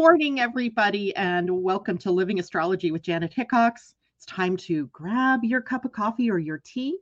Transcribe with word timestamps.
Good 0.00 0.04
morning, 0.04 0.40
everybody, 0.40 1.14
and 1.14 1.62
welcome 1.62 1.98
to 1.98 2.10
Living 2.10 2.40
Astrology 2.40 2.90
with 2.90 3.02
Janet 3.02 3.34
Hickox. 3.34 3.94
It's 4.16 4.24
time 4.24 4.56
to 4.56 4.86
grab 4.94 5.44
your 5.44 5.60
cup 5.60 5.84
of 5.84 5.92
coffee 5.92 6.30
or 6.30 6.38
your 6.38 6.56
tea, 6.56 6.96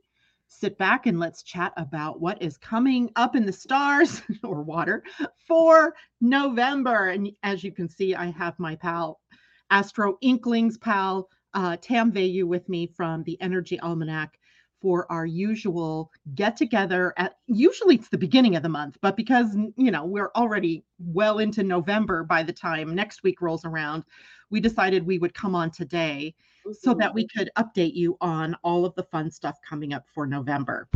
sit 0.47 0.77
back, 0.77 1.05
and 1.05 1.17
let's 1.17 1.41
chat 1.41 1.71
about 1.77 2.19
what 2.19 2.41
is 2.41 2.57
coming 2.57 3.09
up 3.15 3.37
in 3.37 3.45
the 3.45 3.53
stars 3.53 4.21
or 4.43 4.63
water 4.63 5.01
for 5.47 5.95
November. 6.19 7.07
And 7.07 7.31
as 7.41 7.63
you 7.63 7.71
can 7.71 7.87
see, 7.87 8.15
I 8.15 8.31
have 8.31 8.59
my 8.59 8.75
pal, 8.75 9.21
Astro 9.69 10.17
Inklings 10.19 10.77
pal, 10.77 11.29
uh, 11.53 11.77
Tam 11.81 12.11
Veilleux, 12.11 12.47
with 12.47 12.67
me 12.67 12.85
from 12.85 13.23
the 13.23 13.39
Energy 13.39 13.79
Almanac 13.79 14.37
for 14.81 15.11
our 15.11 15.25
usual 15.25 16.11
get 16.35 16.55
together 16.55 17.13
at 17.17 17.35
usually 17.47 17.95
it's 17.95 18.09
the 18.09 18.17
beginning 18.17 18.55
of 18.55 18.63
the 18.63 18.69
month 18.69 18.97
but 19.01 19.15
because 19.15 19.55
you 19.75 19.91
know 19.91 20.05
we're 20.05 20.31
already 20.35 20.83
well 20.99 21.39
into 21.39 21.63
november 21.63 22.23
by 22.23 22.43
the 22.43 22.53
time 22.53 22.95
next 22.95 23.23
week 23.23 23.41
rolls 23.41 23.65
around 23.65 24.03
we 24.49 24.59
decided 24.59 25.05
we 25.05 25.19
would 25.19 25.33
come 25.33 25.55
on 25.55 25.69
today 25.71 26.33
mm-hmm. 26.65 26.73
so 26.73 26.93
that 26.93 27.13
we 27.13 27.27
could 27.27 27.49
update 27.57 27.93
you 27.93 28.17
on 28.21 28.55
all 28.63 28.85
of 28.85 28.95
the 28.95 29.03
fun 29.03 29.29
stuff 29.29 29.57
coming 29.67 29.93
up 29.93 30.05
for 30.13 30.25
november. 30.25 30.87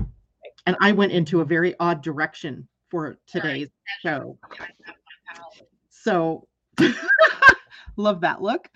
And 0.65 0.75
i 0.81 0.91
went 0.91 1.11
into 1.11 1.41
a 1.41 1.45
very 1.45 1.75
odd 1.79 2.01
direction 2.01 2.67
for 2.89 3.17
today's 3.27 3.69
show. 4.01 4.37
So 5.89 6.49
love 7.95 8.19
that 8.21 8.41
look. 8.41 8.67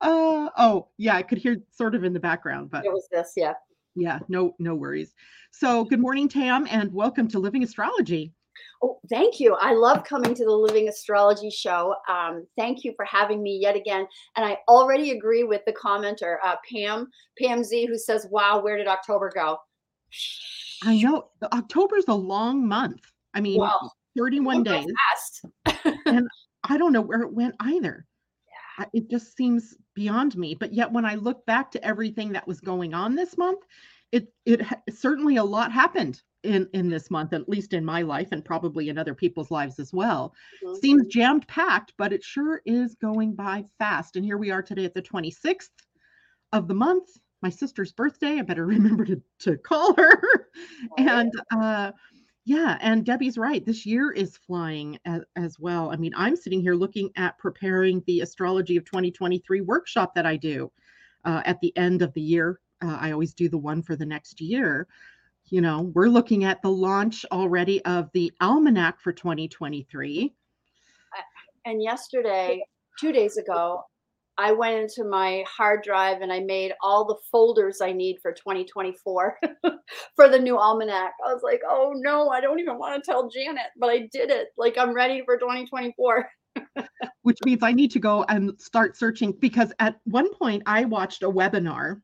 Uh 0.00 0.48
oh 0.56 0.88
yeah 0.96 1.16
i 1.16 1.22
could 1.22 1.38
hear 1.38 1.56
sort 1.72 1.94
of 1.94 2.04
in 2.04 2.12
the 2.12 2.20
background 2.20 2.70
but 2.70 2.84
it 2.84 2.92
was 2.92 3.08
this 3.10 3.32
yeah 3.36 3.52
yeah, 3.98 4.20
no, 4.28 4.54
no 4.58 4.74
worries. 4.74 5.14
So, 5.50 5.84
good 5.84 6.00
morning, 6.00 6.28
Tam, 6.28 6.66
and 6.70 6.92
welcome 6.92 7.26
to 7.28 7.38
Living 7.38 7.64
Astrology. 7.64 8.32
Oh, 8.82 9.00
thank 9.10 9.40
you. 9.40 9.54
I 9.54 9.72
love 9.72 10.04
coming 10.04 10.34
to 10.34 10.44
the 10.44 10.52
Living 10.52 10.88
Astrology 10.88 11.50
show. 11.50 11.96
Um, 12.08 12.46
thank 12.56 12.84
you 12.84 12.92
for 12.94 13.04
having 13.04 13.42
me 13.42 13.58
yet 13.60 13.74
again. 13.74 14.06
And 14.36 14.46
I 14.46 14.58
already 14.68 15.10
agree 15.10 15.42
with 15.42 15.62
the 15.66 15.72
commenter, 15.72 16.36
uh, 16.44 16.56
Pam, 16.70 17.08
Pam 17.40 17.64
Z, 17.64 17.86
who 17.86 17.98
says, 17.98 18.28
"Wow, 18.30 18.62
where 18.62 18.76
did 18.76 18.86
October 18.86 19.32
go?" 19.34 19.58
I 20.84 21.02
know 21.02 21.30
October's 21.52 22.04
a 22.06 22.14
long 22.14 22.66
month. 22.66 23.00
I 23.34 23.40
mean, 23.40 23.60
well, 23.60 23.92
31 24.16 24.62
days. 24.62 24.86
and 26.06 26.28
I 26.64 26.78
don't 26.78 26.92
know 26.92 27.02
where 27.02 27.22
it 27.22 27.32
went 27.32 27.56
either. 27.60 28.06
Yeah. 28.78 28.86
It 28.92 29.10
just 29.10 29.36
seems 29.36 29.76
beyond 29.98 30.36
me. 30.36 30.54
But 30.54 30.72
yet, 30.72 30.92
when 30.92 31.04
I 31.04 31.16
look 31.16 31.44
back 31.44 31.72
to 31.72 31.84
everything 31.84 32.30
that 32.32 32.46
was 32.46 32.60
going 32.60 32.94
on 32.94 33.16
this 33.16 33.36
month, 33.36 33.64
it 34.12 34.32
it 34.46 34.62
certainly 34.90 35.36
a 35.36 35.44
lot 35.44 35.72
happened 35.72 36.22
in 36.44 36.68
in 36.72 36.88
this 36.88 37.10
month, 37.10 37.32
at 37.32 37.48
least 37.48 37.72
in 37.72 37.84
my 37.84 38.02
life, 38.02 38.28
and 38.30 38.44
probably 38.44 38.90
in 38.90 38.96
other 38.96 39.14
people's 39.14 39.50
lives 39.50 39.80
as 39.80 39.92
well. 39.92 40.32
Mm-hmm. 40.64 40.76
Seems 40.76 41.06
jammed 41.08 41.48
packed, 41.48 41.94
but 41.98 42.12
it 42.12 42.22
sure 42.22 42.62
is 42.64 42.94
going 42.94 43.34
by 43.34 43.64
fast. 43.80 44.14
And 44.14 44.24
here 44.24 44.38
we 44.38 44.52
are 44.52 44.62
today 44.62 44.84
at 44.84 44.94
the 44.94 45.02
26th 45.02 45.70
of 46.52 46.68
the 46.68 46.74
month. 46.74 47.08
My 47.42 47.50
sister's 47.50 47.90
birthday. 47.90 48.38
I 48.38 48.42
better 48.42 48.66
remember 48.76 49.04
to 49.04 49.20
to 49.40 49.56
call 49.56 49.96
her. 49.96 50.22
Oh, 50.92 50.94
and 50.96 51.32
uh 51.50 51.90
yeah, 52.48 52.78
and 52.80 53.04
Debbie's 53.04 53.36
right. 53.36 53.62
This 53.66 53.84
year 53.84 54.10
is 54.10 54.38
flying 54.38 54.98
as, 55.04 55.20
as, 55.36 55.58
well. 55.58 55.92
I 55.92 55.96
mean, 55.96 56.14
I'm 56.16 56.34
sitting 56.34 56.62
here 56.62 56.74
looking 56.74 57.10
at 57.14 57.36
preparing 57.36 58.02
the 58.06 58.22
astrology 58.22 58.78
of 58.78 58.86
2023 58.86 59.60
workshop 59.60 60.14
that 60.14 60.24
I 60.24 60.36
do 60.36 60.72
uh, 61.26 61.42
at 61.44 61.60
the 61.60 61.76
end 61.76 62.00
of 62.00 62.14
the 62.14 62.22
year. 62.22 62.58
Uh, 62.82 62.96
I 62.98 63.12
always 63.12 63.34
do 63.34 63.50
the 63.50 63.58
one 63.58 63.82
for 63.82 63.96
the 63.96 64.06
next 64.06 64.40
year. 64.40 64.86
You 65.50 65.60
know, 65.60 65.92
we're 65.94 66.08
looking 66.08 66.44
at 66.44 66.62
the 66.62 66.70
launch 66.70 67.26
already 67.30 67.84
of 67.84 68.08
the 68.14 68.32
almanac 68.40 68.98
for 68.98 69.12
2023. 69.12 70.32
And 71.66 71.82
yesterday, 71.82 72.62
two 72.98 73.12
days 73.12 73.36
ago, 73.36 73.84
I 74.38 74.52
went 74.52 74.76
into 74.76 75.02
my 75.02 75.44
hard 75.48 75.82
drive 75.82 76.22
and 76.22 76.32
I 76.32 76.38
made 76.38 76.72
all 76.80 77.04
the 77.04 77.16
folders 77.30 77.80
I 77.80 77.90
need 77.90 78.18
for 78.22 78.32
2024 78.32 79.38
for 80.14 80.28
the 80.28 80.38
new 80.38 80.56
almanac. 80.56 81.12
I 81.26 81.34
was 81.34 81.42
like, 81.42 81.60
oh 81.68 81.92
no, 81.96 82.28
I 82.28 82.40
don't 82.40 82.60
even 82.60 82.78
want 82.78 83.02
to 83.02 83.10
tell 83.10 83.28
Janet, 83.28 83.66
but 83.76 83.90
I 83.90 84.08
did 84.12 84.30
it. 84.30 84.48
Like 84.56 84.78
I'm 84.78 84.94
ready 84.94 85.22
for 85.24 85.36
2024. 85.36 86.30
Which 87.22 87.38
means 87.44 87.64
I 87.64 87.72
need 87.72 87.90
to 87.90 87.98
go 87.98 88.24
and 88.28 88.58
start 88.60 88.96
searching 88.96 89.32
because 89.32 89.72
at 89.80 89.96
one 90.04 90.32
point 90.32 90.62
I 90.66 90.84
watched 90.84 91.24
a 91.24 91.30
webinar. 91.30 92.00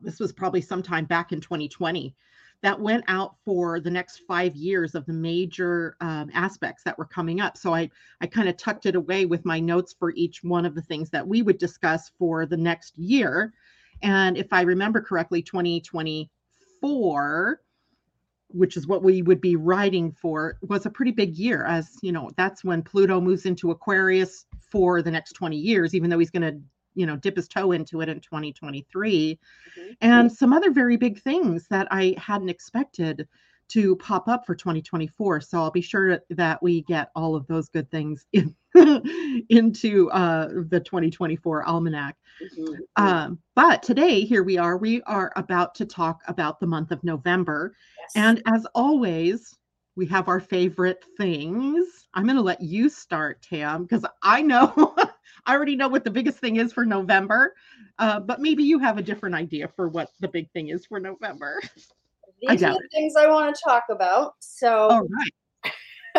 This 0.00 0.20
was 0.20 0.32
probably 0.32 0.60
sometime 0.60 1.04
back 1.04 1.32
in 1.32 1.40
2020 1.40 2.14
that 2.62 2.80
went 2.80 3.04
out 3.08 3.36
for 3.44 3.80
the 3.80 3.90
next 3.90 4.22
five 4.26 4.56
years 4.56 4.94
of 4.94 5.04
the 5.06 5.12
major 5.12 5.96
um, 6.00 6.30
aspects 6.34 6.82
that 6.84 6.98
were 6.98 7.04
coming 7.04 7.40
up. 7.40 7.56
So 7.56 7.74
I, 7.74 7.90
I 8.20 8.26
kind 8.26 8.48
of 8.48 8.56
tucked 8.56 8.86
it 8.86 8.96
away 8.96 9.26
with 9.26 9.44
my 9.44 9.60
notes 9.60 9.94
for 9.96 10.12
each 10.12 10.42
one 10.42 10.66
of 10.66 10.74
the 10.74 10.82
things 10.82 11.08
that 11.10 11.26
we 11.26 11.42
would 11.42 11.58
discuss 11.58 12.10
for 12.18 12.46
the 12.46 12.56
next 12.56 12.98
year. 12.98 13.52
And 14.02 14.36
if 14.36 14.52
I 14.52 14.62
remember 14.62 15.00
correctly, 15.00 15.42
2024, 15.42 17.60
which 18.50 18.76
is 18.76 18.86
what 18.86 19.02
we 19.02 19.22
would 19.22 19.40
be 19.40 19.56
writing 19.56 20.10
for, 20.10 20.58
was 20.62 20.86
a 20.86 20.90
pretty 20.90 21.12
big 21.12 21.36
year. 21.36 21.64
As 21.64 21.96
you 22.02 22.12
know, 22.12 22.30
that's 22.36 22.64
when 22.64 22.82
Pluto 22.82 23.20
moves 23.20 23.46
into 23.46 23.70
Aquarius 23.70 24.46
for 24.70 25.02
the 25.02 25.10
next 25.10 25.34
20 25.34 25.56
years, 25.56 25.94
even 25.94 26.10
though 26.10 26.18
he's 26.18 26.30
going 26.30 26.42
to 26.42 26.60
you 26.98 27.06
know 27.06 27.16
dip 27.16 27.36
his 27.36 27.48
toe 27.48 27.72
into 27.72 28.00
it 28.00 28.08
in 28.08 28.20
2023 28.20 29.38
mm-hmm. 29.78 29.90
and 30.00 30.30
some 30.30 30.52
other 30.52 30.70
very 30.70 30.96
big 30.96 31.20
things 31.22 31.66
that 31.68 31.86
i 31.90 32.14
hadn't 32.18 32.48
expected 32.48 33.26
to 33.68 33.94
pop 33.96 34.28
up 34.28 34.44
for 34.44 34.54
2024 34.54 35.40
so 35.40 35.58
i'll 35.58 35.70
be 35.70 35.80
sure 35.80 36.20
that 36.30 36.60
we 36.62 36.82
get 36.82 37.10
all 37.14 37.36
of 37.36 37.46
those 37.46 37.68
good 37.68 37.88
things 37.90 38.26
in, 38.32 38.54
into 39.48 40.10
uh, 40.10 40.48
the 40.68 40.80
2024 40.80 41.64
almanac. 41.66 42.16
Mm-hmm. 42.42 43.02
um, 43.02 43.38
but 43.56 43.82
today 43.82 44.20
here 44.20 44.44
we 44.44 44.58
are. 44.58 44.76
We 44.76 45.02
are 45.02 45.32
about 45.36 45.74
to 45.76 45.86
talk 45.86 46.20
about 46.28 46.60
the 46.60 46.66
month 46.66 46.92
of 46.92 47.02
november. 47.02 47.74
Yes. 47.98 48.10
and 48.14 48.42
as 48.46 48.66
always 48.74 49.56
we 49.96 50.06
have 50.06 50.28
our 50.28 50.38
favorite 50.38 51.04
things. 51.16 52.06
I'm 52.14 52.24
going 52.24 52.36
to 52.36 52.42
let 52.42 52.62
you 52.62 52.88
start 52.88 53.42
tam 53.42 53.82
because 53.82 54.04
i 54.22 54.42
know 54.42 54.94
I 55.46 55.54
already 55.54 55.76
know 55.76 55.88
what 55.88 56.04
the 56.04 56.10
biggest 56.10 56.38
thing 56.38 56.56
is 56.56 56.72
for 56.72 56.84
November, 56.84 57.54
uh, 57.98 58.20
but 58.20 58.40
maybe 58.40 58.62
you 58.62 58.78
have 58.78 58.98
a 58.98 59.02
different 59.02 59.34
idea 59.34 59.68
for 59.68 59.88
what 59.88 60.10
the 60.20 60.28
big 60.28 60.50
thing 60.52 60.68
is 60.68 60.86
for 60.86 61.00
November. 61.00 61.60
These 62.40 62.62
are 62.62 62.74
the 62.74 62.88
things 62.92 63.14
I 63.16 63.26
want 63.26 63.54
to 63.54 63.60
talk 63.64 63.84
about. 63.90 64.34
So, 64.38 64.88
all 64.88 65.02
right, 65.02 65.72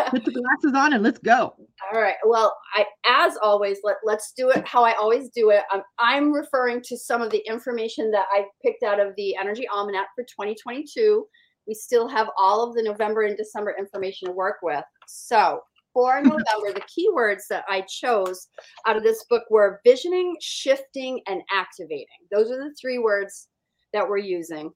put 0.08 0.24
the 0.24 0.30
glasses 0.62 0.76
on 0.76 0.92
and 0.92 1.02
let's 1.02 1.18
go. 1.18 1.54
All 1.92 2.00
right. 2.00 2.16
Well, 2.26 2.56
I, 2.74 2.84
as 3.06 3.36
always, 3.42 3.78
let 3.84 3.96
let's 4.04 4.32
do 4.36 4.50
it 4.50 4.66
how 4.66 4.84
I 4.84 4.94
always 4.94 5.30
do 5.30 5.50
it. 5.50 5.62
I'm, 5.70 5.82
I'm 5.98 6.32
referring 6.32 6.82
to 6.82 6.96
some 6.96 7.22
of 7.22 7.30
the 7.30 7.42
information 7.46 8.10
that 8.10 8.26
I 8.30 8.44
picked 8.62 8.82
out 8.82 9.00
of 9.00 9.14
the 9.16 9.36
Energy 9.36 9.66
Almanac 9.68 10.08
for 10.14 10.24
2022. 10.24 11.26
We 11.66 11.74
still 11.74 12.08
have 12.08 12.28
all 12.36 12.68
of 12.68 12.74
the 12.74 12.82
November 12.82 13.22
and 13.22 13.36
December 13.36 13.74
information 13.78 14.28
to 14.28 14.32
work 14.32 14.56
with. 14.62 14.84
So 15.06 15.60
for 15.92 16.20
November, 16.20 16.72
the 16.72 16.82
keywords 16.82 17.42
that 17.50 17.64
I 17.68 17.82
chose 17.82 18.48
out 18.86 18.96
of 18.96 19.02
this 19.02 19.24
book 19.28 19.44
were 19.50 19.80
visioning, 19.84 20.36
shifting, 20.40 21.20
and 21.26 21.42
activating. 21.52 22.06
Those 22.30 22.50
are 22.50 22.56
the 22.56 22.74
three 22.80 22.98
words 22.98 23.48
that 23.92 24.08
we're 24.08 24.18
using. 24.18 24.70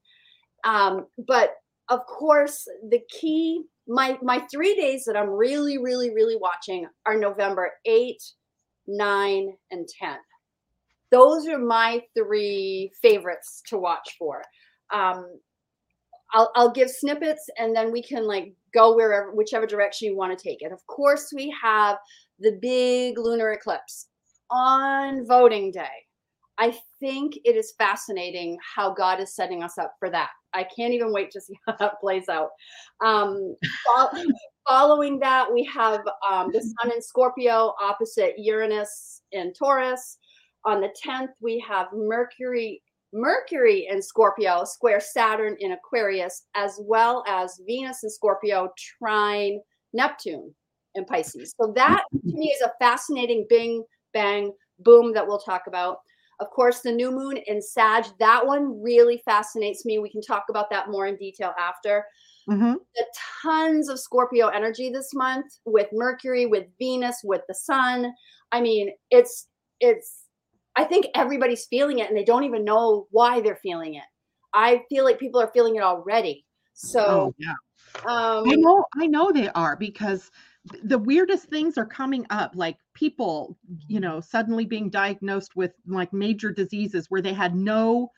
Um, 0.65 1.07
but 1.27 1.55
of 1.89 2.01
course, 2.07 2.67
the 2.89 3.01
key, 3.11 3.63
my 3.87 4.19
my 4.23 4.41
three 4.51 4.75
days 4.75 5.05
that 5.05 5.17
I'm 5.17 5.29
really, 5.29 5.79
really, 5.79 6.11
really 6.11 6.37
watching 6.37 6.87
are 7.07 7.19
November 7.19 7.71
8, 7.85 8.17
9, 8.87 9.53
and 9.71 9.89
10. 10.01 10.17
Those 11.11 11.47
are 11.47 11.59
my 11.59 12.03
three 12.17 12.91
favorites 13.01 13.63
to 13.69 13.79
watch 13.79 14.17
for. 14.19 14.43
Um, 14.93 15.27
I'll, 16.33 16.51
I'll 16.57 16.71
give 16.71 16.91
snippets 16.91 17.49
and 17.59 17.75
then 17.75 17.93
we 17.93 18.03
can 18.03 18.27
like 18.27 18.55
go 18.73 18.95
wherever, 18.95 19.33
whichever 19.33 19.67
direction 19.67 20.09
you 20.09 20.17
want 20.17 20.37
to 20.37 20.43
take 20.43 20.63
it. 20.63 20.73
Of 20.73 20.85
course, 20.87 21.33
we 21.35 21.55
have 21.63 21.97
the 22.41 22.59
big 22.61 23.19
lunar 23.19 23.53
eclipse 23.53 24.09
on 24.51 25.27
voting 25.27 25.71
day. 25.71 25.87
I 26.59 26.79
think 27.01 27.35
it 27.45 27.57
is 27.57 27.75
fascinating 27.79 28.57
how 28.63 28.95
God 28.95 29.21
is 29.21 29.35
setting 29.35 29.63
us 29.63 29.79
up 29.79 29.95
for 29.99 30.11
that. 30.11 30.31
I 30.55 30.65
can't 30.77 30.95
even 30.95 31.13
wait 31.13 31.31
to 31.33 31.41
see 31.41 31.59
how 31.67 31.77
that 31.79 32.01
plays 32.01 32.29
out. 32.29 32.51
Um, 33.05 33.57
following 34.67 35.19
that, 35.21 35.53
we 35.53 35.65
have 35.65 36.01
um, 36.31 36.51
the 36.53 36.61
sun 36.61 36.93
in 36.93 37.03
Scorpio 37.03 37.75
opposite 37.81 38.35
Uranus 38.39 39.23
in 39.33 39.53
Taurus. 39.53 40.19
On 40.65 40.81
the 40.81 40.95
10th, 41.05 41.29
we 41.41 41.63
have 41.69 41.89
Mercury 41.93 42.81
Mercury 43.15 43.87
in 43.89 44.03
Scorpio 44.03 44.65
square 44.65 45.01
Saturn 45.01 45.57
in 45.61 45.73
Aquarius, 45.73 46.43
as 46.55 46.81
well 46.83 47.25
as 47.29 47.61
Venus 47.65 48.03
in 48.03 48.11
Scorpio 48.11 48.71
trine 48.77 49.61
Neptune 49.93 50.53
in 50.97 51.05
Pisces. 51.05 51.55
So 51.59 51.73
that 51.77 52.03
to 52.11 52.37
me 52.37 52.49
is 52.49 52.61
a 52.61 52.73
fascinating 52.81 53.47
bing, 53.49 53.85
bang, 54.13 54.53
boom 54.81 55.15
that 55.15 55.27
we'll 55.27 55.39
talk 55.39 55.63
about. 55.69 55.99
Of 56.41 56.51
course, 56.51 56.81
the 56.81 56.91
new 56.91 57.13
moon 57.13 57.37
in 57.47 57.63
Sag, 57.63 58.07
that 58.19 58.45
one 58.45 58.83
really 58.83 59.23
fascinates 59.25 59.85
me. 59.85 60.01
We 60.01 60.11
can 60.11 60.21
talk 60.21 60.47
about 60.51 60.69
that 60.71 60.91
more 60.91 61.07
in 61.07 61.17
detail 61.17 61.55
after. 61.59 62.05
Mm-hmm. 62.51 62.75
The 62.97 63.07
tons 63.41 63.89
of 63.89 64.01
Scorpio 64.01 64.49
energy 64.49 64.91
this 64.91 65.15
month 65.15 65.47
with 65.65 65.87
Mercury, 65.93 66.47
with 66.47 66.67
Venus, 66.81 67.21
with 67.23 67.43
the 67.47 67.55
Sun. 67.55 68.13
I 68.51 68.61
mean, 68.61 68.91
it's 69.11 69.47
it's. 69.79 70.24
I 70.77 70.85
think 70.85 71.07
everybody's 71.15 71.67
feeling 71.67 72.01
it, 72.01 72.09
and 72.09 72.17
they 72.17 72.25
don't 72.25 72.45
even 72.45 72.65
know 72.65 73.07
why 73.11 73.41
they're 73.41 73.57
feeling 73.57 73.95
it. 73.95 74.05
I 74.53 74.83
feel 74.89 75.05
like 75.05 75.19
people 75.19 75.41
are 75.41 75.51
feeling 75.53 75.77
it 75.77 75.83
already. 75.83 76.45
So 76.75 77.05
oh, 77.07 77.35
yeah, 77.39 77.55
um, 78.07 78.49
I 78.49 78.55
know, 78.57 78.85
I 78.97 79.07
know 79.07 79.33
they 79.33 79.49
are 79.51 79.77
because 79.77 80.31
the 80.83 80.99
weirdest 80.99 81.47
things 81.47 81.77
are 81.77 81.87
coming 81.87 82.27
up 82.31 82.53
like 82.55 82.79
people 82.95 83.57
you 83.87 84.01
know 84.01 84.21
suddenly 84.21 84.65
being 84.65 84.89
diagnosed 84.89 85.55
with 85.57 85.73
like 85.87 86.13
major 86.13 86.51
diseases 86.51 87.11
where 87.11 87.21
they 87.21 87.35
had 87.35 87.55
no 87.55 88.11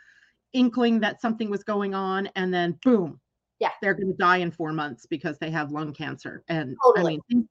inkling 0.53 1.01
that 1.01 1.21
something 1.21 1.51
was 1.51 1.65
going 1.65 1.95
on 1.95 2.29
and 2.37 2.55
then 2.55 2.79
boom 2.85 3.21
yeah 3.59 3.71
they're 3.83 3.95
going 3.95 4.11
to 4.11 4.17
die 4.17 4.37
in 4.37 4.51
four 4.51 4.73
months 4.73 5.07
because 5.07 5.39
they 5.39 5.51
have 5.51 5.73
lung 5.73 5.93
cancer 5.93 6.45
and 6.49 6.77
totally. 6.85 7.15
i 7.15 7.17
mean 7.17 7.21
things, 7.29 7.47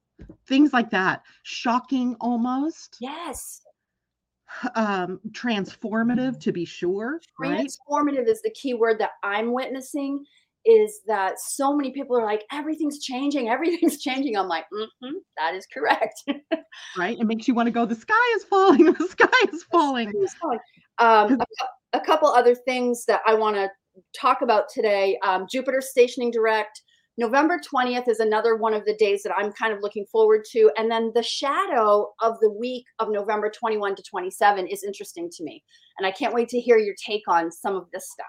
things 0.47 0.73
like 0.73 0.89
that 0.89 1.21
shocking 1.43 2.15
almost 2.21 2.97
yes 3.01 3.61
um 4.75 5.19
transformative 5.31 6.39
to 6.39 6.51
be 6.51 6.65
sure 6.65 7.19
transformative 7.41 8.17
right? 8.17 8.27
is 8.27 8.41
the 8.41 8.51
key 8.51 8.73
word 8.73 8.99
that 8.99 9.11
i'm 9.23 9.51
witnessing 9.51 10.23
is 10.65 11.01
that 11.05 11.39
so 11.39 11.75
many 11.75 11.91
people 11.91 12.17
are 12.17 12.25
like 12.25 12.43
everything's 12.51 12.99
changing 12.99 13.49
everything's 13.49 14.01
changing 14.01 14.35
i'm 14.37 14.47
like 14.47 14.65
mm-hmm, 14.73 15.15
that 15.37 15.55
is 15.55 15.65
correct 15.73 16.23
right 16.97 17.17
it 17.19 17.25
makes 17.25 17.47
you 17.47 17.53
want 17.53 17.67
to 17.67 17.71
go 17.71 17.85
the 17.85 17.95
sky 17.95 18.13
is 18.35 18.43
falling 18.43 18.85
the 18.93 19.07
sky 19.07 19.27
is 19.51 19.63
falling, 19.63 20.11
is 20.21 20.33
falling. 20.35 20.59
Um, 20.97 21.39
a, 21.41 21.97
a, 21.97 21.99
couple 21.99 22.29
other 22.29 22.55
things 22.55 23.05
that 23.07 23.21
i 23.25 23.33
want 23.33 23.55
to 23.55 23.69
talk 24.19 24.41
about 24.41 24.65
today 24.69 25.17
um, 25.23 25.45
jupiter 25.49 25.81
stationing 25.81 26.31
direct 26.31 26.81
november 27.17 27.59
20th 27.59 28.07
is 28.07 28.19
another 28.19 28.55
one 28.55 28.73
of 28.73 28.85
the 28.85 28.95
days 28.95 29.23
that 29.23 29.33
i'm 29.37 29.51
kind 29.53 29.73
of 29.73 29.81
looking 29.81 30.05
forward 30.05 30.45
to. 30.51 30.71
And 30.77 30.89
then 30.89 31.11
the 31.15 31.23
shadow 31.23 32.13
of 32.21 32.39
the 32.41 32.49
week 32.49 32.85
of 32.99 33.09
november 33.09 33.49
21 33.49 33.95
to 33.95 34.03
27 34.03 34.67
is 34.67 34.83
interesting 34.83 35.29
to 35.31 35.43
me. 35.43 35.63
And 35.97 36.05
i 36.05 36.11
can't 36.11 36.33
wait 36.33 36.49
to 36.49 36.59
hear 36.59 36.77
your 36.77 36.95
take 37.05 37.27
on 37.27 37.51
some 37.51 37.75
of 37.75 37.87
this 37.91 38.09
stuff. 38.11 38.27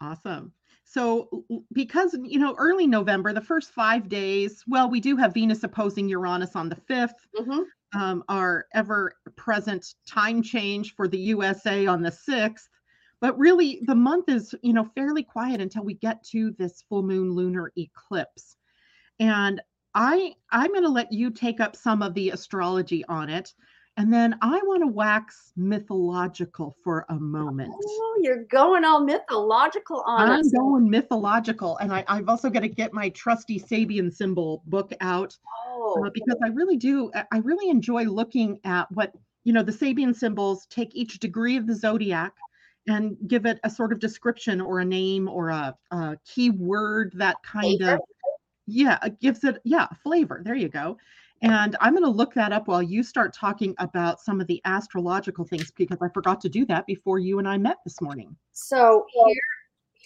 Awesome. 0.00 0.52
So, 0.88 1.44
because, 1.72 2.16
you 2.22 2.38
know, 2.38 2.54
early 2.58 2.86
November, 2.86 3.32
the 3.32 3.40
first 3.40 3.72
five 3.72 4.08
days, 4.08 4.62
well, 4.68 4.88
we 4.88 5.00
do 5.00 5.16
have 5.16 5.34
Venus 5.34 5.64
opposing 5.64 6.08
Uranus 6.08 6.54
on 6.54 6.68
the 6.68 6.76
5th, 6.76 7.10
mm-hmm. 7.36 8.00
um, 8.00 8.22
our 8.28 8.66
ever 8.72 9.12
present 9.34 9.94
time 10.06 10.42
change 10.42 10.94
for 10.94 11.08
the 11.08 11.18
USA 11.18 11.86
on 11.86 12.02
the 12.02 12.10
6th. 12.10 12.68
But 13.26 13.36
really, 13.40 13.80
the 13.82 13.94
month 13.96 14.28
is, 14.28 14.54
you 14.62 14.72
know, 14.72 14.84
fairly 14.94 15.24
quiet 15.24 15.60
until 15.60 15.82
we 15.82 15.94
get 15.94 16.22
to 16.26 16.52
this 16.60 16.84
full 16.88 17.02
moon 17.02 17.32
lunar 17.32 17.72
eclipse. 17.76 18.56
And 19.18 19.60
I 19.96 20.34
I'm 20.52 20.68
going 20.68 20.84
to 20.84 20.88
let 20.88 21.10
you 21.10 21.32
take 21.32 21.58
up 21.58 21.74
some 21.74 22.02
of 22.02 22.14
the 22.14 22.30
astrology 22.30 23.04
on 23.06 23.28
it. 23.28 23.52
And 23.96 24.12
then 24.12 24.36
I 24.42 24.60
want 24.62 24.84
to 24.84 24.86
wax 24.86 25.50
mythological 25.56 26.76
for 26.84 27.04
a 27.08 27.16
moment. 27.16 27.74
Oh, 27.76 28.20
you're 28.22 28.44
going 28.44 28.84
all 28.84 29.00
mythological 29.00 30.04
on 30.06 30.28
it. 30.28 30.32
I'm 30.32 30.40
us. 30.42 30.52
going 30.52 30.88
mythological. 30.88 31.78
And 31.78 31.92
I, 31.92 32.04
have 32.06 32.28
also 32.28 32.48
got 32.48 32.60
to 32.60 32.68
get 32.68 32.92
my 32.92 33.08
trusty 33.08 33.58
Sabian 33.58 34.14
symbol 34.14 34.62
book 34.66 34.92
out 35.00 35.36
oh. 35.66 36.04
uh, 36.06 36.10
because 36.14 36.36
I 36.44 36.50
really 36.50 36.76
do. 36.76 37.10
I 37.32 37.38
really 37.38 37.70
enjoy 37.70 38.04
looking 38.04 38.60
at 38.62 38.86
what, 38.92 39.12
you 39.42 39.52
know, 39.52 39.64
the 39.64 39.72
Sabian 39.72 40.14
symbols 40.14 40.64
take 40.66 40.94
each 40.94 41.18
degree 41.18 41.56
of 41.56 41.66
the 41.66 41.74
zodiac 41.74 42.32
and 42.86 43.16
give 43.26 43.46
it 43.46 43.58
a 43.64 43.70
sort 43.70 43.92
of 43.92 43.98
description 43.98 44.60
or 44.60 44.80
a 44.80 44.84
name 44.84 45.28
or 45.28 45.48
a, 45.48 45.76
a 45.90 46.16
key 46.24 46.50
word 46.50 47.12
that 47.16 47.36
kind 47.42 47.78
flavor. 47.78 47.94
of, 47.94 48.00
yeah, 48.66 48.98
gives 49.20 49.44
it, 49.44 49.60
yeah, 49.64 49.86
flavor. 50.02 50.42
There 50.44 50.54
you 50.54 50.68
go. 50.68 50.96
And 51.42 51.76
I'm 51.80 51.92
going 51.92 52.04
to 52.04 52.10
look 52.10 52.32
that 52.34 52.52
up 52.52 52.66
while 52.66 52.82
you 52.82 53.02
start 53.02 53.34
talking 53.34 53.74
about 53.78 54.20
some 54.20 54.40
of 54.40 54.46
the 54.46 54.60
astrological 54.64 55.44
things 55.44 55.70
because 55.70 55.98
I 56.00 56.08
forgot 56.08 56.40
to 56.42 56.48
do 56.48 56.64
that 56.66 56.86
before 56.86 57.18
you 57.18 57.38
and 57.38 57.46
I 57.46 57.58
met 57.58 57.76
this 57.84 58.00
morning. 58.00 58.34
So 58.52 59.04
here, 59.12 59.36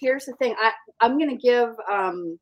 here's 0.01 0.25
the 0.25 0.33
thing. 0.35 0.57
I, 0.61 0.73
I'm 1.01 1.19
going 1.19 1.31
to 1.31 1.37
give 1.37 1.75
um, 1.91 2.39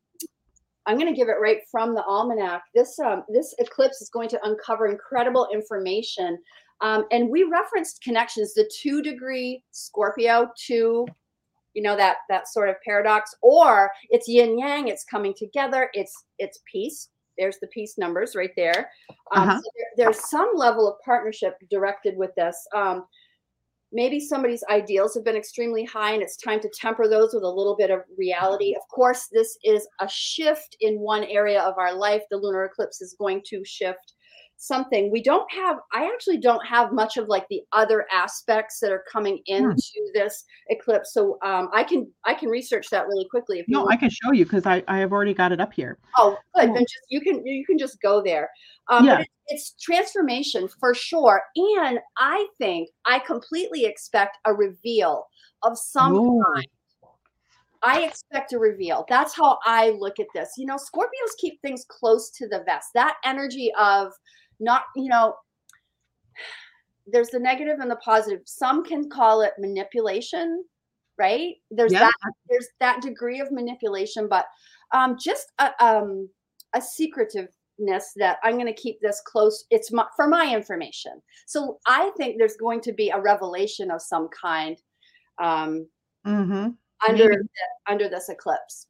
I'm 0.88 0.96
going 0.96 1.12
to 1.12 1.14
give 1.14 1.28
it 1.28 1.36
right 1.38 1.58
from 1.70 1.94
the 1.94 2.02
almanac. 2.04 2.62
This 2.74 2.98
um, 2.98 3.24
this 3.28 3.54
eclipse 3.58 4.00
is 4.00 4.08
going 4.08 4.30
to 4.30 4.40
uncover 4.42 4.86
incredible 4.86 5.46
information. 5.52 6.38
Um, 6.80 7.06
and 7.10 7.28
we 7.28 7.42
referenced 7.44 8.02
connections, 8.02 8.54
the 8.54 8.70
two 8.80 9.02
degree 9.02 9.62
Scorpio 9.70 10.50
to 10.66 11.06
you 11.74 11.82
know 11.82 11.96
that 11.96 12.18
that 12.28 12.48
sort 12.48 12.70
of 12.70 12.76
paradox 12.84 13.34
or 13.40 13.90
it's 14.08 14.26
yin 14.26 14.58
yang 14.58 14.88
it's 14.88 15.04
coming 15.04 15.34
together 15.36 15.90
it's 15.92 16.24
it's 16.38 16.60
peace 16.64 17.10
there's 17.38 17.58
the 17.60 17.68
peace 17.68 17.96
numbers 17.96 18.34
right 18.34 18.50
there. 18.56 18.90
Um, 19.34 19.48
uh-huh. 19.48 19.58
so 19.58 19.70
there, 19.76 20.06
there's 20.06 20.28
some 20.28 20.50
level 20.54 20.88
of 20.88 21.00
partnership 21.04 21.56
directed 21.70 22.16
with 22.16 22.34
this. 22.34 22.56
Um, 22.74 23.06
maybe 23.92 24.20
somebody's 24.20 24.64
ideals 24.68 25.14
have 25.14 25.24
been 25.24 25.36
extremely 25.36 25.84
high 25.84 26.12
and 26.12 26.22
it's 26.22 26.36
time 26.36 26.60
to 26.60 26.70
temper 26.74 27.08
those 27.08 27.32
with 27.32 27.44
a 27.44 27.48
little 27.48 27.76
bit 27.76 27.90
of 27.90 28.00
reality. 28.18 28.74
Of 28.74 28.82
course, 28.88 29.28
this 29.32 29.56
is 29.64 29.86
a 30.00 30.08
shift 30.08 30.76
in 30.80 30.98
one 30.98 31.24
area 31.24 31.62
of 31.62 31.78
our 31.78 31.94
life. 31.94 32.22
The 32.30 32.36
lunar 32.36 32.64
eclipse 32.64 33.00
is 33.00 33.16
going 33.18 33.42
to 33.46 33.64
shift 33.64 34.14
something 34.60 35.10
we 35.12 35.22
don't 35.22 35.50
have 35.52 35.78
i 35.92 36.04
actually 36.04 36.36
don't 36.36 36.64
have 36.66 36.92
much 36.92 37.16
of 37.16 37.28
like 37.28 37.46
the 37.48 37.62
other 37.72 38.04
aspects 38.12 38.80
that 38.80 38.90
are 38.90 39.04
coming 39.10 39.40
hmm. 39.46 39.54
into 39.54 39.72
hmm. 39.96 40.10
this 40.12 40.44
eclipse 40.68 41.14
so 41.14 41.38
um, 41.44 41.68
i 41.72 41.84
can 41.84 42.10
i 42.24 42.34
can 42.34 42.48
research 42.48 42.90
that 42.90 43.06
really 43.06 43.26
quickly 43.30 43.60
if 43.60 43.68
you 43.68 43.74
no 43.74 43.88
i 43.88 43.96
can 43.96 44.10
show 44.10 44.32
you 44.32 44.44
because 44.44 44.66
i 44.66 44.82
i 44.88 44.98
have 44.98 45.12
already 45.12 45.32
got 45.32 45.52
it 45.52 45.60
up 45.60 45.72
here 45.72 45.96
oh 46.16 46.36
good 46.56 46.70
then 46.74 46.82
just 46.82 47.06
you 47.08 47.20
can 47.20 47.46
you 47.46 47.64
can 47.64 47.78
just 47.78 48.00
go 48.02 48.20
there 48.20 48.50
um, 48.90 49.04
yeah. 49.04 49.20
It, 49.20 49.28
it's 49.46 49.74
transformation 49.80 50.68
for 50.80 50.92
sure 50.92 51.40
and 51.56 52.00
i 52.16 52.44
think 52.58 52.88
i 53.06 53.20
completely 53.20 53.84
expect 53.84 54.38
a 54.44 54.52
reveal 54.52 55.24
of 55.62 55.78
some 55.78 56.14
Ooh. 56.14 56.42
kind 56.54 56.66
I 57.80 58.02
expect 58.02 58.52
a 58.52 58.58
reveal. 58.58 59.06
That's 59.08 59.36
how 59.36 59.58
I 59.64 59.90
look 59.90 60.18
at 60.18 60.26
this. 60.34 60.50
You 60.56 60.66
know, 60.66 60.74
Scorpios 60.76 61.36
keep 61.38 61.60
things 61.62 61.86
close 61.88 62.28
to 62.30 62.48
the 62.48 62.64
vest. 62.66 62.88
That 62.94 63.18
energy 63.24 63.70
of 63.78 64.12
not 64.60 64.84
you 64.96 65.08
know 65.08 65.34
there's 67.06 67.30
the 67.30 67.38
negative 67.38 67.78
and 67.80 67.90
the 67.90 67.96
positive. 67.96 68.42
Some 68.44 68.84
can 68.84 69.08
call 69.08 69.40
it 69.40 69.54
manipulation 69.58 70.64
right? 71.18 71.56
There's 71.70 71.92
yeah. 71.92 72.00
that 72.00 72.32
there's 72.48 72.68
that 72.80 73.02
degree 73.02 73.40
of 73.40 73.50
manipulation 73.50 74.28
but 74.28 74.46
um 74.92 75.16
just 75.20 75.52
a, 75.58 75.70
um 75.84 76.28
a 76.74 76.80
secretiveness 76.80 78.12
that 78.16 78.38
i'm 78.42 78.54
going 78.54 78.66
to 78.66 78.72
keep 78.72 79.00
this 79.00 79.20
close 79.24 79.64
it's 79.70 79.92
my, 79.92 80.06
for 80.16 80.28
my 80.28 80.54
information. 80.54 81.20
So 81.46 81.78
i 81.86 82.10
think 82.16 82.38
there's 82.38 82.56
going 82.56 82.80
to 82.82 82.92
be 82.92 83.10
a 83.10 83.20
revelation 83.20 83.90
of 83.90 84.00
some 84.00 84.28
kind 84.28 84.80
um 85.38 85.86
mm-hmm. 86.26 86.70
under 87.08 87.28
the, 87.28 87.48
under 87.88 88.08
this 88.08 88.28
eclipse 88.28 88.86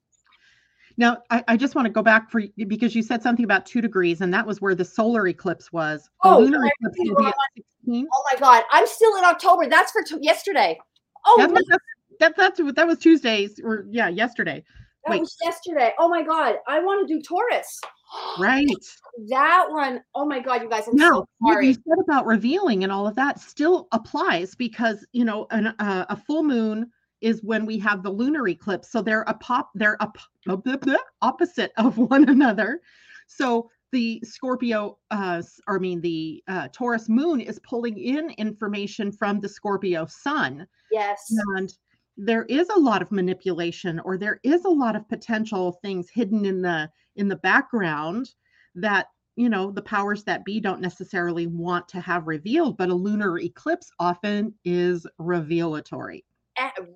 now, 0.98 1.18
I, 1.30 1.44
I, 1.46 1.56
just 1.56 1.76
want 1.76 1.86
to 1.86 1.92
go 1.92 2.02
back 2.02 2.28
for 2.28 2.42
because 2.66 2.94
you 2.94 3.02
said 3.02 3.22
something 3.22 3.44
about 3.44 3.64
two 3.64 3.80
degrees, 3.80 4.20
and 4.20 4.34
that 4.34 4.44
was 4.44 4.60
where 4.60 4.74
the 4.74 4.84
solar 4.84 5.28
eclipse 5.28 5.72
was. 5.72 6.10
Oh, 6.24 6.40
lunar 6.40 6.66
eclipse 6.66 6.98
will 6.98 7.16
be 7.16 7.26
at 7.26 7.34
16. 7.56 8.08
Oh 8.12 8.24
my 8.32 8.38
God, 8.40 8.64
I'm 8.72 8.86
still 8.86 9.16
in 9.16 9.24
October. 9.24 9.68
That's 9.68 9.92
for 9.92 10.02
t- 10.02 10.18
yesterday. 10.20 10.76
Oh, 11.24 11.36
that's, 11.38 11.52
no. 11.52 11.60
that's, 12.18 12.36
that's, 12.36 12.58
that's 12.58 12.74
that 12.74 12.86
was 12.86 12.98
Tuesdays 12.98 13.60
or 13.62 13.86
yeah, 13.88 14.08
yesterday. 14.08 14.64
That 15.06 15.12
Wait. 15.12 15.20
was 15.20 15.36
yesterday. 15.40 15.92
Oh 16.00 16.08
my 16.08 16.22
God, 16.22 16.56
I 16.66 16.80
want 16.80 17.06
to 17.06 17.14
do 17.14 17.22
Taurus. 17.22 17.80
Right. 18.36 18.66
That 19.28 19.66
one, 19.68 20.02
oh 20.16 20.26
my 20.26 20.40
God, 20.40 20.62
you 20.62 20.68
guys, 20.68 20.88
I'm 20.88 20.96
no, 20.96 21.10
so 21.10 21.28
sorry. 21.46 21.68
You 21.68 21.74
said 21.74 21.98
about 22.02 22.26
revealing 22.26 22.82
and 22.82 22.90
all 22.90 23.06
of 23.06 23.14
that 23.14 23.38
still 23.38 23.86
applies 23.92 24.56
because 24.56 25.06
you 25.12 25.24
know 25.24 25.46
an, 25.52 25.68
uh, 25.78 26.06
a 26.08 26.16
full 26.16 26.42
moon 26.42 26.90
is 27.20 27.42
when 27.42 27.66
we 27.66 27.78
have 27.78 28.02
the 28.02 28.10
lunar 28.10 28.48
eclipse. 28.48 28.90
So 28.90 29.02
they're 29.02 29.22
a 29.22 29.34
pop, 29.34 29.70
they're 29.74 29.98
a 30.00 30.10
opposite 31.22 31.72
of 31.76 31.98
one 31.98 32.28
another. 32.28 32.80
So 33.26 33.70
the 33.92 34.20
Scorpio, 34.24 34.98
uh, 35.10 35.42
or 35.66 35.76
I 35.76 35.78
mean 35.78 36.00
the 36.00 36.42
uh, 36.48 36.68
Taurus 36.72 37.08
moon 37.08 37.40
is 37.40 37.58
pulling 37.60 37.98
in 37.98 38.30
information 38.30 39.10
from 39.12 39.40
the 39.40 39.48
Scorpio 39.48 40.06
sun. 40.06 40.66
Yes. 40.90 41.32
And 41.56 41.72
there 42.16 42.44
is 42.44 42.68
a 42.68 42.78
lot 42.78 43.00
of 43.00 43.12
manipulation, 43.12 44.00
or 44.00 44.18
there 44.18 44.40
is 44.42 44.64
a 44.64 44.70
lot 44.70 44.96
of 44.96 45.08
potential 45.08 45.78
things 45.82 46.10
hidden 46.10 46.44
in 46.44 46.62
the 46.62 46.90
in 47.16 47.28
the 47.28 47.36
background 47.36 48.30
that 48.74 49.08
you 49.36 49.48
know 49.48 49.70
the 49.70 49.82
powers 49.82 50.24
that 50.24 50.44
be 50.44 50.60
don't 50.60 50.80
necessarily 50.80 51.46
want 51.46 51.86
to 51.88 52.00
have 52.00 52.26
revealed 52.26 52.76
but 52.76 52.88
a 52.88 52.94
lunar 52.94 53.38
eclipse 53.38 53.88
often 54.00 54.52
is 54.64 55.06
revelatory 55.18 56.24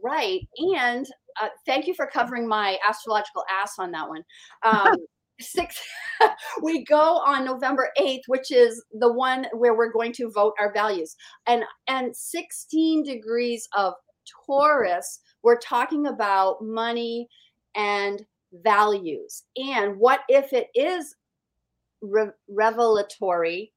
right. 0.02 0.40
And 0.76 1.06
uh, 1.40 1.48
thank 1.66 1.86
you 1.86 1.94
for 1.94 2.06
covering 2.06 2.46
my 2.46 2.78
astrological 2.88 3.44
ass 3.50 3.74
on 3.78 3.90
that 3.92 4.08
one. 4.08 4.24
Um, 4.62 4.96
six 5.40 5.80
we 6.62 6.84
go 6.84 7.18
on 7.18 7.44
November 7.44 7.90
8th, 7.98 8.22
which 8.28 8.52
is 8.52 8.84
the 8.92 9.12
one 9.12 9.46
where 9.52 9.76
we're 9.76 9.92
going 9.92 10.12
to 10.12 10.30
vote 10.30 10.54
our 10.58 10.72
values. 10.72 11.16
And 11.46 11.64
and 11.88 12.14
16 12.14 13.02
degrees 13.02 13.68
of 13.76 13.94
Taurus, 14.46 15.20
we're 15.42 15.58
talking 15.58 16.06
about 16.06 16.62
money 16.62 17.28
and 17.74 18.24
values. 18.52 19.44
And 19.56 19.96
what 19.98 20.20
if 20.28 20.52
it 20.52 20.68
is 20.74 21.16
re- 22.02 22.30
revelatory, 22.48 23.72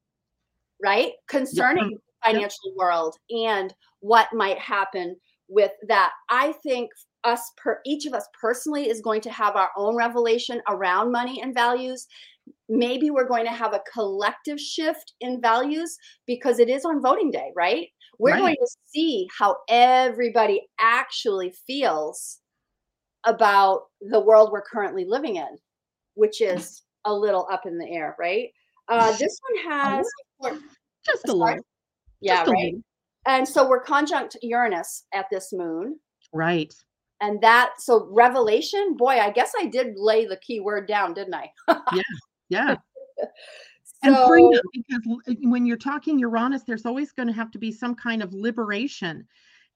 right? 0.84 1.14
Concerning 1.28 1.92
yep. 1.92 2.00
financial 2.24 2.74
world 2.76 3.16
and 3.30 3.74
what 4.02 4.28
might 4.34 4.60
happen 4.60 5.16
with 5.48 5.72
that. 5.88 6.12
I 6.30 6.54
think 6.64 6.90
us 7.24 7.52
per 7.58 7.80
each 7.86 8.06
of 8.06 8.14
us 8.14 8.28
personally 8.40 8.90
is 8.90 9.02
going 9.02 9.22
to 9.22 9.32
have 9.32 9.56
our 9.56 9.70
own 9.78 9.96
revelation 9.96 10.62
around 10.68 11.12
money 11.12 11.42
and 11.42 11.54
values. 11.54 12.08
Maybe 12.70 13.10
we're 13.10 13.28
going 13.28 13.46
to 13.46 13.52
have 13.52 13.74
a 13.74 13.82
collective 13.92 14.60
shift 14.60 15.14
in 15.22 15.42
values 15.42 15.98
because 16.28 16.60
it 16.60 16.70
is 16.70 16.86
on 16.86 17.02
voting 17.02 17.32
day 17.32 17.52
right? 17.56 17.88
We're 18.20 18.34
right. 18.34 18.40
going 18.40 18.56
to 18.56 18.68
see 18.86 19.28
how 19.38 19.58
everybody 19.68 20.62
actually 20.80 21.54
feels 21.68 22.40
about 23.26 23.86
the 24.02 24.20
world 24.20 24.52
we're 24.52 24.62
currently 24.62 25.04
living 25.06 25.38
in 25.38 25.58
which 26.14 26.42
is 26.42 26.84
a 27.06 27.14
little 27.14 27.48
up 27.52 27.66
in 27.66 27.78
the 27.78 27.90
air 27.90 28.16
right? 28.20 28.50
Uh, 28.88 29.12
this 29.18 29.40
one 29.50 29.72
has 29.72 30.06
just 31.06 31.28
a 31.28 31.34
little. 31.34 31.60
Yeah 32.22 32.46
just 32.46 32.52
right 32.52 32.76
and 33.26 33.48
so 33.48 33.68
we're 33.68 33.82
conjunct 33.82 34.38
uranus 34.42 35.06
at 35.14 35.26
this 35.32 35.52
moon. 35.52 36.00
Right. 36.34 36.74
And 37.22 37.42
that 37.42 37.76
so 37.80 38.08
revelation 38.12 38.96
boy 38.98 39.20
i 39.20 39.32
guess 39.32 39.54
i 39.60 39.66
did 39.66 39.94
lay 39.96 40.26
the 40.26 40.38
key 40.38 40.60
word 40.60 40.88
down 40.88 41.14
didn't 41.14 41.34
i? 41.34 41.50
Yeah 41.94 42.02
yeah. 42.50 42.76
So, 43.18 43.28
and 44.04 44.28
freedom 44.28 44.62
because 44.74 45.38
when 45.44 45.66
you're 45.66 45.78
talking 45.78 46.20
uranus 46.20 46.64
there's 46.64 46.86
always 46.86 47.12
going 47.12 47.28
to 47.28 47.34
have 47.34 47.52
to 47.52 47.58
be 47.58 47.72
some 47.72 47.96
kind 47.96 48.22
of 48.22 48.34
liberation. 48.34 49.26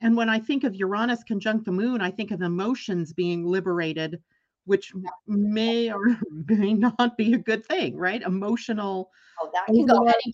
And 0.01 0.15
when 0.15 0.29
i 0.29 0.39
think 0.39 0.63
of 0.63 0.75
uranus 0.75 1.23
conjunct 1.23 1.65
the 1.65 1.71
moon 1.71 2.01
i 2.01 2.11
think 2.11 2.31
of 2.31 2.41
emotions 2.41 3.13
being 3.13 3.45
liberated 3.45 4.21
which 4.65 4.93
may 5.27 5.91
or 5.91 6.17
may 6.47 6.73
not 6.73 7.17
be 7.17 7.33
a 7.33 7.37
good 7.37 7.65
thing 7.65 7.95
right? 7.95 8.21
Emotional 8.21 9.09
oh 9.41 9.49
that 9.53 9.65
can 9.65 9.85
go 9.85 9.97
anyway 9.97 10.33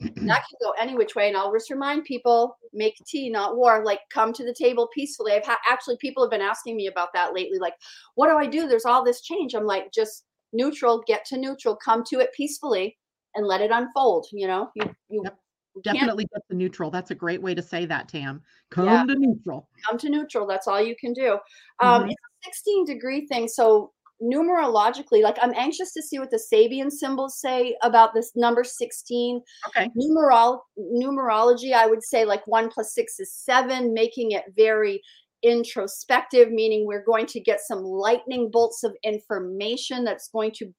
that 0.00 0.10
can 0.16 0.58
go 0.62 0.72
any 0.78 0.96
which 0.96 1.14
way. 1.14 1.28
And 1.28 1.36
I'll 1.36 1.52
just 1.52 1.70
remind 1.70 2.04
people 2.04 2.56
make 2.72 2.96
tea, 3.06 3.30
not 3.30 3.56
war. 3.56 3.84
Like, 3.84 4.00
come 4.12 4.32
to 4.32 4.44
the 4.44 4.54
table 4.54 4.88
peacefully. 4.94 5.32
I've 5.32 5.46
had 5.46 5.58
actually 5.68 5.96
people 5.98 6.22
have 6.22 6.30
been 6.30 6.40
asking 6.40 6.76
me 6.76 6.86
about 6.86 7.12
that 7.14 7.34
lately. 7.34 7.58
Like, 7.58 7.74
what 8.14 8.28
do 8.28 8.36
I 8.36 8.46
do? 8.46 8.68
There's 8.68 8.84
all 8.84 9.04
this 9.04 9.22
change. 9.22 9.54
I'm 9.54 9.66
like, 9.66 9.92
just 9.92 10.24
neutral, 10.52 11.02
get 11.06 11.24
to 11.26 11.38
neutral, 11.38 11.76
come 11.76 12.04
to 12.04 12.20
it 12.20 12.32
peacefully 12.36 12.96
and 13.34 13.46
let 13.46 13.60
it 13.60 13.70
unfold. 13.70 14.26
You 14.32 14.46
know, 14.46 14.70
you, 14.74 14.94
you, 15.08 15.22
yep. 15.24 15.38
definitely 15.82 16.26
get 16.32 16.42
to 16.50 16.56
neutral. 16.56 16.90
That's 16.90 17.10
a 17.10 17.16
great 17.16 17.42
way 17.42 17.54
to 17.54 17.62
say 17.62 17.86
that, 17.86 18.08
Tam. 18.08 18.42
Come 18.70 18.86
yeah. 18.86 19.04
to 19.04 19.14
neutral. 19.14 19.68
Come 19.88 19.98
to 19.98 20.08
neutral. 20.08 20.46
That's 20.46 20.66
all 20.66 20.82
you 20.82 20.96
can 20.96 21.12
do. 21.12 21.38
Um, 21.80 22.02
mm-hmm. 22.02 22.10
It's 22.10 22.20
a 22.46 22.50
16 22.50 22.84
degree 22.84 23.26
thing. 23.26 23.48
So 23.48 23.92
numerologically, 24.22 25.22
like 25.22 25.36
I'm 25.42 25.54
anxious 25.54 25.92
to 25.94 26.02
see 26.02 26.18
what 26.18 26.30
the 26.30 26.42
Sabian 26.52 26.90
symbols 26.90 27.40
say 27.40 27.76
about 27.82 28.14
this 28.14 28.32
number 28.34 28.64
16. 28.64 29.40
Okay. 29.68 29.90
Numerol 29.96 30.60
numerology, 30.78 31.72
I 31.72 31.86
would 31.86 32.02
say 32.02 32.24
like 32.24 32.46
one 32.46 32.68
plus 32.70 32.94
six 32.94 33.18
is 33.18 33.32
seven, 33.32 33.92
making 33.92 34.32
it 34.32 34.44
very 34.56 35.02
introspective, 35.42 36.50
meaning 36.50 36.86
we're 36.86 37.04
going 37.04 37.26
to 37.26 37.40
get 37.40 37.60
some 37.60 37.82
lightning 37.82 38.50
bolts 38.50 38.82
of 38.82 38.96
information 39.02 40.04
that's 40.04 40.28
going 40.28 40.52
to 40.52 40.72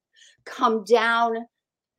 come 0.45 0.83
down 0.83 1.37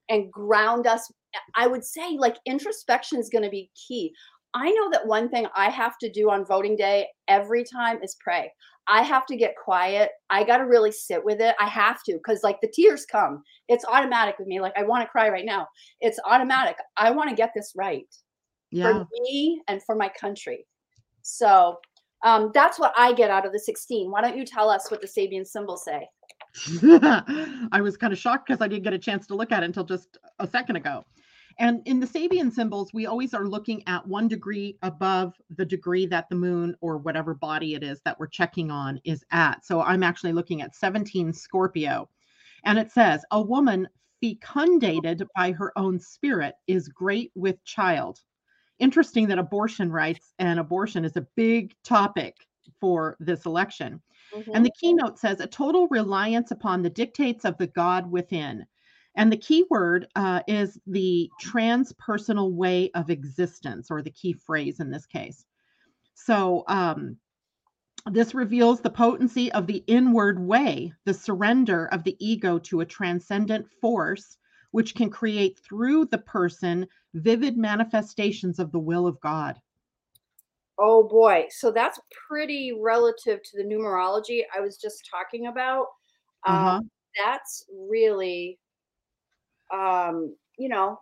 and 0.08 0.32
ground 0.32 0.86
us. 0.86 1.10
I 1.54 1.66
would 1.66 1.84
say 1.84 2.16
like 2.18 2.36
introspection 2.46 3.18
is 3.18 3.28
going 3.28 3.44
to 3.44 3.50
be 3.50 3.70
key. 3.88 4.12
I 4.56 4.70
know 4.70 4.90
that 4.90 5.06
one 5.06 5.28
thing 5.28 5.46
I 5.54 5.68
have 5.68 5.98
to 5.98 6.10
do 6.10 6.30
on 6.30 6.46
voting 6.46 6.76
day 6.76 7.08
every 7.28 7.62
time 7.62 8.02
is 8.02 8.16
pray. 8.20 8.50
I 8.88 9.02
have 9.02 9.26
to 9.26 9.36
get 9.36 9.54
quiet. 9.62 10.10
I 10.30 10.44
got 10.44 10.58
to 10.58 10.64
really 10.64 10.92
sit 10.92 11.22
with 11.22 11.42
it. 11.42 11.54
I 11.60 11.66
have 11.66 12.02
to 12.04 12.14
because, 12.14 12.40
like, 12.42 12.58
the 12.62 12.72
tears 12.72 13.04
come. 13.04 13.42
It's 13.68 13.84
automatic 13.84 14.38
with 14.38 14.48
me. 14.48 14.60
Like, 14.60 14.72
I 14.74 14.84
want 14.84 15.02
to 15.02 15.10
cry 15.10 15.28
right 15.28 15.44
now. 15.44 15.66
It's 16.00 16.18
automatic. 16.24 16.76
I 16.96 17.10
want 17.10 17.28
to 17.28 17.36
get 17.36 17.50
this 17.54 17.74
right 17.76 18.06
yeah. 18.70 18.92
for 18.92 19.06
me 19.20 19.60
and 19.68 19.82
for 19.82 19.94
my 19.94 20.08
country. 20.18 20.66
So 21.20 21.76
um, 22.24 22.50
that's 22.54 22.78
what 22.78 22.94
I 22.96 23.12
get 23.12 23.30
out 23.30 23.44
of 23.44 23.52
the 23.52 23.58
16. 23.58 24.10
Why 24.10 24.22
don't 24.22 24.38
you 24.38 24.46
tell 24.46 24.70
us 24.70 24.90
what 24.90 25.02
the 25.02 25.06
Sabian 25.06 25.46
symbols 25.46 25.84
say? 25.84 26.08
I 27.72 27.80
was 27.82 27.98
kind 27.98 28.12
of 28.12 28.18
shocked 28.18 28.46
because 28.46 28.62
I 28.62 28.68
didn't 28.68 28.84
get 28.84 28.94
a 28.94 28.98
chance 28.98 29.26
to 29.26 29.34
look 29.34 29.52
at 29.52 29.62
it 29.62 29.66
until 29.66 29.84
just 29.84 30.16
a 30.38 30.46
second 30.46 30.76
ago. 30.76 31.04
And 31.58 31.80
in 31.86 32.00
the 32.00 32.06
Sabian 32.06 32.52
symbols, 32.52 32.92
we 32.92 33.06
always 33.06 33.32
are 33.32 33.46
looking 33.46 33.82
at 33.86 34.06
one 34.06 34.28
degree 34.28 34.76
above 34.82 35.34
the 35.56 35.64
degree 35.64 36.04
that 36.06 36.28
the 36.28 36.36
moon 36.36 36.76
or 36.80 36.98
whatever 36.98 37.34
body 37.34 37.74
it 37.74 37.82
is 37.82 38.00
that 38.04 38.18
we're 38.18 38.26
checking 38.26 38.70
on 38.70 39.00
is 39.04 39.24
at. 39.30 39.64
So 39.64 39.80
I'm 39.80 40.02
actually 40.02 40.32
looking 40.32 40.60
at 40.60 40.74
17 40.74 41.32
Scorpio. 41.32 42.08
And 42.64 42.78
it 42.78 42.92
says, 42.92 43.24
a 43.30 43.40
woman 43.40 43.88
fecundated 44.20 45.26
by 45.34 45.52
her 45.52 45.72
own 45.78 45.98
spirit 45.98 46.54
is 46.66 46.88
great 46.88 47.32
with 47.34 47.64
child. 47.64 48.20
Interesting 48.78 49.26
that 49.28 49.38
abortion 49.38 49.90
rights 49.90 50.34
and 50.38 50.60
abortion 50.60 51.04
is 51.04 51.16
a 51.16 51.26
big 51.36 51.74
topic 51.84 52.34
for 52.80 53.16
this 53.18 53.46
election. 53.46 54.02
Mm-hmm. 54.34 54.50
And 54.54 54.64
the 54.64 54.72
keynote 54.78 55.18
says 55.18 55.40
a 55.40 55.46
total 55.46 55.88
reliance 55.88 56.50
upon 56.50 56.82
the 56.82 56.90
dictates 56.90 57.44
of 57.44 57.56
the 57.56 57.68
God 57.68 58.10
within 58.10 58.66
and 59.16 59.32
the 59.32 59.36
key 59.36 59.64
word 59.70 60.06
uh, 60.14 60.42
is 60.46 60.78
the 60.86 61.30
transpersonal 61.42 62.52
way 62.52 62.90
of 62.94 63.10
existence, 63.10 63.90
or 63.90 64.02
the 64.02 64.10
key 64.10 64.34
phrase 64.34 64.80
in 64.80 64.90
this 64.90 65.06
case. 65.06 65.44
So, 66.14 66.64
um, 66.68 67.16
this 68.10 68.34
reveals 68.34 68.80
the 68.80 68.90
potency 68.90 69.50
of 69.52 69.66
the 69.66 69.82
inward 69.88 70.38
way, 70.38 70.92
the 71.06 71.14
surrender 71.14 71.86
of 71.86 72.04
the 72.04 72.16
ego 72.24 72.58
to 72.60 72.80
a 72.80 72.86
transcendent 72.86 73.66
force, 73.80 74.36
which 74.70 74.94
can 74.94 75.10
create 75.10 75.58
through 75.58 76.04
the 76.06 76.18
person 76.18 76.86
vivid 77.14 77.56
manifestations 77.56 78.58
of 78.58 78.70
the 78.70 78.78
will 78.78 79.06
of 79.06 79.20
God. 79.20 79.60
Oh 80.78 81.08
boy. 81.08 81.46
So 81.50 81.70
that's 81.70 81.98
pretty 82.28 82.72
relative 82.78 83.40
to 83.42 83.56
the 83.56 83.64
numerology 83.64 84.42
I 84.54 84.60
was 84.60 84.76
just 84.76 85.08
talking 85.10 85.46
about. 85.46 85.86
Uh-huh. 86.44 86.76
Um, 86.76 86.90
that's 87.16 87.64
really 87.88 88.58
um, 89.72 90.34
you 90.58 90.68
know, 90.68 91.00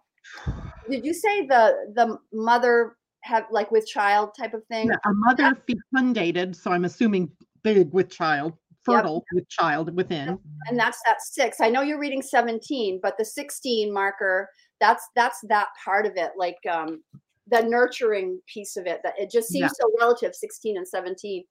did 0.90 1.04
you 1.04 1.14
say 1.14 1.46
the 1.46 1.92
the 1.94 2.18
mother 2.32 2.96
have 3.22 3.46
like 3.50 3.70
with 3.70 3.86
child 3.86 4.30
type 4.38 4.54
of 4.54 4.64
thing? 4.66 4.90
A 4.90 5.12
mother 5.12 5.56
fecundated, 5.66 6.56
so 6.56 6.72
I'm 6.72 6.84
assuming 6.84 7.30
big 7.62 7.92
with 7.92 8.10
child, 8.10 8.54
fertile 8.82 9.24
yep. 9.32 9.42
with 9.42 9.48
child 9.48 9.94
within. 9.96 10.38
And 10.68 10.78
that's 10.78 10.98
that 11.06 11.22
six. 11.22 11.60
I 11.60 11.70
know 11.70 11.82
you're 11.82 12.00
reading 12.00 12.22
17, 12.22 13.00
but 13.02 13.16
the 13.18 13.24
16 13.24 13.92
marker, 13.92 14.48
that's 14.80 15.06
that's 15.14 15.38
that 15.48 15.68
part 15.82 16.06
of 16.06 16.12
it, 16.16 16.32
like 16.36 16.58
um 16.70 17.02
the 17.48 17.62
nurturing 17.62 18.40
piece 18.52 18.76
of 18.76 18.86
it. 18.86 19.00
That 19.04 19.14
it 19.18 19.30
just 19.30 19.48
seems 19.48 19.72
yeah. 19.78 19.84
so 19.84 19.90
relative, 20.00 20.34
16 20.34 20.76
and 20.76 20.88
17. 20.88 21.44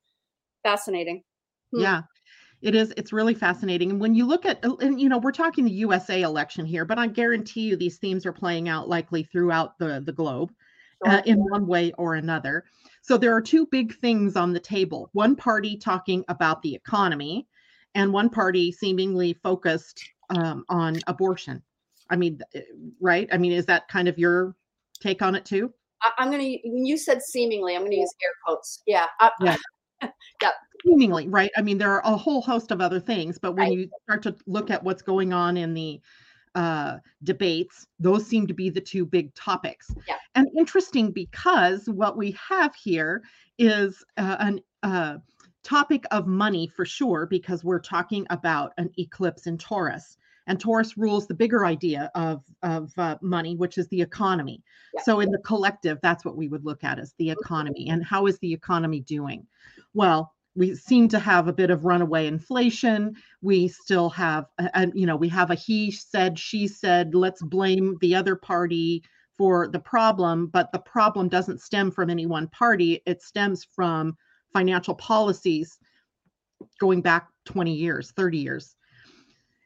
Fascinating. 0.64 1.24
Hmm. 1.72 1.82
Yeah 1.82 2.02
it 2.64 2.76
is 2.76 2.94
it's 2.96 3.14
really 3.14 3.34
fascinating. 3.34 3.92
And 3.92 4.00
when 4.00 4.16
you 4.16 4.26
look 4.26 4.46
at 4.46 4.64
and 4.64 5.00
you 5.00 5.10
know 5.10 5.18
we're 5.18 5.32
talking 5.32 5.66
the 5.66 5.72
usa 5.72 6.22
election 6.22 6.66
here 6.66 6.86
but 6.86 6.98
i 6.98 7.08
guarantee 7.08 7.62
you 7.62 7.76
these 7.76 7.98
themes 7.98 8.26
are 8.26 8.34
playing 8.34 8.70
out 8.70 8.88
likely 8.88 9.24
throughout 9.24 9.78
the 9.80 10.02
the 10.06 10.14
globe 10.14 10.52
uh, 11.06 11.22
in 11.26 11.38
one 11.38 11.68
way 11.68 11.92
or 11.98 12.16
another. 12.16 12.64
So 13.02 13.18
there 13.18 13.36
are 13.36 13.42
two 13.42 13.66
big 13.68 13.98
things 14.00 14.36
on 14.36 14.54
the 14.54 14.60
table 14.60 15.10
one 15.14 15.36
party 15.36 15.78
talking 15.78 16.24
about 16.30 16.62
the 16.62 16.74
economy 16.74 17.48
and 17.96 18.14
one 18.14 18.30
party 18.30 18.72
seemingly 18.72 19.34
focused 19.44 20.04
um, 20.30 20.64
on 20.70 21.00
abortion. 21.08 21.62
I 22.10 22.16
mean 22.16 22.40
uh, 22.56 22.60
right? 23.02 23.28
I 23.32 23.38
mean 23.38 23.52
is 23.52 23.66
that 23.66 23.88
kind 23.90 24.08
of 24.08 24.18
your 24.18 24.56
take 25.02 25.22
on 25.22 25.36
it 25.36 25.44
too? 25.46 25.74
I, 26.02 26.12
am 26.24 26.32
gonna 26.32 26.56
when 26.64 26.86
you 26.86 26.98
said 26.98 27.22
seemingly 27.22 27.76
i'm 27.76 27.84
gonna 27.84 27.96
use 27.96 28.14
air 28.24 28.32
quotes. 28.46 28.82
Yeah 28.86 29.08
I, 29.20 29.32
yeah 29.42 29.58
yeah. 30.42 30.50
Seemingly 30.86 31.28
right? 31.28 31.52
I 31.56 31.62
mean 31.62 31.78
there 31.78 31.92
are 31.92 32.14
a 32.14 32.18
whole 32.18 32.42
host 32.42 32.72
of 32.72 32.82
other 32.82 33.00
things 33.00 33.38
but 33.38 33.54
when 33.54 33.70
right. 33.70 33.78
you 33.78 33.90
start 34.04 34.24
to 34.24 34.36
look 34.48 34.70
at 34.70 34.84
what's 34.84 35.02
going 35.02 35.34
on 35.34 35.58
in 35.58 35.74
the 35.74 36.02
uh, 36.56 36.98
debates 37.24 37.88
those 38.00 38.28
seem 38.28 38.46
to 38.48 38.54
be 38.54 38.70
the 38.70 38.82
two 38.82 39.06
big 39.06 39.34
topics. 39.34 39.90
Yeah. 40.08 40.18
and 40.36 40.48
interesting 40.58 41.12
because 41.12 41.88
what 41.88 42.18
we 42.18 42.38
have 42.50 42.76
here 42.76 43.24
is 43.58 44.04
uh, 44.18 44.36
an 44.40 44.62
uh, 44.84 45.18
topic 45.64 46.04
of 46.12 46.28
money 46.28 46.68
for 46.68 46.86
sure 46.86 47.26
because 47.26 47.64
we're 47.64 47.80
talking 47.80 48.28
about 48.30 48.74
an 48.78 48.90
eclipse 48.98 49.48
in 49.48 49.58
taurus. 49.58 50.18
And 50.46 50.60
taurus 50.60 50.98
rules 50.98 51.26
the 51.26 51.34
bigger 51.34 51.66
idea 51.66 52.12
of, 52.16 52.44
of 52.64 52.92
uh, 52.98 53.16
money 53.22 53.56
which 53.56 53.78
is 53.78 53.88
the 53.88 54.02
economy. 54.02 54.62
Yeah. 54.94 55.02
so 55.02 55.22
in 55.22 55.32
the 55.32 55.40
collective 55.40 56.00
that's 56.02 56.24
what 56.24 56.38
we 56.38 56.50
would 56.50 56.66
look 56.66 56.84
at 56.84 57.00
as 57.00 57.14
the 57.18 57.32
economy 57.32 57.90
and 57.90 58.04
how 58.04 58.28
is 58.28 58.38
the 58.40 58.54
economy 58.54 59.00
doing 59.00 59.48
well 59.94 60.34
we 60.56 60.76
seem 60.76 61.08
to 61.08 61.20
have 61.20 61.48
a 61.48 61.54
bit 61.54 61.72
of 61.72 61.86
runaway 61.86 62.28
inflation. 62.28 63.16
We 63.42 63.68
still 63.68 64.10
have 64.12 64.46
and 64.74 64.92
you 64.96 65.06
know 65.06 65.16
we 65.16 65.30
have 65.30 65.50
a 65.50 65.56
he 65.56 65.92
said 65.92 66.38
she 66.38 66.68
said 66.68 67.16
let's 67.16 67.42
blame 67.42 67.98
the 68.02 68.16
other 68.16 68.36
party 68.36 69.04
for 69.36 69.68
the 69.68 69.80
problem 69.80 70.48
but 70.48 70.72
the 70.72 70.80
problem 70.80 71.28
doesn't 71.28 71.62
stem 71.62 71.92
from 71.92 72.10
any 72.10 72.26
one 72.26 72.48
party. 72.50 73.02
It 73.06 73.22
stems 73.22 73.66
from 73.76 74.16
financial 74.52 74.94
policies 74.96 75.80
going 76.80 77.02
back 77.02 77.28
20 77.46 77.74
years 77.74 78.12
30 78.12 78.38
years. 78.38 78.76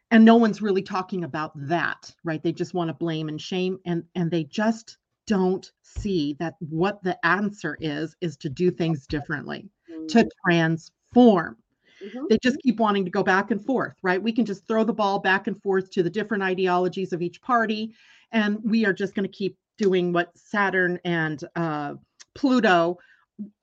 And 0.10 0.24
no 0.24 0.38
one's 0.38 0.62
really 0.62 0.84
talking 0.84 1.25
about 1.25 1.51
that 1.67 2.13
right? 2.24 2.41
They 2.41 2.53
just 2.53 2.74
want 2.74 2.88
to 2.88 2.93
blame 2.93 3.27
and 3.27 3.41
shame 3.41 3.77
and 3.86 4.03
and 4.15 4.31
they 4.31 4.46
just 4.46 4.98
don't 5.25 5.69
see 5.81 6.38
that 6.39 6.55
what 6.60 7.03
the 7.03 7.17
answer 7.25 7.77
is 7.81 8.15
is 8.22 8.38
to 8.38 8.48
do 8.48 8.72
things 8.72 9.05
differently. 9.05 9.69
To 10.08 10.28
transform 10.46 11.58
mm-hmm. 12.04 12.26
they 12.30 12.38
just 12.42 12.60
keep 12.60 12.80
wanting 12.80 13.06
to 13.06 13.12
go 13.12 13.24
back 13.24 13.52
and 13.52 13.64
forth 13.64 13.96
right 14.04 14.22
we 14.22 14.32
can 14.32 14.46
just 14.46 14.68
throw 14.68 14.84
the 14.84 14.94
ball 14.94 15.20
back 15.20 15.48
and 15.48 15.62
forth 15.62 15.90
to 15.92 16.04
the 16.04 16.10
different 16.10 16.44
ideologies 16.44 17.14
of 17.14 17.22
each 17.22 17.42
party 17.42 17.94
and 18.32 18.60
we 18.64 18.86
are 18.86 18.94
just 18.94 19.16
going 19.16 19.28
to 19.28 19.38
keep 19.38 19.58
doing 19.78 20.12
what 20.12 20.36
saturn 20.38 21.00
and 21.06 21.44
uh, 21.56 21.94
pluto 22.36 22.98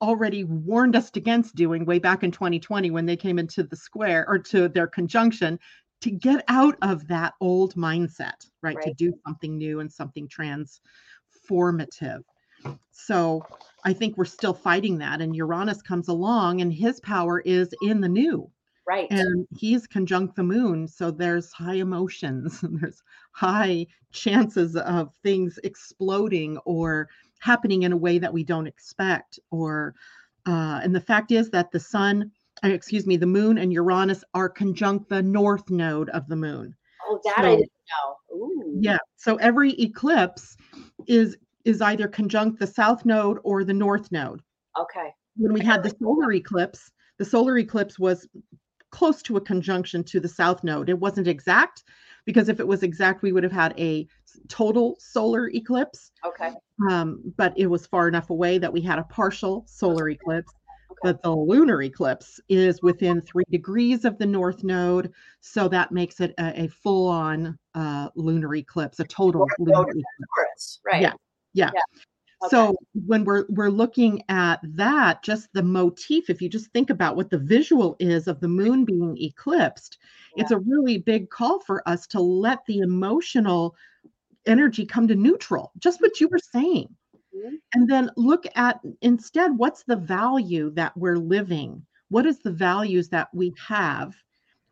already 0.01 0.43
warned 0.45 0.95
us 0.95 1.11
against 1.15 1.55
doing 1.55 1.85
way 1.85 1.99
back 1.99 2.23
in 2.23 2.31
2020 2.31 2.91
when 2.91 3.05
they 3.05 3.17
came 3.17 3.37
into 3.37 3.63
the 3.63 3.75
square 3.75 4.25
or 4.27 4.39
to 4.39 4.69
their 4.69 4.87
conjunction 4.87 5.59
to 6.01 6.11
get 6.11 6.43
out 6.47 6.77
of 6.81 7.07
that 7.07 7.33
old 7.41 7.73
mindset 7.75 8.45
right, 8.61 8.75
right. 8.75 8.85
to 8.85 8.93
do 8.93 9.13
something 9.25 9.57
new 9.57 9.79
and 9.79 9.91
something 9.91 10.27
trans 10.27 10.81
formative. 11.47 12.23
So 12.91 13.45
I 13.83 13.93
think 13.93 14.17
we're 14.17 14.25
still 14.25 14.53
fighting 14.53 14.97
that. 14.97 15.21
And 15.21 15.35
Uranus 15.35 15.81
comes 15.81 16.07
along 16.07 16.61
and 16.61 16.73
his 16.73 16.99
power 17.01 17.41
is 17.41 17.73
in 17.81 18.01
the 18.01 18.09
new. 18.09 18.49
Right. 18.87 19.09
And 19.09 19.47
he's 19.55 19.87
conjunct 19.87 20.35
the 20.35 20.43
moon. 20.43 20.87
So 20.87 21.09
there's 21.11 21.51
high 21.51 21.75
emotions, 21.75 22.61
and 22.63 22.79
there's 22.81 23.01
high 23.31 23.87
chances 24.11 24.75
of 24.75 25.11
things 25.23 25.59
exploding 25.63 26.57
or 26.65 27.09
happening 27.39 27.83
in 27.83 27.91
a 27.91 27.97
way 27.97 28.19
that 28.19 28.33
we 28.33 28.43
don't 28.43 28.67
expect. 28.67 29.39
Or, 29.51 29.95
uh, 30.47 30.81
and 30.83 30.95
the 30.95 31.01
fact 31.01 31.31
is 31.31 31.49
that 31.49 31.71
the 31.71 31.79
sun, 31.79 32.31
uh, 32.63 32.69
excuse 32.69 33.07
me, 33.07 33.17
the 33.17 33.25
moon 33.25 33.57
and 33.57 33.73
Uranus 33.73 34.23
are 34.33 34.49
conjunct 34.49 35.09
the 35.09 35.21
north 35.21 35.69
node 35.69 36.09
of 36.09 36.27
the 36.27 36.35
moon. 36.35 36.75
Oh, 37.07 37.19
that 37.23 37.35
so, 37.37 37.43
I 37.43 37.55
didn't 37.55 37.71
know. 37.89 38.37
Ooh. 38.37 38.77
Yeah. 38.79 38.97
So 39.17 39.35
every 39.37 39.73
eclipse 39.79 40.57
is 41.07 41.37
is 41.65 41.81
either 41.81 42.07
conjunct 42.07 42.59
the 42.59 42.67
south 42.67 43.05
node 43.05 43.39
or 43.43 43.63
the 43.63 43.73
north 43.73 44.11
node. 44.11 44.41
Okay. 44.79 45.13
When 45.35 45.53
we 45.53 45.61
had 45.61 45.83
the 45.83 45.93
solar 46.01 46.31
eclipse, 46.31 46.91
the 47.17 47.25
solar 47.25 47.57
eclipse 47.57 47.99
was 47.99 48.27
close 48.91 49.21
to 49.23 49.35
a 49.35 49.41
conjunction 49.41 50.03
to 50.05 50.19
the 50.19 50.29
south 50.29 50.63
node. 50.63 50.89
It 50.89 50.99
wasn't 50.99 51.27
exact 51.27 51.83
because 52.25 52.49
if 52.49 52.59
it 52.59 52.67
was 52.67 52.83
exact, 52.83 53.21
we 53.21 53.31
would 53.31 53.43
have 53.43 53.51
had 53.51 53.77
a 53.79 54.07
total 54.47 54.95
solar 54.99 55.49
eclipse. 55.49 56.11
Okay. 56.25 56.51
Um, 56.89 57.21
but 57.37 57.53
it 57.57 57.67
was 57.67 57.85
far 57.87 58.07
enough 58.07 58.29
away 58.29 58.57
that 58.57 58.71
we 58.71 58.81
had 58.81 58.99
a 58.99 59.03
partial 59.03 59.65
solar 59.67 60.09
eclipse. 60.09 60.51
Okay. 60.91 60.99
But 61.03 61.21
the 61.23 61.35
lunar 61.35 61.81
eclipse 61.81 62.39
is 62.47 62.81
within 62.81 63.21
three 63.21 63.43
degrees 63.51 64.05
of 64.05 64.17
the 64.17 64.25
north 64.25 64.63
node, 64.63 65.11
so 65.41 65.67
that 65.67 65.91
makes 65.91 66.21
it 66.21 66.33
a, 66.37 66.63
a 66.63 66.67
full-on 66.69 67.57
uh, 67.73 68.09
lunar 68.15 68.55
eclipse, 68.55 68.99
a 68.99 69.03
total 69.03 69.45
lunar 69.59 69.81
eclipse. 69.81 70.79
Right. 70.85 71.01
Yeah. 71.01 71.13
Yeah. 71.55 71.71
yeah. 71.73 71.81
Okay. 72.43 72.49
So 72.51 72.75
when 73.07 73.23
we're 73.23 73.45
we're 73.49 73.69
looking 73.69 74.21
at 74.29 74.59
that, 74.63 75.23
just 75.23 75.51
the 75.53 75.63
motif, 75.63 76.29
if 76.29 76.41
you 76.41 76.49
just 76.49 76.71
think 76.71 76.89
about 76.89 77.15
what 77.15 77.29
the 77.29 77.39
visual 77.39 77.95
is 77.99 78.27
of 78.27 78.39
the 78.41 78.47
moon 78.47 78.85
being 78.85 79.17
eclipsed, 79.19 79.97
yeah. 80.35 80.43
it's 80.43 80.51
a 80.51 80.59
really 80.59 80.97
big 80.97 81.29
call 81.29 81.59
for 81.61 81.87
us 81.87 82.05
to 82.07 82.19
let 82.19 82.59
the 82.67 82.79
emotional 82.79 83.75
energy 84.45 84.85
come 84.85 85.07
to 85.07 85.15
neutral, 85.15 85.71
just 85.79 86.01
what 86.01 86.19
you 86.19 86.27
were 86.27 86.37
saying. 86.37 86.93
Mm-hmm. 87.35 87.55
And 87.73 87.89
then 87.89 88.11
look 88.17 88.45
at 88.55 88.79
instead 89.01 89.57
what's 89.57 89.83
the 89.83 89.95
value 89.95 90.71
that 90.71 90.95
we're 90.97 91.17
living? 91.17 91.85
What 92.09 92.25
is 92.25 92.39
the 92.39 92.51
values 92.51 93.09
that 93.09 93.29
we 93.33 93.53
have? 93.65 94.13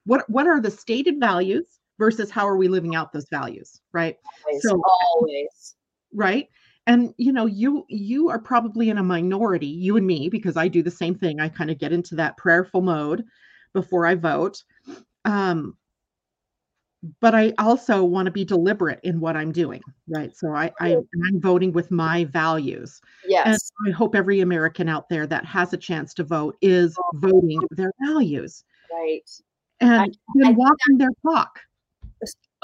What 0.06 0.30
what 0.30 0.48
are 0.48 0.60
the 0.60 0.70
stated 0.70 1.20
values 1.20 1.80
versus 1.98 2.30
how 2.30 2.48
are 2.48 2.58
we 2.58 2.68
living 2.68 2.96
out 2.96 3.14
those 3.14 3.30
values, 3.30 3.80
right? 3.94 4.18
Always, 4.46 4.64
so 4.64 4.84
always. 5.16 5.76
Right? 6.14 6.50
And 6.88 7.14
you 7.18 7.32
know 7.32 7.46
you 7.46 7.86
you 7.90 8.30
are 8.30 8.40
probably 8.40 8.90
in 8.90 8.98
a 8.98 9.04
minority 9.04 9.68
you 9.68 9.98
and 9.98 10.06
me 10.06 10.30
because 10.30 10.58
i 10.58 10.68
do 10.68 10.84
the 10.84 10.92
same 10.92 11.16
thing. 11.16 11.40
I 11.40 11.50
kind 11.50 11.70
of 11.72 11.78
get 11.78 11.94
into 11.94 12.16
that 12.16 12.38
prayerful 12.38 12.82
mode 12.82 13.24
before 13.74 14.06
i 14.06 14.16
vote. 14.16 14.64
Um 15.26 15.78
but 17.20 17.36
i 17.36 17.54
also 17.58 18.04
want 18.04 18.28
to 18.28 18.32
be 18.32 18.46
deliberate 18.46 19.00
in 19.04 19.20
what 19.20 19.36
i'm 19.36 19.52
doing 19.52 19.82
right? 20.08 20.36
So 20.36 20.54
i, 20.54 20.72
I 20.80 20.96
i'm 21.26 21.42
voting 21.42 21.74
with 21.74 21.92
my 21.92 22.26
values. 22.26 23.02
Yes. 23.28 23.72
And 23.80 23.94
i 23.94 23.96
hope 23.96 24.16
every 24.16 24.42
american 24.42 24.88
out 24.88 25.10
there 25.10 25.28
that 25.28 25.46
has 25.46 25.74
a 25.74 25.78
chance 25.78 26.14
to 26.16 26.24
vote 26.24 26.58
is 26.62 26.96
voting 27.16 27.62
their 27.72 27.92
values. 28.06 28.64
Right. 28.92 29.30
And 29.80 30.16
then 30.36 30.56
walking 30.56 30.98
their 30.98 31.10
talk 31.26 31.60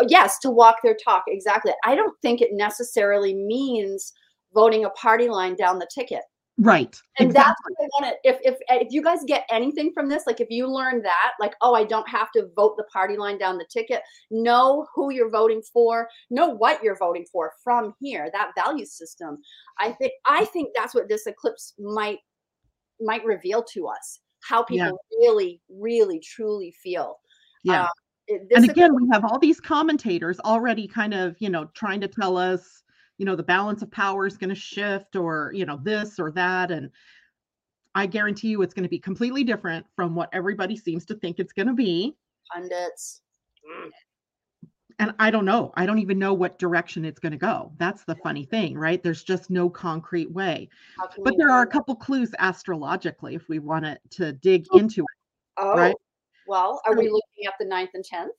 yes, 0.07 0.39
to 0.39 0.49
walk 0.49 0.77
their 0.83 0.95
talk. 1.03 1.23
Exactly. 1.27 1.73
I 1.85 1.95
don't 1.95 2.15
think 2.21 2.41
it 2.41 2.49
necessarily 2.53 3.33
means 3.33 4.13
voting 4.53 4.85
a 4.85 4.89
party 4.91 5.29
line 5.29 5.55
down 5.55 5.79
the 5.79 5.89
ticket. 5.93 6.21
Right. 6.61 6.93
And 7.17 7.29
exactly. 7.29 7.33
that's 7.33 7.61
what 7.63 7.85
I 7.85 7.87
want 8.01 8.17
to 8.23 8.29
if 8.29 8.37
if 8.43 8.59
if 8.69 8.91
you 8.91 9.01
guys 9.01 9.19
get 9.25 9.45
anything 9.49 9.93
from 9.93 10.09
this, 10.09 10.23
like 10.27 10.41
if 10.41 10.49
you 10.49 10.67
learn 10.67 11.01
that, 11.03 11.31
like, 11.39 11.55
oh, 11.61 11.73
I 11.73 11.85
don't 11.85 12.07
have 12.09 12.31
to 12.33 12.49
vote 12.53 12.75
the 12.75 12.83
party 12.91 13.15
line 13.15 13.37
down 13.37 13.57
the 13.57 13.65
ticket, 13.71 14.01
know 14.29 14.85
who 14.93 15.13
you're 15.13 15.29
voting 15.29 15.61
for, 15.71 16.09
know 16.29 16.49
what 16.49 16.83
you're 16.83 16.97
voting 16.97 17.25
for 17.31 17.53
from 17.63 17.93
here, 18.01 18.29
that 18.33 18.51
value 18.57 18.85
system. 18.85 19.37
I 19.79 19.93
think 19.93 20.11
I 20.25 20.43
think 20.45 20.71
that's 20.75 20.93
what 20.93 21.07
this 21.07 21.27
eclipse 21.27 21.75
might 21.79 22.19
might 22.99 23.23
reveal 23.23 23.63
to 23.73 23.87
us 23.87 24.19
how 24.41 24.63
people 24.63 24.87
yeah. 24.87 25.27
really, 25.27 25.61
really, 25.69 26.19
truly 26.19 26.73
feel. 26.83 27.19
Yeah. 27.63 27.83
Um, 27.83 27.89
and 28.29 28.69
again, 28.69 28.95
we 28.95 29.07
have 29.11 29.25
all 29.25 29.39
these 29.39 29.59
commentators 29.59 30.39
already 30.41 30.87
kind 30.87 31.13
of, 31.13 31.35
you 31.39 31.49
know, 31.49 31.65
trying 31.73 32.01
to 32.01 32.07
tell 32.07 32.37
us, 32.37 32.83
you 33.17 33.25
know, 33.25 33.35
the 33.35 33.43
balance 33.43 33.81
of 33.81 33.91
power 33.91 34.25
is 34.25 34.37
going 34.37 34.49
to 34.49 34.55
shift 34.55 35.15
or, 35.15 35.51
you 35.53 35.65
know, 35.65 35.79
this 35.83 36.19
or 36.19 36.31
that. 36.31 36.71
And 36.71 36.89
I 37.95 38.05
guarantee 38.05 38.49
you 38.49 38.61
it's 38.61 38.73
going 38.73 38.83
to 38.83 38.89
be 38.89 38.99
completely 38.99 39.43
different 39.43 39.85
from 39.95 40.15
what 40.15 40.29
everybody 40.31 40.77
seems 40.77 41.05
to 41.05 41.15
think 41.15 41.39
it's 41.39 41.53
going 41.53 41.67
to 41.67 41.73
be. 41.73 42.15
Pundits. 42.53 43.21
Mm. 43.69 43.89
And 44.99 45.13
I 45.17 45.31
don't 45.31 45.45
know. 45.45 45.71
I 45.75 45.85
don't 45.85 45.99
even 45.99 46.19
know 46.19 46.33
what 46.33 46.59
direction 46.59 47.05
it's 47.05 47.19
going 47.19 47.31
to 47.31 47.37
go. 47.37 47.71
That's 47.77 48.03
the 48.03 48.15
funny 48.15 48.43
thing, 48.43 48.77
right? 48.77 49.01
There's 49.01 49.23
just 49.23 49.49
no 49.49 49.69
concrete 49.69 50.29
way. 50.29 50.67
But 51.23 51.35
there 51.37 51.49
are 51.49 51.61
a 51.61 51.67
couple 51.67 51.95
clues 51.95 52.31
astrologically 52.37 53.33
if 53.33 53.47
we 53.47 53.59
want 53.59 53.85
to 54.11 54.33
dig 54.33 54.65
oh. 54.71 54.77
into 54.77 55.01
it. 55.01 55.17
Oh, 55.57 55.75
right? 55.75 55.95
Well, 56.49 56.81
are 56.83 56.97
we 56.97 57.03
looking 57.03 57.45
at 57.45 57.53
the 57.59 57.65
9th 57.65 57.89
and 57.93 58.03
10th? 58.03 58.29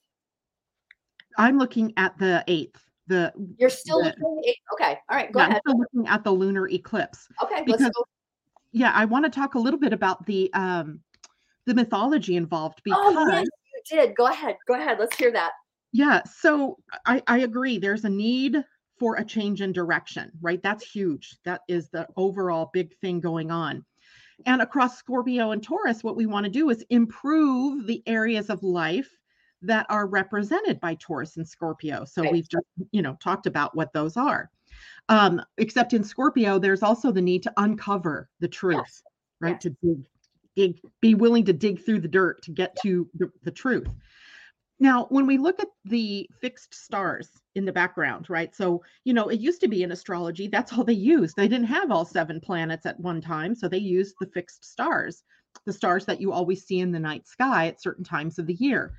I'm 1.37 1.57
looking 1.57 1.93
at 1.95 2.17
the 2.17 2.43
8th. 2.45 2.75
The 3.07 3.31
You're 3.57 3.69
still 3.69 3.99
the, 3.99 4.07
looking 4.07 4.21
at 4.21 4.43
the 4.43 4.49
8th. 4.49 4.73
Okay. 4.73 4.99
All 5.09 5.15
right. 5.15 5.31
Go 5.31 5.39
yeah, 5.39 5.45
ahead. 5.45 5.61
I'm 5.65 5.71
still 5.71 5.79
looking 5.79 6.07
at 6.09 6.23
the 6.25 6.31
lunar 6.31 6.67
eclipse. 6.67 7.29
Okay. 7.41 7.63
Because, 7.65 7.79
let's 7.79 7.95
go. 7.95 8.03
Yeah, 8.73 8.91
I 8.93 9.05
want 9.05 9.23
to 9.23 9.31
talk 9.31 9.55
a 9.55 9.59
little 9.59 9.79
bit 9.79 9.93
about 9.93 10.25
the 10.25 10.53
um 10.53 10.99
the 11.65 11.73
mythology 11.73 12.35
involved 12.35 12.81
because 12.83 13.15
oh, 13.15 13.29
yes, 13.31 13.47
you 13.73 13.97
did. 13.97 14.15
Go 14.15 14.27
ahead. 14.27 14.57
Go 14.67 14.73
ahead. 14.73 14.97
Let's 14.99 15.15
hear 15.15 15.31
that. 15.31 15.51
Yeah, 15.93 16.21
so 16.25 16.77
I, 17.05 17.23
I 17.27 17.39
agree. 17.39 17.77
There's 17.77 18.03
a 18.03 18.09
need 18.09 18.61
for 18.99 19.15
a 19.15 19.23
change 19.23 19.61
in 19.61 19.71
direction, 19.71 20.31
right? 20.41 20.61
That's 20.61 20.85
huge. 20.85 21.37
That 21.45 21.61
is 21.69 21.89
the 21.89 22.07
overall 22.17 22.71
big 22.73 22.93
thing 22.97 23.21
going 23.21 23.51
on. 23.51 23.85
And 24.45 24.61
across 24.61 24.97
Scorpio 24.97 25.51
and 25.51 25.63
Taurus, 25.63 26.03
what 26.03 26.15
we 26.15 26.25
want 26.25 26.45
to 26.45 26.51
do 26.51 26.69
is 26.69 26.85
improve 26.89 27.87
the 27.87 28.03
areas 28.05 28.49
of 28.49 28.63
life 28.63 29.09
that 29.61 29.85
are 29.89 30.07
represented 30.07 30.79
by 30.79 30.95
Taurus 30.95 31.37
and 31.37 31.47
Scorpio. 31.47 32.05
So 32.05 32.23
right. 32.23 32.31
we've 32.31 32.49
just, 32.49 32.65
you 32.91 33.01
know, 33.01 33.17
talked 33.21 33.45
about 33.45 33.75
what 33.75 33.93
those 33.93 34.17
are. 34.17 34.49
Um, 35.09 35.41
except 35.57 35.93
in 35.93 36.03
Scorpio, 36.03 36.57
there's 36.57 36.83
also 36.83 37.11
the 37.11 37.21
need 37.21 37.43
to 37.43 37.53
uncover 37.57 38.29
the 38.39 38.47
truth, 38.47 38.77
yes. 38.77 39.03
right? 39.39 39.51
Yes. 39.51 39.61
To 39.63 39.69
dig, 39.83 40.05
dig, 40.55 40.81
be 41.01 41.15
willing 41.15 41.45
to 41.45 41.53
dig 41.53 41.83
through 41.85 41.99
the 41.99 42.07
dirt 42.07 42.41
to 42.43 42.51
get 42.51 42.75
to 42.83 43.07
the, 43.15 43.31
the 43.43 43.51
truth. 43.51 43.89
Now, 44.81 45.05
when 45.09 45.27
we 45.27 45.37
look 45.37 45.59
at 45.59 45.67
the 45.85 46.27
fixed 46.41 46.73
stars 46.73 47.29
in 47.53 47.65
the 47.65 47.71
background, 47.71 48.31
right? 48.31 48.53
So, 48.55 48.83
you 49.03 49.13
know, 49.13 49.27
it 49.27 49.39
used 49.39 49.61
to 49.61 49.67
be 49.67 49.83
in 49.83 49.91
astrology, 49.91 50.47
that's 50.47 50.73
all 50.73 50.83
they 50.83 50.93
used. 50.93 51.35
They 51.35 51.47
didn't 51.47 51.67
have 51.67 51.91
all 51.91 52.03
seven 52.03 52.41
planets 52.41 52.87
at 52.87 52.99
one 52.99 53.21
time. 53.21 53.53
So 53.53 53.67
they 53.67 53.77
used 53.77 54.15
the 54.19 54.25
fixed 54.25 54.65
stars, 54.65 55.23
the 55.67 55.71
stars 55.71 56.07
that 56.07 56.19
you 56.19 56.31
always 56.31 56.65
see 56.65 56.79
in 56.79 56.91
the 56.91 56.99
night 56.99 57.27
sky 57.27 57.67
at 57.67 57.79
certain 57.79 58.03
times 58.03 58.39
of 58.39 58.47
the 58.47 58.55
year. 58.55 58.95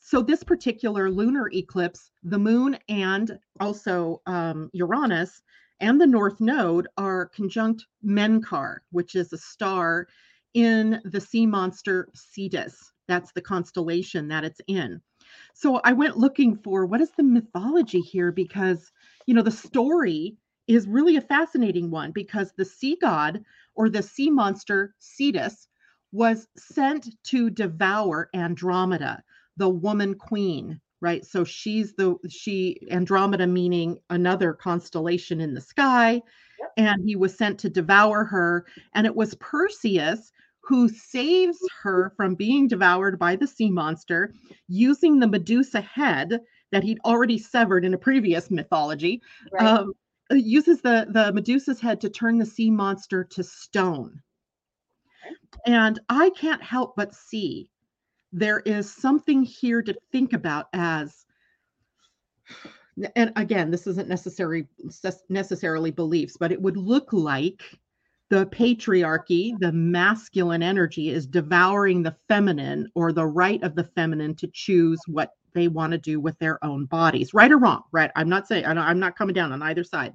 So, 0.00 0.22
this 0.22 0.42
particular 0.42 1.08
lunar 1.08 1.48
eclipse, 1.54 2.10
the 2.24 2.40
moon 2.40 2.76
and 2.88 3.38
also 3.60 4.22
um, 4.26 4.70
Uranus 4.72 5.40
and 5.78 6.00
the 6.00 6.06
North 6.08 6.40
Node 6.40 6.88
are 6.98 7.26
conjunct 7.28 7.86
Menkar, 8.04 8.78
which 8.90 9.14
is 9.14 9.32
a 9.32 9.38
star 9.38 10.08
in 10.54 11.00
the 11.04 11.20
sea 11.20 11.46
monster 11.46 12.08
Cetus. 12.12 12.92
That's 13.06 13.30
the 13.30 13.40
constellation 13.40 14.26
that 14.26 14.42
it's 14.42 14.60
in. 14.66 15.00
So 15.54 15.80
I 15.84 15.92
went 15.92 16.18
looking 16.18 16.56
for 16.56 16.86
what 16.86 17.00
is 17.00 17.10
the 17.16 17.22
mythology 17.22 18.00
here 18.00 18.32
because, 18.32 18.92
you 19.26 19.34
know, 19.34 19.42
the 19.42 19.50
story 19.50 20.36
is 20.66 20.86
really 20.86 21.16
a 21.16 21.20
fascinating 21.20 21.90
one 21.90 22.12
because 22.12 22.52
the 22.52 22.64
sea 22.64 22.96
god 23.00 23.44
or 23.74 23.88
the 23.88 24.02
sea 24.02 24.30
monster 24.30 24.94
Cetus 24.98 25.68
was 26.12 26.46
sent 26.56 27.08
to 27.24 27.50
devour 27.50 28.28
Andromeda, 28.34 29.22
the 29.56 29.68
woman 29.68 30.14
queen, 30.14 30.80
right? 31.00 31.24
So 31.24 31.42
she's 31.42 31.94
the 31.94 32.16
she 32.28 32.78
Andromeda 32.90 33.46
meaning 33.46 33.98
another 34.10 34.52
constellation 34.52 35.40
in 35.40 35.54
the 35.54 35.60
sky, 35.60 36.22
and 36.76 37.02
he 37.04 37.16
was 37.16 37.36
sent 37.36 37.58
to 37.60 37.70
devour 37.70 38.24
her. 38.24 38.66
And 38.94 39.06
it 39.06 39.16
was 39.16 39.34
Perseus 39.36 40.32
who 40.72 40.88
saves 40.88 41.58
her 41.82 42.14
from 42.16 42.34
being 42.34 42.66
devoured 42.66 43.18
by 43.18 43.36
the 43.36 43.46
sea 43.46 43.70
monster 43.70 44.32
using 44.68 45.18
the 45.18 45.26
Medusa 45.26 45.82
head 45.82 46.40
that 46.70 46.82
he'd 46.82 46.98
already 47.04 47.36
severed 47.36 47.84
in 47.84 47.92
a 47.92 47.98
previous 47.98 48.50
mythology. 48.50 49.20
Right. 49.52 49.66
Um, 49.66 49.92
uses 50.30 50.80
the 50.80 51.06
the 51.10 51.30
Medusa's 51.30 51.78
head 51.78 52.00
to 52.00 52.08
turn 52.08 52.38
the 52.38 52.46
sea 52.46 52.70
monster 52.70 53.22
to 53.22 53.44
stone. 53.44 54.22
And 55.66 56.00
I 56.08 56.30
can't 56.30 56.62
help 56.62 56.96
but 56.96 57.14
see 57.14 57.68
there 58.32 58.60
is 58.60 58.90
something 58.90 59.42
here 59.42 59.82
to 59.82 59.94
think 60.10 60.32
about 60.32 60.68
as 60.72 61.26
and 63.14 63.30
again 63.36 63.70
this 63.70 63.86
isn't 63.86 64.08
necessary 64.08 64.66
necessarily 65.28 65.90
beliefs 65.90 66.38
but 66.38 66.50
it 66.50 66.60
would 66.60 66.78
look 66.78 67.12
like 67.12 67.62
the 68.32 68.46
patriarchy 68.46 69.52
the 69.58 69.70
masculine 69.72 70.62
energy 70.62 71.10
is 71.10 71.26
devouring 71.26 72.02
the 72.02 72.16
feminine 72.28 72.88
or 72.94 73.12
the 73.12 73.26
right 73.26 73.62
of 73.62 73.74
the 73.74 73.84
feminine 73.84 74.34
to 74.34 74.48
choose 74.54 74.98
what 75.06 75.32
they 75.52 75.68
want 75.68 75.90
to 75.90 75.98
do 75.98 76.18
with 76.18 76.38
their 76.38 76.58
own 76.64 76.86
bodies 76.86 77.34
right 77.34 77.52
or 77.52 77.58
wrong 77.58 77.82
right? 77.92 78.10
I'm 78.16 78.30
not 78.30 78.48
saying 78.48 78.64
i'm 78.64 78.98
not 78.98 79.18
coming 79.18 79.34
down 79.34 79.52
on 79.52 79.62
either 79.62 79.84
side. 79.84 80.14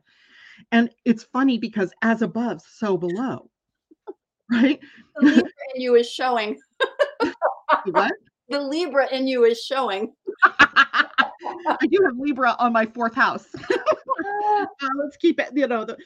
And 0.72 0.90
it's 1.06 1.26
funny 1.26 1.60
because 1.60 1.92
as 2.02 2.24
above 2.24 2.60
so 2.68 2.98
below 2.98 3.52
right? 4.52 4.80
The 5.18 5.28
libra 5.28 5.52
in 5.76 5.82
you 5.82 5.96
is 5.96 6.10
showing. 6.12 6.60
What? 7.86 8.14
The 8.50 8.62
libra 8.62 9.14
in 9.14 9.28
you 9.28 9.44
is 9.44 9.62
showing. 9.62 10.14
I 10.44 11.86
do 11.92 12.00
have 12.04 12.18
libra 12.18 12.56
on 12.58 12.74
my 12.74 12.86
fourth 12.86 13.14
house 13.14 13.46
uh, 14.82 14.88
let's 14.98 15.18
keep 15.18 15.40
it 15.40 15.50
you 15.54 15.68
know 15.68 15.86
the, 15.86 15.98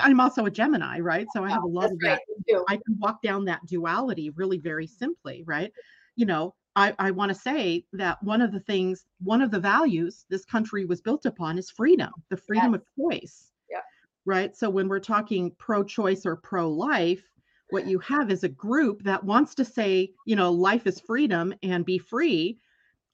i'm 0.00 0.20
also 0.20 0.46
a 0.46 0.50
gemini 0.50 0.98
right 0.98 1.26
so 1.34 1.44
i 1.44 1.50
have 1.50 1.62
a 1.62 1.66
lot 1.66 1.90
of 1.90 1.98
that 2.00 2.20
i 2.68 2.76
can 2.76 2.98
walk 2.98 3.22
down 3.22 3.44
that 3.44 3.64
duality 3.66 4.30
really 4.30 4.58
very 4.58 4.86
simply 4.86 5.42
right 5.46 5.72
you 6.16 6.26
know 6.26 6.54
I, 6.74 6.94
I 6.98 7.10
want 7.10 7.30
to 7.30 7.34
say 7.34 7.84
that 7.92 8.22
one 8.22 8.40
of 8.40 8.52
the 8.52 8.60
things, 8.60 9.04
one 9.20 9.42
of 9.42 9.50
the 9.50 9.60
values 9.60 10.24
this 10.30 10.44
country 10.44 10.84
was 10.84 11.00
built 11.00 11.26
upon 11.26 11.58
is 11.58 11.70
freedom, 11.70 12.10
the 12.30 12.36
freedom 12.36 12.72
yes. 12.72 12.80
of 12.80 12.86
choice. 12.98 13.50
Yeah. 13.70 13.80
Right. 14.24 14.56
So 14.56 14.70
when 14.70 14.88
we're 14.88 15.00
talking 15.00 15.54
pro 15.58 15.84
choice 15.84 16.24
or 16.24 16.36
pro 16.36 16.70
life, 16.70 17.22
what 17.70 17.86
you 17.86 17.98
have 18.00 18.30
is 18.30 18.44
a 18.44 18.48
group 18.48 19.02
that 19.02 19.24
wants 19.24 19.54
to 19.56 19.64
say, 19.64 20.12
you 20.26 20.36
know, 20.36 20.50
life 20.50 20.86
is 20.86 21.00
freedom 21.00 21.54
and 21.62 21.84
be 21.84 21.98
free. 21.98 22.58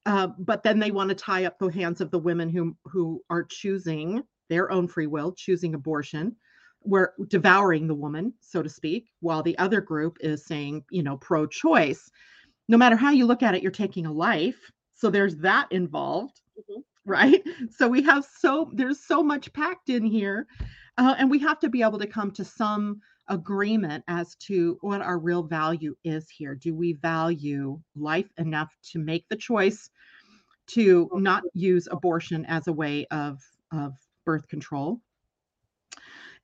Uh, 0.07 0.29
but 0.39 0.63
then 0.63 0.79
they 0.79 0.91
want 0.91 1.09
to 1.09 1.15
tie 1.15 1.45
up 1.45 1.59
the 1.59 1.69
hands 1.69 2.01
of 2.01 2.11
the 2.11 2.19
women 2.19 2.49
who 2.49 2.77
who 2.85 3.23
are 3.31 3.45
choosing 3.45 4.23
their 4.49 4.71
own 4.71 4.89
free 4.89 5.07
will, 5.07 5.33
choosing 5.33 5.75
abortion. 5.75 6.37
We're 6.83 7.13
devouring 7.29 7.87
the 7.87 7.95
woman, 7.95 8.35
so 8.41 8.63
to 8.63 8.69
speak, 8.69 9.09
while 9.21 9.43
the 9.43 9.59
other 9.59 9.81
group 9.81 10.17
is 10.21 10.45
saying, 10.45 10.85
you 10.91 11.03
know, 11.03 11.17
pro 11.17 11.47
choice 11.47 12.11
no 12.69 12.77
matter 12.77 12.97
how 12.97 13.11
you 13.11 13.27
look 13.27 13.43
at 13.43 13.55
it, 13.55 13.63
you're 13.63 13.73
taking 13.73 14.07
a 14.07 14.13
life. 14.13 14.71
So 14.95 15.11
there's 15.11 15.37
that 15.37 15.71
involved, 15.73 16.41
mm-hmm. 16.59 16.81
right? 17.07 17.43
So 17.71 17.89
we 17.89 18.03
have 18.03 18.25
so 18.25 18.71
there's 18.75 19.05
so 19.05 19.23
much 19.23 19.53
packed 19.53 19.89
in 19.89 20.05
here, 20.05 20.47
uh, 20.99 21.15
and 21.19 21.31
we 21.31 21.39
have 21.41 21.59
to 21.61 21.69
be 21.69 21.83
able 21.83 21.99
to 21.99 22.07
come 22.07 22.31
to 22.33 22.45
some 22.45 23.01
agreement 23.29 24.03
as 24.09 24.35
to 24.37 24.79
what 24.81 25.03
our 25.03 25.19
real 25.19 25.43
value 25.43 25.95
is 26.05 26.29
here. 26.31 26.55
Do 26.55 26.75
we 26.75 26.95
value 26.95 27.79
life 27.95 28.31
enough 28.39 28.71
to 28.93 28.99
make 28.99 29.29
the 29.29 29.37
choice 29.37 29.91
to 30.69 31.11
not 31.15 31.43
use 31.55 31.89
abortion 31.91 32.45
as 32.47 32.67
a 32.69 32.73
way 32.73 33.07
of 33.11 33.41
of 33.73 33.95
birth 34.29 34.47
control? 34.47 35.01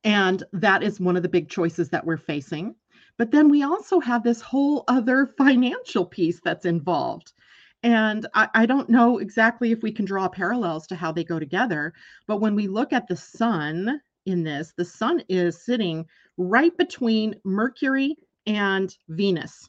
And 0.04 0.42
that 0.54 0.82
is 0.82 0.98
one 0.98 1.18
of 1.18 1.22
the 1.22 1.28
big 1.28 1.50
choices 1.50 1.90
that 1.90 2.06
we're 2.06 2.16
facing. 2.16 2.74
But 3.18 3.30
then 3.30 3.50
we 3.50 3.62
also 3.62 4.00
have 4.00 4.22
this 4.22 4.40
whole 4.40 4.84
other 4.88 5.34
financial 5.36 6.06
piece 6.06 6.40
that's 6.42 6.64
involved. 6.64 7.34
And 7.82 8.26
I, 8.32 8.48
I, 8.54 8.64
don't 8.64 8.88
know 8.88 9.18
exactly 9.18 9.70
if 9.70 9.82
we 9.82 9.92
can 9.92 10.06
draw 10.06 10.26
parallels 10.28 10.86
to 10.86 10.96
how 10.96 11.12
they 11.12 11.24
go 11.24 11.38
together. 11.38 11.92
But 12.26 12.40
when 12.40 12.54
we 12.54 12.68
look 12.68 12.94
at 12.94 13.06
the 13.06 13.16
sun 13.16 14.00
in 14.24 14.42
this, 14.42 14.72
the 14.78 14.84
sun 14.86 15.22
is 15.28 15.62
sitting 15.62 16.06
right 16.38 16.74
between 16.78 17.34
Mercury 17.44 18.16
and 18.46 18.96
Venus. 19.10 19.68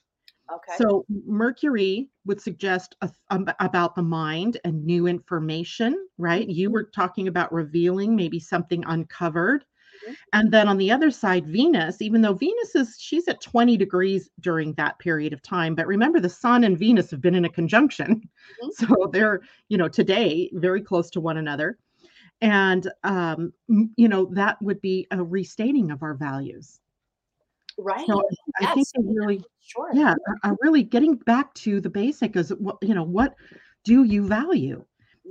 Okay. 0.53 0.73
So 0.77 1.05
Mercury 1.25 2.10
would 2.25 2.39
suggest 2.39 2.95
a, 3.01 3.10
um, 3.29 3.47
about 3.60 3.95
the 3.95 4.03
mind 4.03 4.58
and 4.63 4.86
new 4.86 5.08
information, 5.08 6.08
right? 6.17 6.47
You 6.47 6.67
mm-hmm. 6.67 6.73
were 6.73 6.84
talking 6.84 7.27
about 7.27 7.51
revealing 7.53 8.15
maybe 8.15 8.39
something 8.39 8.84
uncovered. 8.86 9.65
And 10.34 10.51
then 10.51 10.67
on 10.67 10.77
the 10.77 10.91
other 10.91 11.10
side, 11.10 11.47
Venus, 11.47 12.01
even 12.01 12.21
though 12.21 12.34
Venus 12.34 12.75
is, 12.75 12.97
she's 12.99 13.27
at 13.27 13.41
20 13.41 13.75
degrees 13.75 14.29
during 14.39 14.73
that 14.73 14.99
period 14.99 15.34
of 15.34 15.41
time. 15.41 15.73
But 15.73 15.88
remember, 15.88 16.19
the 16.19 16.29
sun 16.29 16.63
and 16.63 16.77
Venus 16.77 17.10
have 17.12 17.21
been 17.21 17.34
in 17.34 17.45
a 17.45 17.49
conjunction. 17.49 18.21
Mm-hmm. 18.63 18.69
So 18.86 19.10
they're, 19.12 19.41
you 19.69 19.77
know, 19.77 19.88
today 19.88 20.51
very 20.53 20.81
close 20.81 21.10
to 21.12 21.19
one 21.19 21.38
another. 21.38 21.79
And, 22.41 22.91
um, 23.03 23.53
you 23.67 24.08
know, 24.08 24.25
that 24.34 24.62
would 24.62 24.81
be 24.81 25.08
a 25.10 25.23
restating 25.23 25.89
of 25.89 26.03
our 26.03 26.13
values. 26.13 26.79
Right. 27.77 28.05
So 28.07 28.23
I 28.61 28.73
think 28.73 28.88
really, 29.03 29.43
sure. 29.61 29.89
yeah, 29.93 30.15
uh, 30.43 30.55
really 30.61 30.83
getting 30.83 31.15
back 31.15 31.53
to 31.55 31.81
the 31.81 31.89
basic 31.89 32.35
is 32.35 32.49
what, 32.51 32.77
you 32.81 32.93
know, 32.93 33.03
what 33.03 33.35
do 33.83 34.03
you 34.03 34.25
value? 34.27 34.83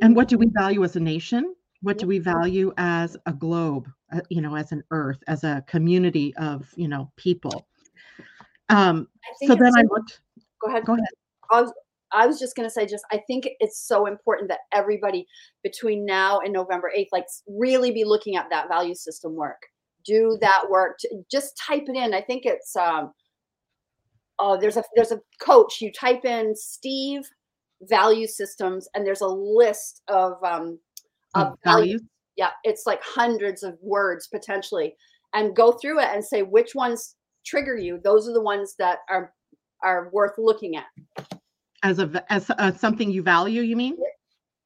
And 0.02 0.16
what 0.16 0.28
do 0.28 0.36
we 0.36 0.50
value 0.54 0.82
as 0.84 0.96
a 0.96 1.00
nation? 1.00 1.54
What 1.80 1.98
do 1.98 2.06
we 2.06 2.18
value 2.18 2.72
as 2.76 3.16
a 3.26 3.32
globe? 3.32 3.88
Uh, 4.12 4.20
you 4.28 4.40
know, 4.40 4.56
as 4.56 4.72
an 4.72 4.82
earth, 4.90 5.22
as 5.28 5.44
a 5.44 5.62
community 5.66 6.34
of, 6.36 6.68
you 6.76 6.88
know, 6.88 7.10
people. 7.16 7.66
Um, 8.68 9.08
so 9.46 9.54
then 9.54 9.72
I 9.76 9.82
looked. 9.82 10.20
Go 10.60 10.68
ahead. 10.68 10.84
Go 10.84 10.94
ahead. 10.94 11.04
I 11.50 11.62
was, 11.62 11.72
I 12.12 12.26
was 12.26 12.38
just 12.38 12.56
going 12.56 12.66
to 12.66 12.72
say, 12.72 12.86
just 12.86 13.04
I 13.12 13.18
think 13.26 13.48
it's 13.60 13.86
so 13.86 14.06
important 14.06 14.48
that 14.48 14.60
everybody 14.72 15.26
between 15.62 16.06
now 16.06 16.40
and 16.40 16.52
November 16.52 16.90
8th, 16.96 17.08
like 17.12 17.26
really 17.46 17.90
be 17.90 18.04
looking 18.04 18.36
at 18.36 18.48
that 18.50 18.68
value 18.68 18.94
system 18.94 19.34
work. 19.34 19.62
Do 20.06 20.36
that 20.40 20.64
work. 20.70 20.98
Just 21.30 21.56
type 21.56 21.84
it 21.88 21.96
in. 21.96 22.14
I 22.14 22.20
think 22.20 22.44
it's 22.44 22.76
um, 22.76 23.12
oh, 24.38 24.58
there's 24.58 24.76
a 24.76 24.84
there's 24.94 25.12
a 25.12 25.20
coach. 25.40 25.80
You 25.80 25.92
type 25.92 26.24
in 26.24 26.54
Steve 26.56 27.22
value 27.82 28.26
systems, 28.26 28.88
and 28.94 29.06
there's 29.06 29.20
a 29.20 29.26
list 29.26 30.02
of 30.08 30.42
um, 30.44 30.78
of 31.34 31.54
values 31.64 32.02
yeah 32.36 32.50
it's 32.64 32.86
like 32.86 33.00
hundreds 33.02 33.62
of 33.62 33.76
words 33.80 34.28
potentially 34.28 34.94
and 35.34 35.56
go 35.56 35.72
through 35.72 36.00
it 36.00 36.08
and 36.12 36.24
say 36.24 36.42
which 36.42 36.74
ones 36.74 37.16
trigger 37.44 37.76
you 37.76 38.00
those 38.02 38.28
are 38.28 38.32
the 38.32 38.42
ones 38.42 38.74
that 38.78 38.98
are 39.08 39.32
are 39.82 40.10
worth 40.12 40.34
looking 40.38 40.76
at 40.76 40.86
as 41.82 41.98
a 41.98 42.24
as 42.32 42.50
a, 42.58 42.76
something 42.76 43.10
you 43.10 43.22
value 43.22 43.62
you 43.62 43.76
mean 43.76 43.96
yep. 43.98 44.08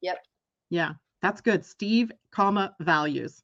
yep 0.01 0.17
yeah 0.69 0.91
that's 1.21 1.41
good 1.41 1.65
steve 1.65 2.11
comma 2.31 2.73
values 2.79 3.43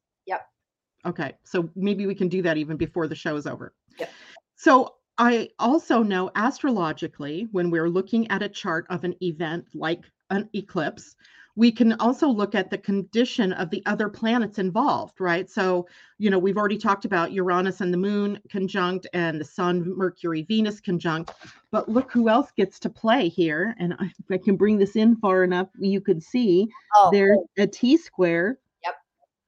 okay 1.05 1.33
so 1.43 1.69
maybe 1.75 2.05
we 2.07 2.15
can 2.15 2.27
do 2.27 2.41
that 2.41 2.57
even 2.57 2.77
before 2.77 3.07
the 3.07 3.15
show 3.15 3.35
is 3.35 3.47
over 3.47 3.73
yep 3.99 4.09
so 4.55 4.95
i 5.17 5.49
also 5.59 6.01
know 6.01 6.29
astrologically 6.35 7.47
when 7.51 7.69
we're 7.69 7.89
looking 7.89 8.29
at 8.31 8.41
a 8.41 8.49
chart 8.49 8.85
of 8.89 9.03
an 9.03 9.15
event 9.21 9.65
like 9.73 10.03
an 10.29 10.49
eclipse 10.53 11.15
we 11.55 11.71
can 11.71 11.93
also 11.93 12.27
look 12.27 12.53
at 12.53 12.69
the 12.69 12.77
condition 12.77 13.53
of 13.53 13.69
the 13.69 13.81
other 13.85 14.09
planets 14.09 14.59
involved, 14.59 15.21
right? 15.21 15.49
So, 15.49 15.87
you 16.17 16.29
know, 16.29 16.37
we've 16.37 16.57
already 16.57 16.77
talked 16.77 17.05
about 17.05 17.31
Uranus 17.31 17.79
and 17.79 17.93
the 17.93 17.97
moon 17.97 18.39
conjunct 18.49 19.07
and 19.13 19.39
the 19.39 19.45
sun, 19.45 19.95
Mercury, 19.95 20.43
Venus 20.43 20.81
conjunct, 20.81 21.31
but 21.71 21.87
look 21.87 22.11
who 22.11 22.27
else 22.27 22.51
gets 22.57 22.77
to 22.79 22.89
play 22.89 23.29
here. 23.29 23.73
And 23.79 23.93
I, 23.99 24.11
I 24.31 24.37
can 24.37 24.57
bring 24.57 24.77
this 24.77 24.95
in 24.97 25.15
far 25.17 25.43
enough, 25.43 25.69
you 25.79 26.01
could 26.01 26.21
see 26.21 26.67
oh, 26.95 27.09
there's 27.11 27.39
a 27.57 27.67
T 27.67 27.97
square. 27.97 28.57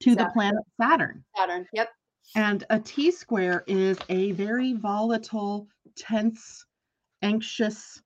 To 0.02 0.12
Saturn. 0.12 0.26
the 0.26 0.32
planet 0.34 0.64
Saturn. 0.80 1.24
Saturn, 1.36 1.68
yep. 1.74 1.90
And 2.36 2.64
a 2.70 2.80
T 2.80 3.12
square 3.12 3.64
is 3.68 3.98
a 4.10 4.32
very 4.34 4.74
volatile, 4.74 5.68
tense, 5.96 6.66
anxious 7.22 8.02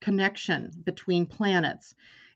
connection 0.00 0.70
between 0.84 1.26
planets 1.26 1.94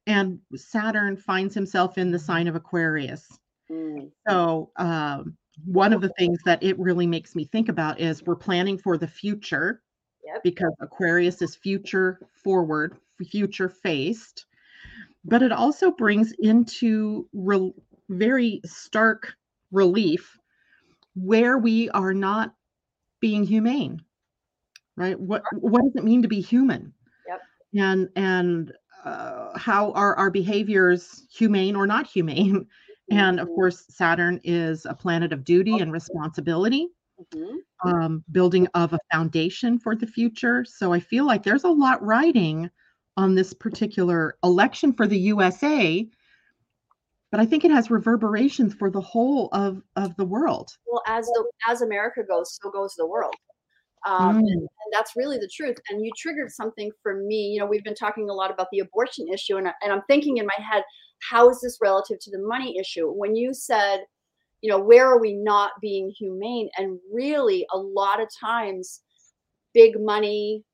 and 0.09 0.41
Saturn 0.57 1.19
finds 1.19 1.55
himself 1.55 1.99
in 1.99 2.11
the 2.11 2.19
sign 2.19 2.49
of 2.49 2.57
Aquarius. 2.57 3.39
Mm. 3.71 4.11
So, 4.27 4.71
um, 4.77 5.37
one 5.67 5.93
of 5.93 6.01
the 6.01 6.13
things 6.19 6.39
that 6.47 6.63
it 6.63 6.79
really 6.79 7.07
makes 7.07 7.35
me 7.35 7.45
think 7.45 7.69
about 7.69 8.01
is 8.01 8.25
we're 8.25 8.37
planning 8.37 8.79
for 8.79 8.97
the 8.97 9.07
future, 9.07 9.83
yep. 10.25 10.43
because 10.43 10.73
Aquarius 10.81 11.43
is 11.43 11.57
future 11.57 12.21
forward, 12.33 12.97
future 13.31 13.69
faced. 13.69 14.47
But 15.25 15.43
it 15.43 15.53
also 15.53 15.91
brings 15.91 16.33
into 16.39 17.29
re- 17.35 17.75
very 18.09 18.61
stark 18.65 19.35
relief 19.71 20.39
where 21.15 21.59
we 21.59 21.91
are 21.91 22.15
not 22.15 22.55
being 23.21 23.45
humane 23.45 24.03
right? 24.99 25.19
What 25.19 25.43
what 25.53 25.83
does 25.83 25.95
it 25.95 26.05
mean 26.05 26.21
to 26.23 26.29
be 26.29 26.41
human? 26.41 26.93
Yep. 27.27 27.41
And 27.77 28.09
and 28.17 28.73
uh, 29.05 29.57
how 29.57 29.93
are 29.93 30.15
our 30.17 30.31
behaviors 30.31 31.25
humane 31.33 31.77
or 31.77 31.87
not 31.87 32.07
humane? 32.07 32.67
Mm-hmm. 32.67 32.67
and 33.17 33.41
of 33.41 33.49
course 33.49 33.87
saturn 33.89 34.39
is 34.45 34.85
a 34.85 34.95
planet 34.95 35.33
of 35.33 35.43
duty 35.43 35.79
and 35.79 35.91
responsibility 35.91 36.89
mm-hmm. 37.35 37.89
um, 37.89 38.23
building 38.33 38.69
of 38.75 38.93
a 38.93 38.99
foundation 39.11 39.79
for 39.79 39.95
the 39.95 40.07
future. 40.07 40.65
So 40.69 40.93
i 40.93 41.01
feel 41.01 41.25
like 41.25 41.43
there's 41.43 41.65
a 41.65 41.71
lot 41.71 42.05
riding 42.05 42.69
on 43.17 43.35
this 43.35 43.55
particular 43.55 44.37
election 44.45 44.93
for 44.93 45.07
the 45.07 45.19
usa 45.19 46.09
but 47.31 47.41
I 47.41 47.47
think 47.47 47.65
it 47.65 47.71
has 47.71 47.91
reverberations 47.91 48.75
for 48.75 48.91
the 48.91 49.01
whole 49.01 49.49
of 49.53 49.83
of 49.97 50.17
the 50.17 50.25
world. 50.25 50.71
Well, 50.87 51.03
as 51.07 51.27
the 51.27 51.45
as 51.69 51.83
America 51.83 52.23
goes, 52.29 52.59
so 52.61 52.71
goes 52.71 52.95
the 52.97 53.07
world. 53.07 53.35
Um, 54.07 54.37
mm. 54.37 54.39
and, 54.39 54.61
and, 54.61 54.93
that's 54.93 55.17
really 55.17 55.39
the 55.39 55.51
truth. 55.53 55.77
And 55.91 56.05
you 56.05 56.13
triggered 56.17 56.53
something 56.53 56.91
for 57.03 57.21
me. 57.21 57.49
You 57.49 57.59
know, 57.59 57.67
we've 57.67 57.83
been 57.83 57.97
talking 57.97 58.31
a 58.31 58.33
lot 58.33 58.51
about 58.51 58.69
the 58.71 58.79
abortion 58.79 59.27
issue, 59.29 59.57
and, 59.57 59.69
and 59.83 59.93
I'm 59.93 60.03
thinking 60.09 60.37
in 60.37 60.47
my 60.47 60.65
head, 60.65 60.85
how 61.29 61.51
is 61.51 61.61
this 61.61 61.79
relative 61.83 62.19
to 62.21 62.31
the 62.31 62.39
money 62.39 62.79
issue? 62.79 63.11
When 63.11 63.35
you 63.35 63.53
said, 63.53 64.05
you 64.61 64.71
know, 64.71 64.79
where 64.79 65.07
are 65.07 65.21
we 65.21 65.35
not 65.35 65.73
being 65.83 66.13
humane? 66.17 66.69
And 66.79 67.01
really, 67.13 67.67
a 67.73 67.79
lot 67.79 68.21
of 68.21 68.29
times, 68.41 69.03
big 69.75 70.01
money 70.01 70.65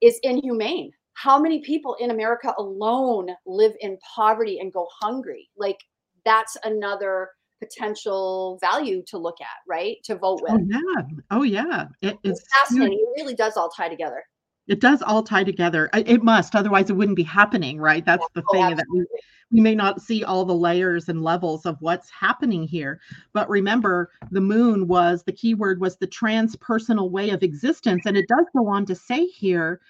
is 0.00 0.18
inhumane 0.22 0.92
how 1.14 1.38
many 1.38 1.60
people 1.60 1.96
in 2.00 2.10
America 2.10 2.54
alone 2.58 3.28
live 3.46 3.72
in 3.80 3.98
poverty 4.14 4.58
and 4.58 4.72
go 4.72 4.86
hungry? 5.00 5.48
Like 5.56 5.78
that's 6.24 6.56
another 6.64 7.30
potential 7.60 8.58
value 8.60 9.02
to 9.06 9.18
look 9.18 9.40
at, 9.40 9.46
right? 9.68 9.96
To 10.04 10.16
vote 10.16 10.40
oh, 10.48 10.54
with. 10.54 10.62
Oh 10.62 10.82
yeah. 10.82 11.02
Oh 11.30 11.42
yeah. 11.42 11.86
It, 12.00 12.18
it's, 12.24 12.40
it's 12.40 12.48
fascinating. 12.60 12.98
It 12.98 13.20
really 13.20 13.34
does 13.34 13.56
all 13.56 13.68
tie 13.68 13.88
together. 13.88 14.24
It 14.68 14.80
does 14.80 15.02
all 15.02 15.22
tie 15.22 15.44
together. 15.44 15.90
It 15.92 16.22
must, 16.22 16.54
otherwise 16.54 16.88
it 16.88 16.94
wouldn't 16.94 17.16
be 17.16 17.24
happening, 17.24 17.78
right? 17.78 18.04
That's 18.04 18.26
the 18.34 18.42
oh, 18.48 18.52
thing 18.52 18.62
absolutely. 18.62 19.00
that 19.00 19.08
we 19.12 19.20
we 19.52 19.60
may 19.60 19.74
not 19.74 20.00
see 20.00 20.24
all 20.24 20.44
the 20.44 20.54
layers 20.54 21.08
and 21.08 21.22
levels 21.22 21.66
of 21.66 21.76
what's 21.80 22.08
happening 22.10 22.66
here. 22.66 23.00
But 23.34 23.48
remember, 23.50 24.10
the 24.30 24.40
moon 24.40 24.88
was 24.88 25.22
the 25.22 25.32
keyword 25.32 25.80
was 25.80 25.96
the 25.98 26.06
transpersonal 26.06 27.10
way 27.10 27.30
of 27.30 27.42
existence. 27.42 28.06
And 28.06 28.16
it 28.16 28.28
does 28.28 28.46
go 28.56 28.66
on 28.66 28.86
to 28.86 28.94
say 28.94 29.26
here 29.26 29.80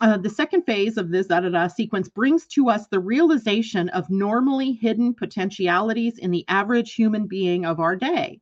uh, 0.00 0.16
the 0.16 0.30
second 0.30 0.62
phase 0.62 0.96
of 0.96 1.10
this 1.10 1.26
da, 1.26 1.40
da, 1.40 1.50
da, 1.50 1.68
sequence 1.68 2.08
brings 2.08 2.46
to 2.46 2.68
us 2.68 2.86
the 2.86 2.98
realization 2.98 3.88
of 3.90 4.08
normally 4.10 4.72
hidden 4.72 5.14
potentialities 5.14 6.18
in 6.18 6.30
the 6.30 6.44
average 6.48 6.94
human 6.94 7.26
being 7.26 7.64
of 7.64 7.78
our 7.78 7.94
day. 7.94 8.40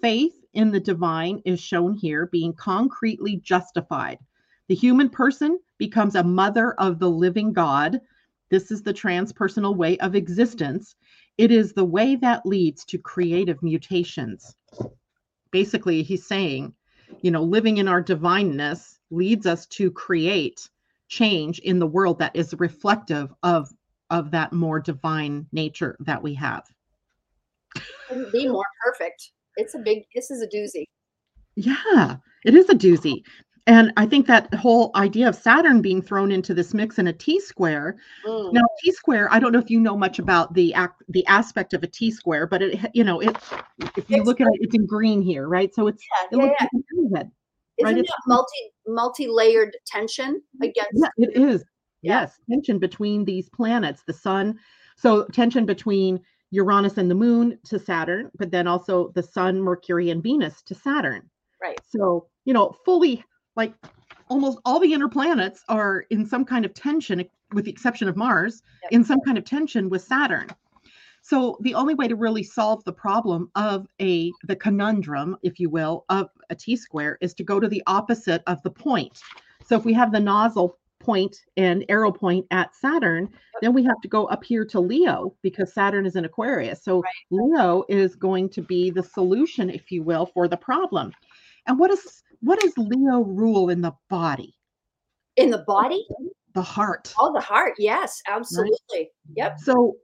Faith 0.00 0.34
in 0.54 0.70
the 0.70 0.80
divine 0.80 1.42
is 1.44 1.60
shown 1.60 1.94
here 1.94 2.26
being 2.26 2.52
concretely 2.52 3.36
justified. 3.36 4.18
The 4.68 4.74
human 4.74 5.10
person 5.10 5.58
becomes 5.78 6.14
a 6.14 6.22
mother 6.24 6.72
of 6.74 6.98
the 6.98 7.10
living 7.10 7.52
God. 7.52 8.00
This 8.50 8.70
is 8.70 8.82
the 8.82 8.94
transpersonal 8.94 9.76
way 9.76 9.98
of 9.98 10.14
existence. 10.14 10.94
It 11.36 11.50
is 11.50 11.72
the 11.72 11.84
way 11.84 12.16
that 12.16 12.46
leads 12.46 12.84
to 12.86 12.98
creative 12.98 13.62
mutations. 13.62 14.54
Basically, 15.50 16.02
he's 16.02 16.26
saying, 16.26 16.72
you 17.20 17.30
know, 17.30 17.42
living 17.42 17.78
in 17.78 17.88
our 17.88 18.00
divineness 18.00 18.98
leads 19.10 19.46
us 19.46 19.66
to 19.66 19.90
create 19.90 20.68
change 21.08 21.58
in 21.60 21.78
the 21.78 21.86
world 21.86 22.18
that 22.18 22.34
is 22.34 22.54
reflective 22.58 23.32
of 23.42 23.70
of 24.10 24.30
that 24.30 24.52
more 24.52 24.80
divine 24.80 25.46
nature 25.52 25.96
that 26.00 26.22
we 26.22 26.34
have. 26.34 26.64
Couldn't 28.08 28.32
be 28.32 28.48
more 28.48 28.66
perfect. 28.84 29.30
It's 29.56 29.74
a 29.74 29.78
big 29.78 30.04
this 30.14 30.30
is 30.30 30.42
a 30.42 30.48
doozy. 30.48 30.84
Yeah 31.56 32.16
it 32.44 32.54
is 32.54 32.68
a 32.68 32.74
doozy. 32.74 33.22
And 33.66 33.94
i 33.96 34.04
think 34.04 34.26
that 34.26 34.52
whole 34.52 34.90
idea 34.94 35.26
of 35.26 35.34
saturn 35.34 35.80
being 35.80 36.02
thrown 36.02 36.30
into 36.30 36.52
this 36.52 36.74
mix 36.74 36.98
in 36.98 37.06
a 37.06 37.14
t 37.14 37.40
square 37.40 37.96
mm. 38.26 38.52
now 38.52 38.60
t 38.82 38.92
square 38.92 39.26
i 39.32 39.38
don't 39.38 39.52
know 39.52 39.58
if 39.58 39.70
you 39.70 39.80
know 39.80 39.96
much 39.96 40.18
about 40.18 40.52
the 40.52 40.74
act 40.74 41.02
the 41.08 41.26
aspect 41.26 41.72
of 41.72 41.82
a 41.82 41.86
t 41.86 42.10
square 42.10 42.46
but 42.46 42.60
it 42.60 42.78
you 42.92 43.02
know 43.02 43.20
it 43.20 43.34
if 43.96 44.10
you 44.10 44.18
it's 44.18 44.26
look 44.26 44.42
at 44.42 44.48
it 44.48 44.60
it's 44.60 44.74
in 44.74 44.84
green 44.84 45.22
here 45.22 45.48
right? 45.48 45.74
So 45.74 45.86
it's 45.86 46.04
yeah, 46.30 46.38
it 46.38 46.56
yeah, 46.60 46.68
yeah. 46.92 47.08
Like 47.10 47.26
isn't 47.78 47.96
right? 47.96 48.04
that 48.04 48.22
multi 48.26 48.72
multi-layered 48.86 49.76
tension 49.86 50.40
against 50.62 50.90
yeah, 50.94 51.08
it 51.16 51.36
is. 51.36 51.64
Yeah. 52.02 52.20
Yes, 52.20 52.38
tension 52.50 52.78
between 52.78 53.24
these 53.24 53.48
planets, 53.48 54.02
the 54.06 54.12
sun. 54.12 54.58
So 54.96 55.24
tension 55.26 55.66
between 55.66 56.20
Uranus 56.50 56.98
and 56.98 57.10
the 57.10 57.14
moon 57.14 57.58
to 57.64 57.78
Saturn, 57.78 58.30
but 58.38 58.50
then 58.50 58.66
also 58.66 59.10
the 59.14 59.22
sun, 59.22 59.60
Mercury, 59.60 60.10
and 60.10 60.22
Venus 60.22 60.62
to 60.62 60.74
Saturn. 60.74 61.28
Right. 61.60 61.80
So, 61.88 62.28
you 62.44 62.52
know, 62.52 62.76
fully 62.84 63.24
like 63.56 63.74
almost 64.28 64.58
all 64.64 64.78
the 64.78 64.92
inner 64.92 65.08
planets 65.08 65.62
are 65.68 66.04
in 66.10 66.26
some 66.26 66.44
kind 66.44 66.64
of 66.64 66.74
tension, 66.74 67.24
with 67.52 67.64
the 67.64 67.70
exception 67.70 68.08
of 68.08 68.16
Mars, 68.16 68.62
yep. 68.82 68.92
in 68.92 69.04
some 69.04 69.20
kind 69.20 69.38
of 69.38 69.44
tension 69.44 69.88
with 69.88 70.02
Saturn. 70.02 70.48
So 71.24 71.56
the 71.62 71.74
only 71.74 71.94
way 71.94 72.06
to 72.06 72.16
really 72.16 72.42
solve 72.42 72.84
the 72.84 72.92
problem 72.92 73.50
of 73.54 73.86
a 73.98 74.30
the 74.42 74.56
conundrum, 74.56 75.38
if 75.42 75.58
you 75.58 75.70
will, 75.70 76.04
of 76.10 76.28
a 76.50 76.54
t 76.54 76.76
square 76.76 77.16
is 77.22 77.32
to 77.34 77.42
go 77.42 77.58
to 77.58 77.66
the 77.66 77.82
opposite 77.86 78.42
of 78.46 78.62
the 78.62 78.70
point. 78.70 79.22
So 79.64 79.74
if 79.74 79.86
we 79.86 79.94
have 79.94 80.12
the 80.12 80.20
nozzle 80.20 80.78
point 81.00 81.34
and 81.56 81.82
arrow 81.88 82.12
point 82.12 82.44
at 82.50 82.76
Saturn, 82.76 83.30
then 83.62 83.72
we 83.72 83.82
have 83.84 83.98
to 84.02 84.08
go 84.08 84.26
up 84.26 84.44
here 84.44 84.66
to 84.66 84.80
Leo 84.80 85.34
because 85.40 85.72
Saturn 85.72 86.04
is 86.04 86.14
in 86.14 86.26
Aquarius. 86.26 86.84
So 86.84 87.00
right. 87.00 87.12
Leo 87.30 87.84
is 87.88 88.16
going 88.16 88.50
to 88.50 88.60
be 88.60 88.90
the 88.90 89.02
solution, 89.02 89.70
if 89.70 89.90
you 89.90 90.02
will, 90.02 90.26
for 90.26 90.46
the 90.46 90.58
problem. 90.58 91.10
And 91.66 91.78
what 91.78 91.90
is 91.90 92.22
what 92.40 92.60
does 92.60 92.76
Leo 92.76 93.20
rule 93.20 93.70
in 93.70 93.80
the 93.80 93.94
body? 94.10 94.54
In 95.36 95.48
the 95.48 95.64
body? 95.66 96.06
The 96.52 96.60
heart. 96.62 97.14
Oh, 97.18 97.32
the 97.32 97.40
heart. 97.40 97.72
Yes, 97.78 98.20
absolutely. 98.28 98.76
Right? 98.92 99.06
Yep. 99.36 99.58
So 99.60 99.96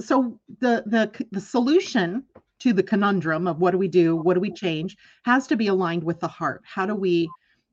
so 0.00 0.38
the 0.60 0.82
the 0.86 1.26
the 1.30 1.40
solution 1.40 2.24
to 2.60 2.72
the 2.72 2.82
conundrum 2.82 3.46
of 3.46 3.58
what 3.58 3.72
do 3.72 3.78
we 3.78 3.88
do 3.88 4.16
what 4.16 4.34
do 4.34 4.40
we 4.40 4.52
change 4.52 4.96
has 5.24 5.46
to 5.46 5.56
be 5.56 5.66
aligned 5.68 6.04
with 6.04 6.20
the 6.20 6.28
heart. 6.28 6.62
How 6.64 6.86
do 6.86 6.94
we 6.94 7.28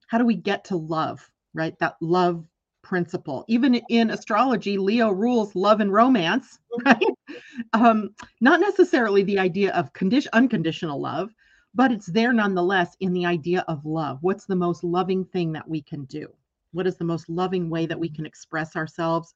how 0.07 0.17
do 0.17 0.25
we 0.25 0.35
get 0.35 0.63
to 0.65 0.75
love 0.75 1.29
right? 1.53 1.77
That 1.79 1.95
love 2.01 2.45
principle. 2.81 3.43
Even 3.47 3.75
in 3.89 4.09
astrology 4.09 4.77
leo 4.77 5.11
rules 5.11 5.55
love 5.55 5.81
and 5.81 5.91
romance 5.91 6.59
right? 6.85 7.03
Um 7.73 8.09
not 8.41 8.59
necessarily 8.59 9.23
the 9.23 9.39
idea 9.39 9.71
of 9.73 9.93
condition 9.93 10.29
unconditional 10.33 10.99
love 10.99 11.33
but 11.75 11.91
it's 11.91 12.07
there 12.07 12.33
nonetheless 12.33 12.95
in 12.99 13.13
the 13.13 13.25
idea 13.25 13.63
of 13.67 13.85
love. 13.85 14.17
What's 14.21 14.45
the 14.45 14.55
most 14.55 14.83
loving 14.83 15.23
thing 15.23 15.51
that 15.51 15.67
we 15.67 15.83
can 15.83 16.05
do? 16.05 16.27
What 16.71 16.87
is 16.87 16.97
the 16.97 17.03
most 17.03 17.29
loving 17.29 17.69
way 17.69 17.85
that 17.85 17.99
we 17.99 18.09
can 18.09 18.25
express 18.25 18.75
ourselves 18.75 19.33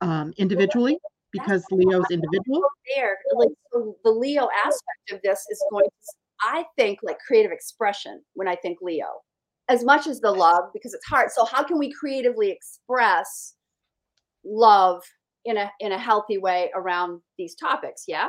um, 0.00 0.32
individually 0.36 0.98
because 1.32 1.64
Leo's 1.70 2.06
individual. 2.10 2.62
There, 2.96 3.18
like 3.34 3.48
so 3.72 3.96
the 4.04 4.10
Leo 4.10 4.48
aspect 4.64 5.12
of 5.12 5.20
this 5.22 5.44
is 5.50 5.62
going. 5.70 5.84
To, 5.84 6.12
I 6.40 6.64
think 6.76 7.00
like 7.02 7.18
creative 7.18 7.52
expression 7.52 8.22
when 8.34 8.48
I 8.48 8.56
think 8.56 8.78
Leo, 8.80 9.22
as 9.68 9.84
much 9.84 10.06
as 10.06 10.20
the 10.20 10.30
love 10.30 10.64
because 10.72 10.94
it's 10.94 11.06
hard. 11.06 11.30
So 11.30 11.44
how 11.44 11.62
can 11.62 11.78
we 11.78 11.92
creatively 11.92 12.50
express 12.50 13.54
love 14.44 15.02
in 15.44 15.56
a 15.56 15.70
in 15.80 15.92
a 15.92 15.98
healthy 15.98 16.38
way 16.38 16.70
around 16.74 17.20
these 17.36 17.54
topics? 17.54 18.04
Yeah. 18.06 18.28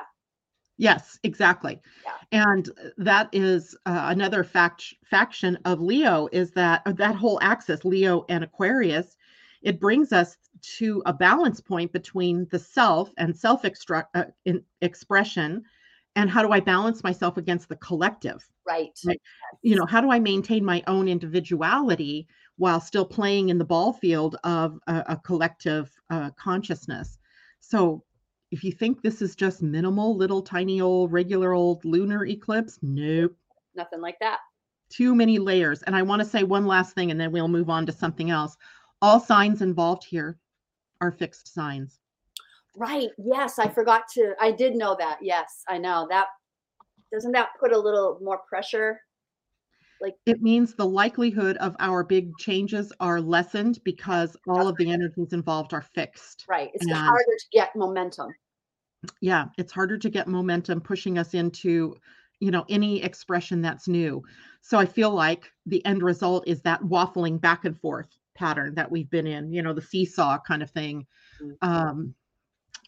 Yes, 0.78 1.20
exactly. 1.24 1.82
Yeah. 2.06 2.46
And 2.48 2.70
that 2.98 3.28
is 3.34 3.76
uh, 3.86 4.06
another 4.06 4.46
fact 4.46 4.94
faction 5.04 5.58
of 5.66 5.82
Leo 5.82 6.30
is 6.32 6.52
that 6.52 6.84
uh, 6.86 6.94
that 6.94 7.16
whole 7.16 7.38
axis, 7.42 7.84
Leo 7.84 8.26
and 8.30 8.46
Aquarius, 8.46 9.18
it 9.62 9.78
brings 9.78 10.14
us 10.14 10.38
to 10.78 11.02
a 11.06 11.14
balance 11.14 11.60
point 11.60 11.92
between 11.92 12.48
the 12.52 12.60
self 12.60 13.12
and 13.18 13.36
self 13.36 13.64
uh, 13.66 14.24
expression 14.82 15.64
and 16.16 16.30
how 16.30 16.42
do 16.42 16.52
i 16.52 16.60
balance 16.60 17.04
myself 17.04 17.38
against 17.38 17.70
the 17.70 17.76
collective? 17.78 18.48
Right. 18.68 18.98
right 19.06 19.22
you 19.62 19.76
know 19.76 19.86
how 19.86 20.02
do 20.02 20.12
i 20.12 20.20
maintain 20.20 20.64
my 20.64 20.84
own 20.88 21.08
individuality 21.08 22.28
while 22.58 22.82
still 22.82 23.06
playing 23.06 23.50
in 23.50 23.58
the 23.58 23.66
ball 23.66 23.94
field 23.94 24.36
of 24.44 24.78
a, 24.88 25.04
a 25.08 25.18
collective 25.18 25.92
uh, 26.10 26.32
consciousness? 26.32 27.18
So 27.62 28.04
if 28.52 28.64
you 28.64 28.72
think 28.72 29.02
this 29.02 29.22
is 29.22 29.36
just 29.36 29.62
minimal 29.62 30.16
little 30.16 30.42
tiny 30.42 30.82
old 30.82 31.12
regular 31.12 31.54
old 31.54 31.86
lunar 31.86 32.26
eclipse 32.26 32.80
nope. 32.82 33.36
Nothing 33.76 34.02
like 34.02 34.18
that. 34.20 34.40
Too 34.90 35.14
many 35.16 35.40
layers. 35.40 35.84
And 35.84 35.96
i 35.96 36.02
want 36.02 36.22
to 36.22 36.28
say 36.28 36.44
one 36.44 36.66
last 36.66 36.96
thing 36.96 37.12
and 37.12 37.20
then 37.20 37.32
we'll 37.32 37.48
move 37.48 37.70
on 37.70 37.86
to 37.86 37.92
something 37.92 38.30
else. 38.30 38.58
All 39.02 39.20
signs 39.20 39.62
involved 39.62 40.04
here 40.04 40.38
are 41.02 41.12
fixed 41.12 41.54
signs. 41.54 42.00
Right. 42.76 43.10
Yes, 43.18 43.60
I 43.60 43.68
forgot 43.68 44.08
to. 44.14 44.34
I 44.40 44.52
did 44.52 44.76
know 44.76 44.96
that. 45.00 45.20
Yes, 45.22 45.64
I 45.68 45.78
know 45.78 46.08
that. 46.10 46.28
Doesn't 47.12 47.32
that 47.32 47.50
put 47.60 47.74
a 47.74 47.78
little 47.78 48.20
more 48.22 48.40
pressure? 48.48 49.02
Like 50.02 50.16
it 50.26 50.42
means 50.42 50.76
the 50.76 50.86
likelihood 50.86 51.58
of 51.58 51.76
our 51.80 52.04
big 52.04 52.32
changes 52.38 52.94
are 53.02 53.20
lessened 53.20 53.80
because 53.84 54.38
all 54.48 54.68
of 54.68 54.78
the 54.78 54.90
energies 54.90 55.34
involved 55.34 55.74
are 55.74 55.82
fixed. 55.82 56.46
Right. 56.48 56.70
It's 56.74 56.86
and, 56.86 56.96
harder 56.96 57.24
to 57.38 57.46
get 57.52 57.76
momentum. 57.76 58.34
Yeah, 59.20 59.46
it's 59.58 59.74
harder 59.74 59.98
to 59.98 60.10
get 60.10 60.28
momentum 60.28 60.80
pushing 60.80 61.18
us 61.18 61.34
into 61.34 61.96
you 62.40 62.52
know 62.52 62.66
any 62.70 63.04
expression 63.04 63.62
that's 63.62 63.88
new 63.88 64.24
so 64.62 64.78
i 64.78 64.86
feel 64.86 65.12
like 65.12 65.52
the 65.66 65.86
end 65.86 66.02
result 66.02 66.48
is 66.48 66.62
that 66.62 66.82
waffling 66.84 67.40
back 67.40 67.66
and 67.66 67.80
forth 67.80 68.08
pattern 68.40 68.74
that 68.74 68.90
we've 68.90 69.10
been 69.10 69.28
in 69.28 69.52
you 69.52 69.62
know 69.62 69.74
the 69.74 69.82
seesaw 69.82 70.38
kind 70.40 70.64
of 70.64 70.72
thing 70.72 71.06
mm-hmm. 71.44 71.70
um 71.70 72.16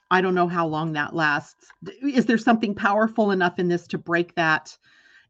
i 0.09 0.21
don't 0.21 0.33
know 0.33 0.47
how 0.47 0.65
long 0.65 0.93
that 0.93 1.13
lasts 1.13 1.67
is 2.01 2.25
there 2.25 2.37
something 2.37 2.73
powerful 2.73 3.31
enough 3.31 3.59
in 3.59 3.67
this 3.67 3.85
to 3.85 3.97
break 3.97 4.33
that 4.35 4.75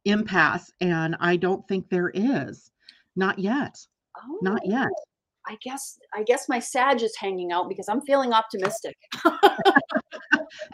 impasse 0.05 0.71
and 0.79 1.15
i 1.19 1.35
don't 1.35 1.67
think 1.67 1.89
there 1.89 2.11
is 2.13 2.71
not 3.15 3.39
yet 3.39 3.75
oh. 4.17 4.37
not 4.41 4.61
yet 4.65 4.89
I 5.47 5.57
guess 5.63 5.97
I 6.13 6.23
guess 6.23 6.47
my 6.47 6.59
Sag 6.59 7.01
is 7.01 7.15
hanging 7.17 7.51
out 7.51 7.67
because 7.67 7.89
I'm 7.89 8.01
feeling 8.01 8.31
optimistic. 8.31 8.95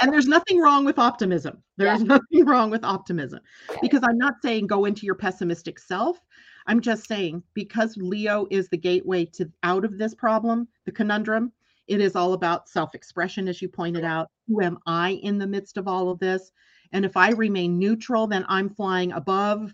and 0.01 0.11
there's 0.11 0.27
nothing 0.27 0.59
wrong 0.59 0.85
with 0.85 0.99
optimism. 0.99 1.63
There's 1.77 2.01
yeah. 2.01 2.07
nothing 2.19 2.45
wrong 2.45 2.69
with 2.69 2.83
optimism. 2.83 3.39
Because 3.81 4.01
I'm 4.03 4.17
not 4.17 4.35
saying 4.41 4.67
go 4.67 4.85
into 4.85 5.05
your 5.05 5.15
pessimistic 5.15 5.79
self. 5.79 6.19
I'm 6.67 6.81
just 6.81 7.07
saying 7.07 7.43
because 7.53 7.97
Leo 7.97 8.47
is 8.51 8.69
the 8.69 8.77
gateway 8.77 9.25
to 9.33 9.51
out 9.63 9.85
of 9.85 9.97
this 9.97 10.13
problem, 10.13 10.67
the 10.85 10.91
conundrum, 10.91 11.51
it 11.87 12.01
is 12.01 12.15
all 12.15 12.33
about 12.33 12.69
self-expression 12.69 13.47
as 13.47 13.61
you 13.61 13.69
pointed 13.69 14.03
out. 14.03 14.29
Who 14.47 14.61
am 14.61 14.77
I 14.85 15.11
in 15.23 15.37
the 15.37 15.47
midst 15.47 15.77
of 15.77 15.87
all 15.87 16.09
of 16.09 16.19
this? 16.19 16.51
And 16.91 17.05
if 17.05 17.15
I 17.17 17.31
remain 17.31 17.79
neutral, 17.79 18.27
then 18.27 18.45
I'm 18.47 18.69
flying 18.69 19.13
above 19.13 19.73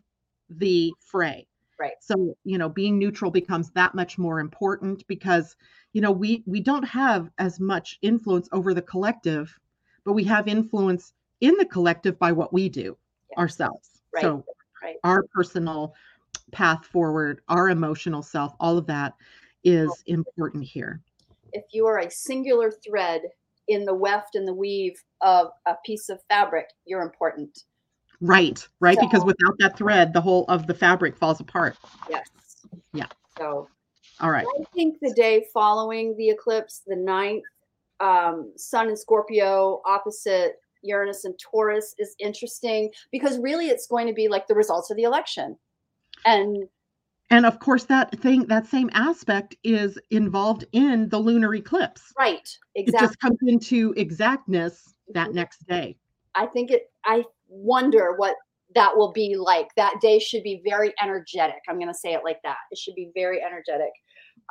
the 0.49 0.93
fray 0.99 1.47
Right. 1.79 1.93
So, 1.99 2.37
you 2.43 2.57
know, 2.57 2.69
being 2.69 2.97
neutral 2.97 3.31
becomes 3.31 3.71
that 3.71 3.95
much 3.95 4.17
more 4.17 4.39
important 4.39 5.05
because, 5.07 5.55
you 5.93 6.01
know, 6.01 6.11
we 6.11 6.43
we 6.45 6.59
don't 6.59 6.83
have 6.83 7.29
as 7.39 7.59
much 7.59 7.99
influence 8.01 8.47
over 8.51 8.73
the 8.73 8.81
collective, 8.81 9.57
but 10.05 10.13
we 10.13 10.23
have 10.25 10.47
influence 10.47 11.13
in 11.41 11.55
the 11.57 11.65
collective 11.65 12.17
by 12.19 12.31
what 12.31 12.53
we 12.53 12.69
do 12.69 12.97
ourselves. 13.37 14.01
Right. 14.13 14.21
So, 14.21 14.45
right. 14.81 14.95
our 15.03 15.23
personal 15.33 15.93
path 16.51 16.85
forward, 16.85 17.41
our 17.49 17.69
emotional 17.69 18.21
self, 18.21 18.53
all 18.59 18.77
of 18.77 18.85
that 18.87 19.13
is 19.63 19.91
important 20.07 20.63
here. 20.63 21.01
If 21.51 21.65
you 21.71 21.85
are 21.85 21.99
a 21.99 22.11
singular 22.11 22.71
thread 22.71 23.21
in 23.67 23.85
the 23.85 23.93
weft 23.93 24.35
and 24.35 24.47
the 24.47 24.53
weave 24.53 24.95
of 25.21 25.47
a 25.65 25.75
piece 25.85 26.09
of 26.09 26.19
fabric, 26.29 26.67
you're 26.85 27.01
important. 27.01 27.63
Right, 28.21 28.65
right. 28.79 28.97
So, 28.97 29.05
because 29.05 29.25
without 29.25 29.55
that 29.59 29.77
thread, 29.77 30.13
the 30.13 30.21
whole 30.21 30.45
of 30.47 30.67
the 30.67 30.73
fabric 30.73 31.17
falls 31.17 31.39
apart. 31.39 31.75
Yes. 32.09 32.27
Yeah. 32.93 33.07
So, 33.37 33.67
all 34.19 34.31
right. 34.31 34.45
I 34.59 34.63
think 34.73 34.97
the 35.01 35.13
day 35.13 35.45
following 35.53 36.15
the 36.17 36.29
eclipse, 36.29 36.83
the 36.87 36.95
ninth, 36.95 37.43
um, 37.99 38.53
Sun 38.55 38.87
and 38.87 38.99
Scorpio 38.99 39.81
opposite 39.85 40.55
Uranus 40.83 41.25
and 41.25 41.37
Taurus 41.39 41.95
is 41.97 42.15
interesting 42.19 42.91
because 43.11 43.39
really 43.39 43.67
it's 43.67 43.87
going 43.87 44.07
to 44.07 44.13
be 44.13 44.27
like 44.27 44.47
the 44.47 44.55
results 44.55 44.91
of 44.91 44.97
the 44.97 45.03
election. 45.03 45.57
And 46.25 46.67
and 47.29 47.45
of 47.45 47.59
course 47.59 47.85
that 47.85 48.17
thing 48.19 48.45
that 48.47 48.67
same 48.67 48.89
aspect 48.93 49.55
is 49.63 49.97
involved 50.11 50.65
in 50.71 51.09
the 51.09 51.17
lunar 51.17 51.55
eclipse. 51.55 52.13
Right. 52.17 52.47
Exactly. 52.75 52.83
It 52.83 53.07
just 53.07 53.19
comes 53.19 53.39
into 53.41 53.93
exactness 53.97 54.93
that 55.13 55.27
mm-hmm. 55.27 55.37
next 55.37 55.67
day. 55.67 55.97
I 56.35 56.45
think 56.47 56.71
it 56.71 56.91
I 57.05 57.23
wonder 57.47 58.15
what 58.17 58.35
that 58.75 58.95
will 58.95 59.11
be 59.11 59.35
like. 59.35 59.67
That 59.75 59.95
day 60.01 60.19
should 60.19 60.43
be 60.43 60.61
very 60.67 60.93
energetic. 61.01 61.61
I'm 61.67 61.77
going 61.77 61.91
to 61.91 61.93
say 61.93 62.13
it 62.13 62.21
like 62.23 62.39
that. 62.43 62.57
It 62.71 62.77
should 62.77 62.95
be 62.95 63.11
very 63.13 63.41
energetic. 63.41 63.91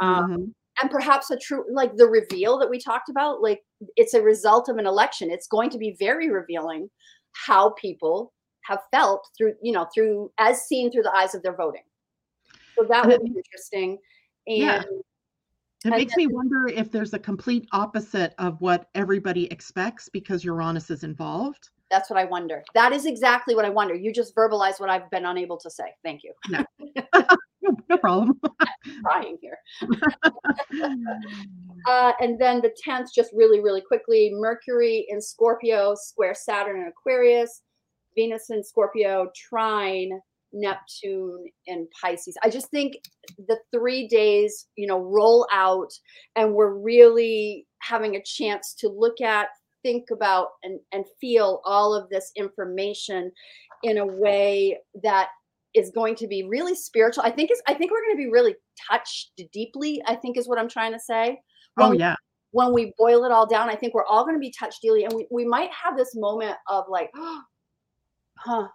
Um, 0.00 0.30
mm-hmm. 0.30 0.44
And 0.80 0.90
perhaps 0.90 1.30
a 1.30 1.36
true, 1.36 1.64
like 1.70 1.96
the 1.96 2.06
reveal 2.06 2.58
that 2.58 2.70
we 2.70 2.78
talked 2.78 3.08
about, 3.08 3.42
like 3.42 3.60
it's 3.96 4.14
a 4.14 4.22
result 4.22 4.68
of 4.68 4.78
an 4.78 4.86
election. 4.86 5.30
It's 5.30 5.46
going 5.46 5.70
to 5.70 5.78
be 5.78 5.96
very 5.98 6.30
revealing 6.30 6.88
how 7.32 7.70
people 7.70 8.32
have 8.64 8.80
felt 8.90 9.28
through, 9.36 9.54
you 9.62 9.72
know, 9.72 9.86
through 9.94 10.30
as 10.38 10.62
seen 10.62 10.90
through 10.90 11.02
the 11.02 11.14
eyes 11.14 11.34
of 11.34 11.42
their 11.42 11.54
voting. 11.54 11.82
So 12.78 12.86
that 12.88 13.06
would 13.06 13.22
be 13.22 13.32
interesting. 13.36 13.98
And 14.46 14.58
yeah. 14.58 14.82
It 15.84 15.90
makes 15.90 16.14
then, 16.14 16.26
me 16.28 16.32
wonder 16.32 16.68
if 16.68 16.92
there's 16.92 17.12
a 17.12 17.18
complete 17.18 17.68
opposite 17.72 18.34
of 18.38 18.60
what 18.60 18.88
everybody 18.94 19.46
expects 19.46 20.08
because 20.08 20.44
Uranus 20.44 20.90
is 20.90 21.02
involved. 21.02 21.70
That's 21.90 22.08
what 22.08 22.18
I 22.18 22.24
wonder. 22.24 22.62
That 22.74 22.92
is 22.92 23.04
exactly 23.04 23.54
what 23.54 23.64
I 23.64 23.68
wonder. 23.68 23.94
You 23.94 24.12
just 24.12 24.34
verbalized 24.34 24.80
what 24.80 24.88
I've 24.88 25.10
been 25.10 25.26
unable 25.26 25.58
to 25.58 25.68
say. 25.68 25.84
Thank 26.04 26.22
you. 26.22 26.32
No, 26.48 26.64
no, 27.88 27.98
problem. 27.98 28.40
trying 29.02 29.38
here. 29.40 29.58
uh, 31.86 32.12
and 32.20 32.40
then 32.40 32.60
the 32.62 32.72
10th, 32.86 33.08
just 33.14 33.30
really, 33.34 33.60
really 33.60 33.82
quickly 33.82 34.30
Mercury 34.32 35.06
in 35.08 35.20
Scorpio, 35.20 35.94
square 35.94 36.34
Saturn 36.34 36.80
in 36.80 36.88
Aquarius, 36.88 37.62
Venus 38.16 38.50
and 38.50 38.64
Scorpio, 38.64 39.30
trine 39.34 40.20
Neptune 40.52 41.46
and 41.66 41.86
Pisces. 42.00 42.36
I 42.42 42.50
just 42.50 42.70
think 42.70 42.94
the 43.48 43.58
three 43.72 44.06
days, 44.06 44.66
you 44.76 44.86
know, 44.86 45.00
roll 45.00 45.46
out 45.52 45.92
and 46.36 46.54
we're 46.54 46.74
really 46.74 47.66
having 47.80 48.16
a 48.16 48.22
chance 48.22 48.74
to 48.78 48.88
look 48.88 49.20
at, 49.20 49.48
think 49.82 50.10
about 50.12 50.48
and, 50.62 50.78
and 50.92 51.04
feel 51.20 51.60
all 51.64 51.94
of 51.94 52.08
this 52.10 52.30
information 52.36 53.32
in 53.82 53.98
a 53.98 54.06
way 54.06 54.78
that 55.02 55.28
is 55.74 55.90
going 55.90 56.14
to 56.16 56.26
be 56.26 56.44
really 56.44 56.74
spiritual. 56.74 57.24
I 57.24 57.30
think 57.30 57.50
is 57.50 57.62
I 57.66 57.74
think 57.74 57.90
we're 57.90 58.02
going 58.02 58.16
to 58.16 58.24
be 58.24 58.30
really 58.30 58.54
touched 58.90 59.32
deeply, 59.52 60.02
I 60.06 60.14
think 60.14 60.36
is 60.36 60.48
what 60.48 60.58
I'm 60.58 60.68
trying 60.68 60.92
to 60.92 61.00
say. 61.00 61.40
Oh, 61.78 61.88
when, 61.88 61.96
oh 61.96 61.98
yeah. 61.98 62.14
When 62.50 62.74
we 62.74 62.92
boil 62.98 63.24
it 63.24 63.32
all 63.32 63.46
down, 63.46 63.70
I 63.70 63.74
think 63.74 63.94
we're 63.94 64.04
all 64.04 64.24
going 64.24 64.36
to 64.36 64.40
be 64.40 64.52
touched 64.58 64.82
deeply 64.82 65.04
and 65.04 65.12
we, 65.14 65.26
we 65.30 65.46
might 65.46 65.70
have 65.72 65.96
this 65.96 66.14
moment 66.14 66.54
of 66.68 66.84
like, 66.90 67.10
oh, 67.16 67.40
huh, 68.44 68.68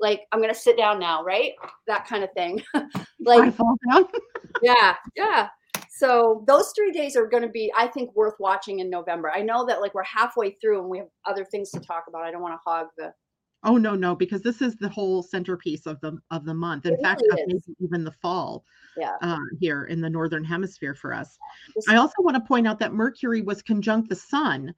like 0.00 0.22
I'm 0.32 0.40
to 0.52 0.58
sit 0.58 0.76
down 0.76 0.98
now, 0.98 1.22
right? 1.24 1.52
That 1.86 2.06
kind 2.06 2.24
of 2.24 2.32
thing. 2.32 2.62
like 3.20 3.54
yeah, 4.62 4.94
yeah. 5.14 5.48
So 5.90 6.44
those 6.46 6.72
three 6.76 6.92
days 6.92 7.16
are 7.16 7.26
to 7.42 7.48
be 7.48 7.72
i 7.74 7.86
think 7.86 8.14
worth 8.14 8.34
watching 8.38 8.80
in 8.80 8.90
november. 8.90 9.32
I 9.34 9.42
know 9.42 9.64
that 9.66 9.80
like 9.80 9.94
we're 9.94 10.04
halfway 10.04 10.50
through 10.60 10.80
and 10.80 10.90
we 10.90 10.98
have 10.98 11.08
other 11.24 11.44
things 11.44 11.70
to 11.70 11.80
talk 11.80 12.04
about. 12.08 12.22
I 12.22 12.30
don't 12.30 12.42
want 12.42 12.54
to 12.54 12.60
hog 12.64 12.88
the 12.98 13.12
oh 13.64 13.78
no 13.78 13.94
no 13.94 14.14
because 14.14 14.42
this 14.42 14.60
is 14.60 14.76
the 14.76 14.88
whole 14.88 15.22
centerpiece 15.22 15.86
of 15.86 15.98
the 16.00 16.18
of 16.30 16.44
the 16.44 16.54
month. 16.54 16.84
In 16.84 16.94
it 16.94 17.00
fact 17.02 17.22
really 17.30 17.62
even 17.80 18.04
the 18.04 18.12
fall 18.12 18.64
yeah. 18.96 19.16
uh, 19.22 19.38
here 19.58 19.84
in 19.84 20.00
the 20.00 20.10
northern 20.10 20.44
hemisphere 20.44 20.94
for 20.94 21.14
us. 21.14 21.38
I 21.88 21.96
also 21.96 22.14
want 22.20 22.36
to 22.36 22.46
point 22.46 22.66
out 22.66 22.78
that 22.80 22.92
mercury 22.92 23.42
was 23.42 23.62
conjunct 23.62 24.08
the 24.08 24.16
sun 24.16 24.74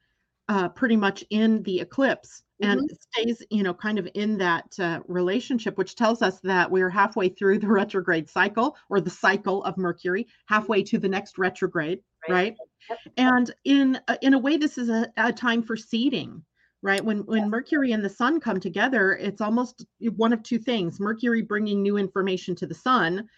uh, 0.48 0.68
pretty 0.68 0.96
much 0.96 1.24
in 1.30 1.62
the 1.64 1.80
eclipse 1.80 2.42
and 2.60 2.80
mm-hmm. 2.80 3.22
stays 3.22 3.42
you 3.50 3.62
know 3.62 3.74
kind 3.74 3.98
of 3.98 4.08
in 4.14 4.38
that 4.38 4.66
uh, 4.78 5.00
relationship 5.06 5.76
which 5.78 5.94
tells 5.94 6.22
us 6.22 6.40
that 6.40 6.70
we're 6.70 6.90
halfway 6.90 7.28
through 7.28 7.58
the 7.58 7.68
retrograde 7.80 8.28
cycle 8.28 8.76
or 8.88 9.00
the 9.00 9.10
cycle 9.10 9.62
of 9.64 9.76
mercury 9.76 10.26
halfway 10.46 10.82
to 10.82 10.98
the 10.98 11.08
next 11.08 11.38
retrograde 11.38 12.00
right, 12.28 12.56
right? 12.90 12.98
And 13.16 13.54
in 13.64 14.00
uh, 14.08 14.16
in 14.22 14.34
a 14.34 14.38
way 14.38 14.56
this 14.56 14.78
is 14.78 14.88
a, 14.88 15.08
a 15.16 15.32
time 15.32 15.62
for 15.62 15.76
seeding 15.76 16.42
right 16.82 17.04
when 17.04 17.18
when 17.26 17.50
mercury 17.50 17.92
and 17.92 18.04
the 18.04 18.08
sun 18.08 18.40
come 18.40 18.60
together 18.60 19.12
it's 19.14 19.40
almost 19.40 19.84
one 20.16 20.32
of 20.32 20.42
two 20.42 20.58
things 20.58 21.00
mercury 21.00 21.42
bringing 21.42 21.82
new 21.82 21.96
information 21.96 22.54
to 22.54 22.66
the 22.66 22.74
sun 22.74 23.28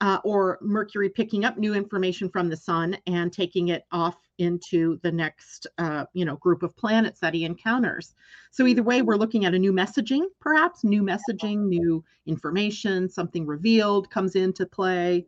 uh, 0.00 0.18
or 0.24 0.58
Mercury 0.60 1.08
picking 1.08 1.44
up 1.44 1.56
new 1.56 1.74
information 1.74 2.28
from 2.28 2.48
the 2.48 2.56
sun 2.56 2.96
and 3.06 3.32
taking 3.32 3.68
it 3.68 3.84
off 3.92 4.16
into 4.38 4.98
the 5.02 5.10
next, 5.10 5.66
uh, 5.78 6.04
you 6.12 6.24
know, 6.24 6.36
group 6.36 6.62
of 6.62 6.76
planets 6.76 7.20
that 7.20 7.32
he 7.32 7.44
encounters. 7.44 8.14
So 8.50 8.66
either 8.66 8.82
way, 8.82 9.02
we're 9.02 9.16
looking 9.16 9.46
at 9.46 9.54
a 9.54 9.58
new 9.58 9.72
messaging, 9.72 10.24
perhaps 10.40 10.84
new 10.84 11.02
messaging, 11.02 11.66
new 11.66 12.04
information, 12.26 13.08
something 13.08 13.46
revealed 13.46 14.10
comes 14.10 14.36
into 14.36 14.66
play. 14.66 15.26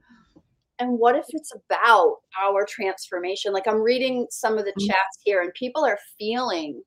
And 0.79 0.99
what 0.99 1.17
if 1.17 1.25
it's 1.31 1.53
about 1.55 2.17
our 2.41 2.65
transformation? 2.69 3.53
Like 3.53 3.67
I'm 3.67 3.81
reading 3.81 4.27
some 4.31 4.59
of 4.59 4.65
the 4.65 4.73
mm-hmm. 4.73 4.87
chats 4.87 5.19
here, 5.25 5.41
and 5.41 5.53
people 5.55 5.85
are 5.85 5.99
feeling 6.19 6.83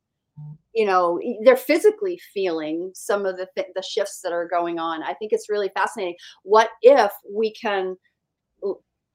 you 0.74 0.86
know 0.86 1.20
they're 1.44 1.58
physically 1.58 2.20
feeling 2.34 2.92
some 2.94 3.26
of 3.26 3.38
the 3.38 3.48
th- 3.56 3.68
the 3.76 3.82
shifts 3.82 4.22
that 4.22 4.32
are 4.32 4.48
going 4.48 4.80
on. 4.80 5.04
I 5.04 5.14
think 5.14 5.32
it's 5.34 5.50
really 5.50 5.70
fascinating. 5.74 6.16
What 6.44 6.70
if 6.82 7.12
we 7.30 7.54
can 7.54 7.96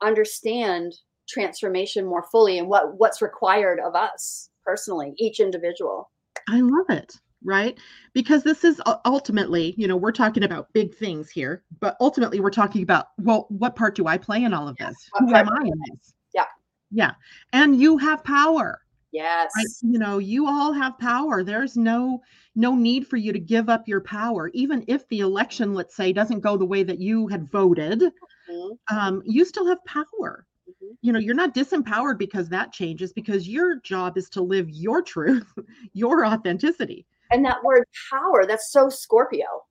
understand 0.02 0.94
transformation 1.28 2.04
more 2.04 2.24
fully 2.30 2.58
and 2.58 2.68
what 2.68 2.98
what's 2.98 3.22
required 3.22 3.80
of 3.80 3.94
us 3.94 4.50
personally 4.64 5.14
each 5.18 5.40
individual? 5.40 6.10
I 6.48 6.60
love 6.60 6.90
it 6.90 7.16
right? 7.44 7.78
Because 8.12 8.42
this 8.42 8.64
is 8.64 8.80
ultimately 9.04 9.74
you 9.76 9.86
know 9.86 9.96
we're 9.96 10.12
talking 10.12 10.42
about 10.42 10.72
big 10.72 10.94
things 10.94 11.30
here 11.30 11.62
but 11.80 11.96
ultimately 12.00 12.40
we're 12.40 12.50
talking 12.50 12.82
about 12.82 13.08
well 13.22 13.46
what 13.50 13.76
part 13.76 13.94
do 13.94 14.06
i 14.06 14.18
play 14.18 14.42
in 14.42 14.52
all 14.52 14.68
of 14.68 14.76
this? 14.76 14.96
who 15.18 15.34
am 15.34 15.48
i 15.48 15.62
in? 15.62 15.72
this? 15.90 16.14
Yeah. 16.34 16.46
Yeah. 16.90 17.12
And 17.52 17.80
you 17.80 17.98
have 17.98 18.24
power 18.24 18.80
Yes. 19.16 19.50
Right? 19.56 19.66
You 19.80 19.98
know, 19.98 20.18
you 20.18 20.46
all 20.46 20.72
have 20.74 20.98
power. 20.98 21.42
There's 21.42 21.74
no 21.74 22.20
no 22.54 22.74
need 22.74 23.06
for 23.06 23.16
you 23.16 23.32
to 23.32 23.38
give 23.38 23.70
up 23.70 23.88
your 23.88 24.02
power, 24.02 24.50
even 24.52 24.84
if 24.88 25.08
the 25.08 25.20
election, 25.20 25.72
let's 25.72 25.96
say, 25.96 26.12
doesn't 26.12 26.40
go 26.40 26.58
the 26.58 26.66
way 26.66 26.82
that 26.82 27.00
you 27.00 27.26
had 27.26 27.50
voted. 27.50 28.00
Mm-hmm. 28.00 28.96
Um, 28.96 29.22
you 29.24 29.46
still 29.46 29.66
have 29.66 29.82
power. 29.86 30.46
Mm-hmm. 30.68 30.92
You 31.00 31.12
know, 31.12 31.18
you're 31.18 31.34
not 31.34 31.54
disempowered 31.54 32.18
because 32.18 32.50
that 32.50 32.72
changes, 32.72 33.14
because 33.14 33.48
your 33.48 33.76
job 33.80 34.18
is 34.18 34.28
to 34.30 34.42
live 34.42 34.68
your 34.68 35.00
truth, 35.00 35.50
your 35.94 36.26
authenticity. 36.26 37.06
And 37.30 37.44
that 37.44 37.64
word 37.64 37.84
power, 38.10 38.44
that's 38.46 38.70
so 38.70 38.90
Scorpio 38.90 39.64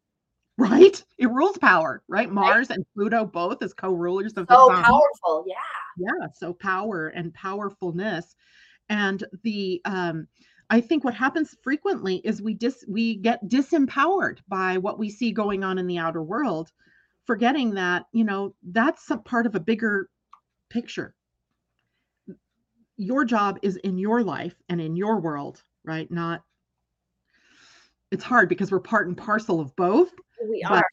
right? 0.57 1.03
It 1.17 1.29
rules 1.29 1.57
power, 1.57 2.01
right? 2.07 2.31
Mars 2.31 2.69
right. 2.69 2.77
and 2.77 2.85
Pluto 2.95 3.25
both 3.25 3.61
as 3.61 3.73
co-rulers 3.73 4.33
of 4.37 4.47
so 4.49 4.69
the 4.69 4.81
powerful, 4.81 5.43
yeah. 5.45 5.55
Yeah, 5.97 6.27
so 6.33 6.53
power 6.53 7.07
and 7.09 7.33
powerfulness. 7.33 8.35
And 8.89 9.23
the 9.43 9.81
um 9.85 10.27
I 10.69 10.81
think 10.81 11.03
what 11.03 11.13
happens 11.13 11.55
frequently 11.61 12.17
is 12.17 12.41
we 12.41 12.53
dis 12.53 12.83
we 12.87 13.15
get 13.17 13.47
disempowered 13.47 14.39
by 14.47 14.77
what 14.77 14.97
we 14.97 15.09
see 15.09 15.31
going 15.31 15.63
on 15.63 15.77
in 15.77 15.87
the 15.87 15.99
outer 15.99 16.23
world, 16.23 16.71
forgetting 17.25 17.75
that, 17.75 18.05
you 18.13 18.23
know, 18.23 18.55
that's 18.63 19.09
a 19.11 19.17
part 19.17 19.45
of 19.45 19.55
a 19.55 19.59
bigger 19.59 20.09
picture. 20.69 21.13
Your 22.97 23.25
job 23.25 23.59
is 23.61 23.75
in 23.77 23.97
your 23.97 24.23
life 24.23 24.55
and 24.69 24.81
in 24.81 24.95
your 24.95 25.19
world, 25.19 25.61
right? 25.83 26.09
Not 26.09 26.43
it's 28.11 28.23
hard 28.23 28.49
because 28.49 28.71
we're 28.71 28.79
part 28.79 29.07
and 29.07 29.17
parcel 29.17 29.59
of 29.59 29.75
both 29.75 30.13
we 30.49 30.63
are 30.63 30.85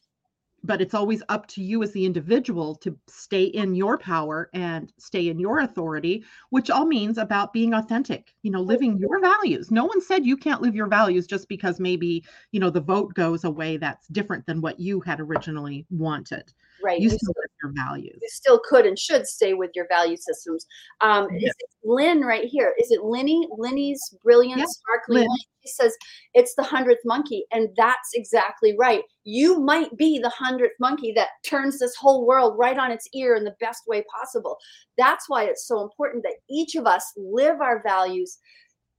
but 0.63 0.81
it's 0.81 0.93
always 0.93 1.21
up 1.29 1.47
to 1.47 1.61
you 1.61 1.83
as 1.83 1.91
the 1.91 2.05
individual 2.05 2.75
to 2.75 2.97
stay 3.07 3.43
in 3.43 3.75
your 3.75 3.97
power 3.97 4.49
and 4.53 4.91
stay 4.97 5.29
in 5.29 5.39
your 5.39 5.59
authority 5.59 6.23
which 6.49 6.69
all 6.69 6.85
means 6.85 7.17
about 7.17 7.53
being 7.53 7.73
authentic 7.73 8.33
you 8.43 8.51
know 8.51 8.61
living 8.61 8.97
your 8.97 9.19
values. 9.19 9.71
No 9.71 9.85
one 9.85 10.01
said 10.01 10.25
you 10.25 10.37
can't 10.37 10.61
live 10.61 10.75
your 10.75 10.87
values 10.87 11.27
just 11.27 11.47
because 11.47 11.79
maybe 11.79 12.23
you 12.51 12.59
know 12.59 12.69
the 12.69 12.81
vote 12.81 13.13
goes 13.13 13.43
away 13.43 13.77
that's 13.77 14.07
different 14.07 14.45
than 14.45 14.61
what 14.61 14.79
you 14.79 14.99
had 15.01 15.19
originally 15.19 15.85
wanted. 15.89 16.53
Right. 16.83 16.99
You, 16.99 17.09
still 17.09 17.33
your 17.63 17.71
values. 17.73 18.19
You 18.21 18.29
still 18.29 18.59
could 18.67 18.85
and 18.85 18.99
should 18.99 19.25
stay 19.25 19.53
with 19.53 19.71
your 19.73 19.87
value 19.87 20.17
systems. 20.17 20.65
Um 21.01 21.27
is 21.35 21.43
it 21.43 21.69
lynn 21.83 22.21
right 22.21 22.45
here? 22.45 22.75
Is 22.77 22.91
it 22.91 23.03
linny? 23.03 23.47
Linny's 23.57 24.01
brilliant 24.23 24.59
yeah. 24.59 24.65
sparkling 24.67 25.27
she 25.65 25.71
says 25.71 25.95
it's 26.33 26.55
the 26.55 26.63
hundredth 26.63 27.01
monkey 27.05 27.45
and 27.51 27.69
that's 27.77 28.09
exactly 28.13 28.75
right. 28.77 29.03
You 29.23 29.59
might 29.59 29.95
be 29.97 30.19
the 30.19 30.29
hundredth 30.29 30.75
monkey 30.79 31.13
that 31.15 31.29
turns 31.45 31.79
this 31.79 31.95
whole 31.95 32.27
world 32.27 32.55
right 32.57 32.77
on 32.77 32.91
its 32.91 33.07
ear 33.13 33.35
in 33.35 33.43
the 33.43 33.55
best 33.59 33.83
way 33.87 34.03
possible. 34.13 34.57
That's 34.97 35.29
why 35.29 35.45
it's 35.45 35.67
so 35.67 35.81
important 35.81 36.23
that 36.23 36.35
each 36.49 36.75
of 36.75 36.85
us 36.85 37.13
live 37.15 37.61
our 37.61 37.81
values 37.81 38.37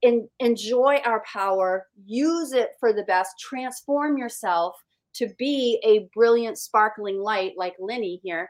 in, 0.01 0.27
enjoy 0.39 0.99
our 1.05 1.23
power 1.31 1.87
use 2.05 2.51
it 2.51 2.69
for 2.79 2.93
the 2.93 3.03
best 3.03 3.31
transform 3.39 4.17
yourself 4.17 4.75
to 5.15 5.29
be 5.37 5.79
a 5.83 6.07
brilliant, 6.13 6.57
sparkling 6.57 7.19
light 7.19 7.53
like 7.57 7.75
Linny 7.79 8.19
here. 8.23 8.49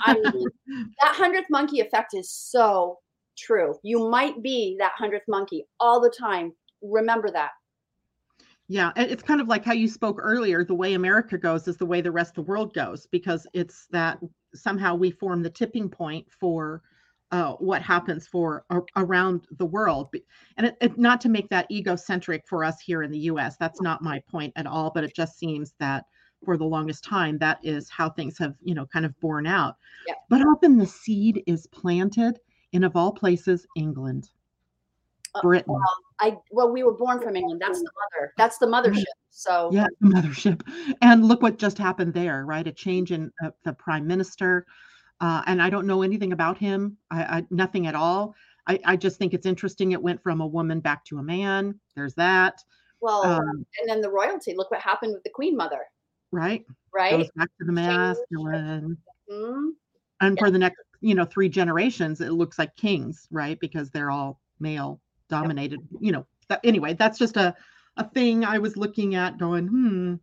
I 0.00 0.14
mean, 0.14 0.48
that 1.02 1.14
hundredth 1.14 1.48
monkey 1.50 1.80
effect 1.80 2.14
is 2.14 2.30
so 2.30 2.98
true. 3.36 3.78
You 3.82 4.08
might 4.08 4.42
be 4.42 4.76
that 4.78 4.92
hundredth 4.96 5.26
monkey 5.28 5.66
all 5.78 6.00
the 6.00 6.10
time. 6.10 6.52
Remember 6.82 7.30
that. 7.30 7.50
Yeah, 8.68 8.90
and 8.96 9.10
it's 9.10 9.22
kind 9.22 9.40
of 9.40 9.46
like 9.46 9.64
how 9.64 9.74
you 9.74 9.86
spoke 9.86 10.18
earlier. 10.20 10.64
The 10.64 10.74
way 10.74 10.94
America 10.94 11.38
goes 11.38 11.68
is 11.68 11.76
the 11.76 11.86
way 11.86 12.00
the 12.00 12.10
rest 12.10 12.30
of 12.30 12.46
the 12.46 12.50
world 12.50 12.74
goes 12.74 13.06
because 13.06 13.46
it's 13.52 13.86
that 13.90 14.18
somehow 14.54 14.96
we 14.96 15.10
form 15.10 15.42
the 15.42 15.50
tipping 15.50 15.88
point 15.88 16.26
for 16.40 16.82
uh, 17.32 17.52
what 17.54 17.82
happens 17.82 18.26
for 18.26 18.64
uh, 18.70 18.80
around 18.96 19.46
the 19.58 19.66
world. 19.66 20.14
And 20.56 20.66
it, 20.66 20.76
it, 20.80 20.98
not 20.98 21.20
to 21.22 21.28
make 21.28 21.48
that 21.48 21.70
egocentric 21.70 22.46
for 22.46 22.64
us 22.64 22.80
here 22.80 23.02
in 23.02 23.10
the 23.10 23.18
US, 23.18 23.56
that's 23.56 23.80
not 23.80 24.02
my 24.02 24.20
point 24.30 24.52
at 24.56 24.66
all, 24.66 24.90
but 24.94 25.04
it 25.04 25.14
just 25.14 25.38
seems 25.38 25.74
that 25.78 26.04
for 26.44 26.56
the 26.56 26.64
longest 26.64 27.02
time, 27.02 27.38
that 27.38 27.58
is 27.62 27.90
how 27.90 28.10
things 28.10 28.38
have, 28.38 28.54
you 28.62 28.74
know, 28.74 28.86
kind 28.86 29.04
of 29.04 29.18
borne 29.20 29.46
out. 29.46 29.76
Yeah. 30.06 30.14
But 30.28 30.42
often 30.42 30.76
the 30.76 30.86
seed 30.86 31.42
is 31.46 31.66
planted 31.66 32.38
in, 32.72 32.84
of 32.84 32.94
all 32.94 33.12
places, 33.12 33.66
England, 33.76 34.30
uh, 35.34 35.42
Britain. 35.42 35.72
Well, 35.72 35.82
I 36.20 36.36
well, 36.50 36.70
we 36.70 36.82
were 36.82 36.94
born 36.94 37.20
from 37.20 37.36
England. 37.36 37.60
That's 37.60 37.80
the 37.80 37.90
mother. 38.14 38.32
That's 38.36 38.58
the 38.58 38.66
mothership. 38.66 39.04
So 39.30 39.70
yeah, 39.72 39.86
the 40.00 40.08
mothership. 40.08 40.60
And 41.02 41.24
look 41.24 41.42
what 41.42 41.58
just 41.58 41.78
happened 41.78 42.14
there, 42.14 42.46
right? 42.46 42.66
A 42.66 42.72
change 42.72 43.12
in 43.12 43.32
uh, 43.44 43.50
the 43.64 43.72
prime 43.72 44.06
minister. 44.06 44.66
Uh, 45.20 45.42
and 45.46 45.62
I 45.62 45.70
don't 45.70 45.86
know 45.86 46.02
anything 46.02 46.32
about 46.32 46.58
him. 46.58 46.96
I, 47.10 47.22
I 47.38 47.46
nothing 47.50 47.86
at 47.86 47.94
all. 47.94 48.34
I, 48.66 48.78
I, 48.84 48.96
just 48.96 49.18
think 49.18 49.32
it's 49.32 49.46
interesting. 49.46 49.92
It 49.92 50.02
went 50.02 50.22
from 50.22 50.40
a 50.40 50.46
woman 50.46 50.80
back 50.80 51.04
to 51.06 51.18
a 51.18 51.22
man. 51.22 51.78
There's 51.94 52.14
that. 52.14 52.62
Well, 53.00 53.24
um, 53.24 53.64
and 53.80 53.88
then 53.88 54.00
the 54.00 54.10
royalty. 54.10 54.54
Look 54.54 54.70
what 54.70 54.80
happened 54.80 55.14
with 55.14 55.22
the 55.22 55.30
Queen 55.30 55.56
Mother. 55.56 55.80
Right. 56.32 56.64
Right. 56.92 57.12
Goes 57.12 57.30
back 57.36 57.48
to 57.60 57.66
the 57.66 57.72
masculine. 57.72 58.98
Mm-hmm. 59.30 59.68
And 60.20 60.36
yeah. 60.36 60.40
for 60.40 60.50
the 60.50 60.58
next, 60.58 60.82
you 61.00 61.14
know, 61.14 61.24
three 61.24 61.48
generations, 61.48 62.20
it 62.20 62.32
looks 62.32 62.58
like 62.58 62.74
kings, 62.76 63.28
right? 63.30 63.58
Because 63.60 63.90
they're 63.90 64.10
all 64.10 64.40
male 64.60 65.00
dominated. 65.28 65.80
Yep. 65.92 66.00
You 66.00 66.12
know. 66.12 66.26
That, 66.48 66.60
anyway, 66.62 66.94
that's 66.94 67.18
just 67.18 67.36
a 67.36 67.54
a 67.96 68.08
thing 68.10 68.44
I 68.44 68.58
was 68.58 68.76
looking 68.76 69.14
at, 69.14 69.38
going, 69.38 69.66
hmm 69.66 70.14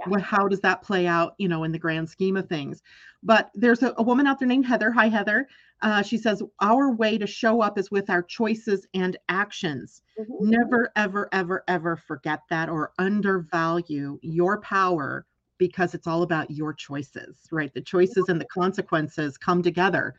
yeah. 0.00 0.04
well, 0.08 0.20
how 0.20 0.48
does 0.48 0.60
that 0.60 0.82
play 0.82 1.06
out, 1.06 1.34
you 1.38 1.48
know, 1.48 1.64
in 1.64 1.72
the 1.72 1.78
grand 1.78 2.08
scheme 2.08 2.36
of 2.36 2.48
things? 2.48 2.82
But 3.22 3.50
there's 3.54 3.82
a, 3.82 3.94
a 3.98 4.02
woman 4.02 4.26
out 4.26 4.38
there 4.38 4.48
named 4.48 4.66
Heather. 4.66 4.90
Hi, 4.92 5.08
Heather. 5.08 5.48
Uh, 5.82 6.02
she 6.02 6.18
says, 6.18 6.42
Our 6.60 6.92
way 6.92 7.18
to 7.18 7.26
show 7.26 7.60
up 7.60 7.78
is 7.78 7.90
with 7.90 8.10
our 8.10 8.22
choices 8.22 8.86
and 8.94 9.16
actions. 9.28 10.02
Mm-hmm. 10.18 10.50
Never, 10.50 10.92
ever, 10.96 11.28
ever, 11.32 11.64
ever 11.68 11.96
forget 11.96 12.40
that 12.50 12.68
or 12.68 12.92
undervalue 12.98 14.18
your 14.22 14.60
power 14.60 15.26
because 15.58 15.94
it's 15.94 16.06
all 16.06 16.22
about 16.22 16.50
your 16.50 16.72
choices, 16.72 17.46
right? 17.52 17.72
The 17.74 17.82
choices 17.82 18.24
and 18.28 18.40
the 18.40 18.46
consequences 18.46 19.36
come 19.36 19.62
together. 19.62 20.14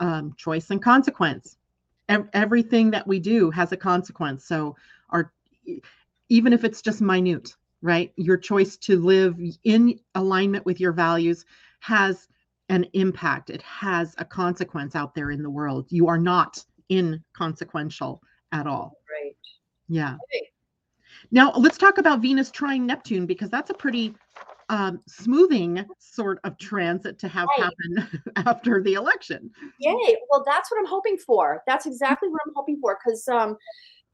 Um, 0.00 0.34
choice 0.36 0.70
and 0.70 0.82
consequence. 0.82 1.56
Everything 2.08 2.90
that 2.90 3.06
we 3.06 3.18
do 3.18 3.50
has 3.50 3.72
a 3.72 3.76
consequence. 3.76 4.44
So, 4.44 4.76
our 5.10 5.32
even 6.28 6.52
if 6.52 6.64
it's 6.64 6.82
just 6.82 7.00
minute, 7.00 7.54
right? 7.82 8.12
Your 8.16 8.36
choice 8.36 8.76
to 8.78 8.98
live 8.98 9.38
in 9.64 9.98
alignment 10.14 10.66
with 10.66 10.80
your 10.80 10.92
values 10.92 11.44
has 11.80 12.28
an 12.72 12.86
impact. 12.94 13.50
It 13.50 13.60
has 13.62 14.14
a 14.16 14.24
consequence 14.24 14.96
out 14.96 15.14
there 15.14 15.30
in 15.30 15.42
the 15.42 15.50
world. 15.50 15.86
You 15.90 16.08
are 16.08 16.18
not 16.18 16.64
inconsequential 16.90 18.22
at 18.50 18.66
all. 18.66 18.96
Right. 19.10 19.36
Yeah. 19.88 20.14
Okay. 20.14 20.48
Now 21.30 21.52
let's 21.52 21.76
talk 21.76 21.98
about 21.98 22.20
Venus 22.20 22.50
trine 22.50 22.86
Neptune 22.86 23.26
because 23.26 23.50
that's 23.50 23.68
a 23.68 23.74
pretty 23.74 24.14
um, 24.70 25.00
smoothing 25.06 25.84
sort 25.98 26.40
of 26.44 26.56
transit 26.56 27.18
to 27.18 27.28
have 27.28 27.46
right. 27.58 27.70
happen 27.70 28.22
after 28.46 28.82
the 28.82 28.94
election. 28.94 29.50
Yay! 29.78 30.16
Well, 30.30 30.42
that's 30.46 30.70
what 30.70 30.80
I'm 30.80 30.86
hoping 30.86 31.18
for. 31.18 31.62
That's 31.66 31.84
exactly 31.84 32.30
what 32.30 32.40
I'm 32.46 32.54
hoping 32.56 32.78
for 32.80 32.98
because 33.04 33.28
um, 33.28 33.56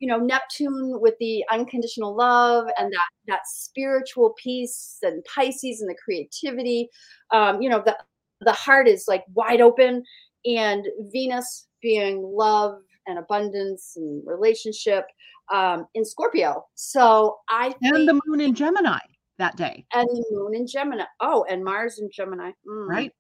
you 0.01 0.09
know 0.09 0.19
neptune 0.19 1.01
with 1.01 1.15
the 1.21 1.45
unconditional 1.53 2.17
love 2.17 2.67
and 2.77 2.93
that 2.93 3.09
that 3.29 3.41
spiritual 3.47 4.35
peace 4.43 4.99
and 5.03 5.25
pisces 5.33 5.81
and 5.81 5.89
the 5.89 5.97
creativity 6.03 6.89
um, 7.31 7.63
you 7.63 7.69
know 7.69 7.83
the 7.85 7.97
the 8.41 8.53
heart 8.53 8.89
is 8.89 9.05
like 9.09 9.25
wide 9.35 9.61
open 9.61 10.03
and 10.45 10.87
venus 11.13 11.69
being 11.83 12.23
love 12.23 12.81
and 13.07 13.19
abundance 13.19 13.95
and 13.97 14.23
relationship 14.27 15.05
um, 15.53 15.87
in 15.95 16.05
scorpio 16.05 16.65
so 16.75 17.37
i 17.49 17.75
and 17.83 17.97
think, 17.97 18.09
the 18.09 18.21
moon 18.27 18.41
in 18.41 18.55
gemini 18.55 18.99
that 19.39 19.57
day 19.57 19.85
and 19.95 20.07
the 20.09 20.25
moon 20.33 20.55
in 20.55 20.67
gemini 20.67 21.05
oh 21.21 21.45
and 21.49 21.65
mars 21.65 21.99
in 22.01 22.09
gemini 22.13 22.51
mm. 22.69 22.89
right 22.89 23.13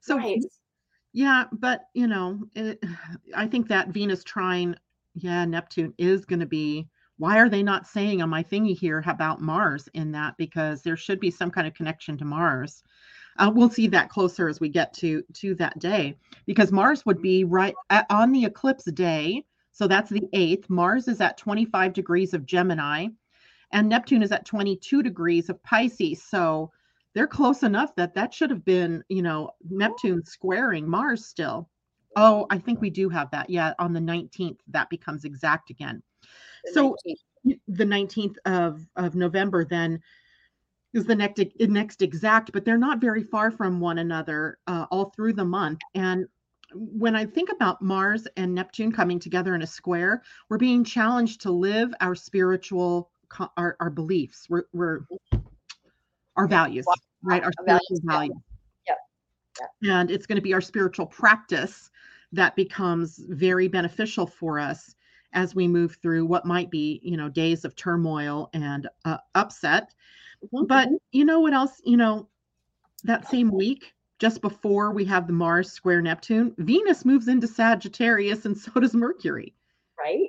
so 0.00 0.16
right. 0.16 0.42
yeah 1.12 1.44
but 1.52 1.82
you 1.94 2.06
know 2.06 2.40
it, 2.54 2.82
i 3.36 3.46
think 3.46 3.68
that 3.68 3.88
venus 3.88 4.24
trine 4.24 4.76
yeah, 5.22 5.44
Neptune 5.44 5.94
is 5.98 6.24
going 6.24 6.40
to 6.40 6.46
be. 6.46 6.88
Why 7.18 7.38
are 7.38 7.48
they 7.48 7.62
not 7.62 7.86
saying 7.86 8.22
on 8.22 8.28
my 8.28 8.44
thingy 8.44 8.78
here 8.78 9.02
about 9.06 9.40
Mars 9.40 9.88
in 9.94 10.12
that? 10.12 10.36
Because 10.38 10.82
there 10.82 10.96
should 10.96 11.18
be 11.18 11.30
some 11.30 11.50
kind 11.50 11.66
of 11.66 11.74
connection 11.74 12.16
to 12.18 12.24
Mars. 12.24 12.82
Uh, 13.38 13.50
we'll 13.54 13.70
see 13.70 13.86
that 13.88 14.08
closer 14.08 14.48
as 14.48 14.60
we 14.60 14.68
get 14.68 14.92
to 14.94 15.22
to 15.34 15.54
that 15.56 15.78
day, 15.78 16.16
because 16.46 16.72
Mars 16.72 17.06
would 17.06 17.22
be 17.22 17.44
right 17.44 17.74
at, 17.90 18.06
on 18.10 18.32
the 18.32 18.44
eclipse 18.44 18.84
day. 18.84 19.44
So 19.72 19.86
that's 19.86 20.10
the 20.10 20.28
eighth. 20.32 20.68
Mars 20.68 21.06
is 21.06 21.20
at 21.20 21.38
25 21.38 21.92
degrees 21.92 22.34
of 22.34 22.44
Gemini, 22.44 23.08
and 23.72 23.88
Neptune 23.88 24.22
is 24.22 24.32
at 24.32 24.44
22 24.44 25.02
degrees 25.02 25.48
of 25.48 25.62
Pisces. 25.62 26.22
So 26.22 26.72
they're 27.14 27.26
close 27.26 27.62
enough 27.62 27.94
that 27.96 28.14
that 28.14 28.34
should 28.34 28.50
have 28.50 28.64
been, 28.64 29.02
you 29.08 29.22
know, 29.22 29.50
Neptune 29.68 30.24
squaring 30.24 30.88
Mars 30.88 31.26
still. 31.26 31.68
Oh, 32.16 32.46
I 32.50 32.58
think 32.58 32.80
we 32.80 32.90
do 32.90 33.08
have 33.08 33.30
that. 33.30 33.48
Yeah, 33.50 33.74
on 33.78 33.92
the 33.92 34.00
19th, 34.00 34.58
that 34.68 34.90
becomes 34.90 35.24
exact 35.24 35.70
again. 35.70 36.02
The 36.64 36.72
so 36.72 36.96
19th. 37.06 37.60
the 37.68 37.84
19th 37.84 38.36
of, 38.44 38.86
of 38.96 39.14
November 39.14 39.64
then 39.64 40.00
is 40.94 41.04
the 41.04 41.14
next 41.14 41.40
next 41.60 42.02
exact, 42.02 42.52
but 42.52 42.64
they're 42.64 42.78
not 42.78 43.00
very 43.00 43.22
far 43.22 43.50
from 43.50 43.80
one 43.80 43.98
another 43.98 44.58
uh, 44.66 44.86
all 44.90 45.10
through 45.10 45.34
the 45.34 45.44
month. 45.44 45.80
And 45.94 46.26
when 46.74 47.16
I 47.16 47.24
think 47.24 47.50
about 47.50 47.80
Mars 47.80 48.26
and 48.36 48.54
Neptune 48.54 48.92
coming 48.92 49.18
together 49.18 49.54
in 49.54 49.62
a 49.62 49.66
square, 49.66 50.22
we're 50.48 50.58
being 50.58 50.84
challenged 50.84 51.40
to 51.42 51.50
live 51.50 51.94
our 52.00 52.14
spiritual 52.14 53.10
our, 53.56 53.76
our 53.80 53.90
beliefs. 53.90 54.46
We're, 54.48 54.64
we're 54.72 55.00
our 56.36 56.46
values, 56.46 56.86
right? 57.22 57.42
Our 57.42 57.52
spiritual 57.52 58.00
values. 58.04 58.36
Yep. 58.86 58.96
yep. 59.60 59.70
And 59.90 60.10
it's 60.10 60.26
going 60.26 60.36
to 60.36 60.42
be 60.42 60.54
our 60.54 60.60
spiritual 60.60 61.06
practice 61.06 61.90
that 62.32 62.56
becomes 62.56 63.22
very 63.28 63.68
beneficial 63.68 64.26
for 64.26 64.58
us 64.58 64.94
as 65.32 65.54
we 65.54 65.68
move 65.68 65.98
through 66.02 66.24
what 66.24 66.46
might 66.46 66.70
be, 66.70 67.00
you 67.02 67.16
know, 67.16 67.28
days 67.28 67.64
of 67.64 67.76
turmoil 67.76 68.48
and 68.54 68.88
uh, 69.04 69.18
upset. 69.34 69.94
Mm-hmm. 70.44 70.66
But 70.66 70.88
you 71.12 71.24
know 71.24 71.40
what 71.40 71.52
else? 71.52 71.80
You 71.84 71.96
know, 71.96 72.28
that 73.04 73.28
same 73.28 73.50
week, 73.50 73.94
just 74.18 74.40
before 74.40 74.92
we 74.92 75.04
have 75.04 75.26
the 75.26 75.32
Mars 75.32 75.70
square 75.70 76.02
Neptune, 76.02 76.54
Venus 76.58 77.04
moves 77.04 77.28
into 77.28 77.46
Sagittarius 77.46 78.44
and 78.44 78.56
so 78.56 78.72
does 78.80 78.94
Mercury. 78.94 79.54
Right. 79.98 80.28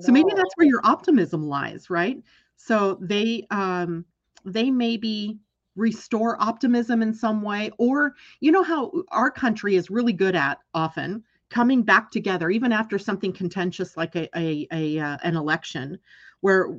So 0.00 0.10
maybe 0.10 0.30
that's 0.34 0.56
where 0.56 0.66
your 0.66 0.80
optimism 0.84 1.48
lies, 1.48 1.90
right? 1.90 2.22
So 2.56 2.98
they 3.00 3.46
um 3.50 4.04
they 4.44 4.70
maybe 4.70 5.38
restore 5.76 6.40
optimism 6.40 7.02
in 7.02 7.14
some 7.14 7.42
way 7.42 7.70
or 7.78 8.14
you 8.40 8.52
know 8.52 8.62
how 8.62 8.92
our 9.08 9.30
country 9.30 9.74
is 9.74 9.90
really 9.90 10.12
good 10.12 10.34
at 10.34 10.58
often 10.74 11.22
coming 11.48 11.82
back 11.82 12.10
together 12.10 12.50
even 12.50 12.72
after 12.72 12.98
something 12.98 13.32
contentious 13.32 13.96
like 13.96 14.14
a, 14.14 14.28
a, 14.38 14.66
a 14.70 14.98
uh, 14.98 15.16
an 15.22 15.34
election 15.34 15.98
where 16.40 16.78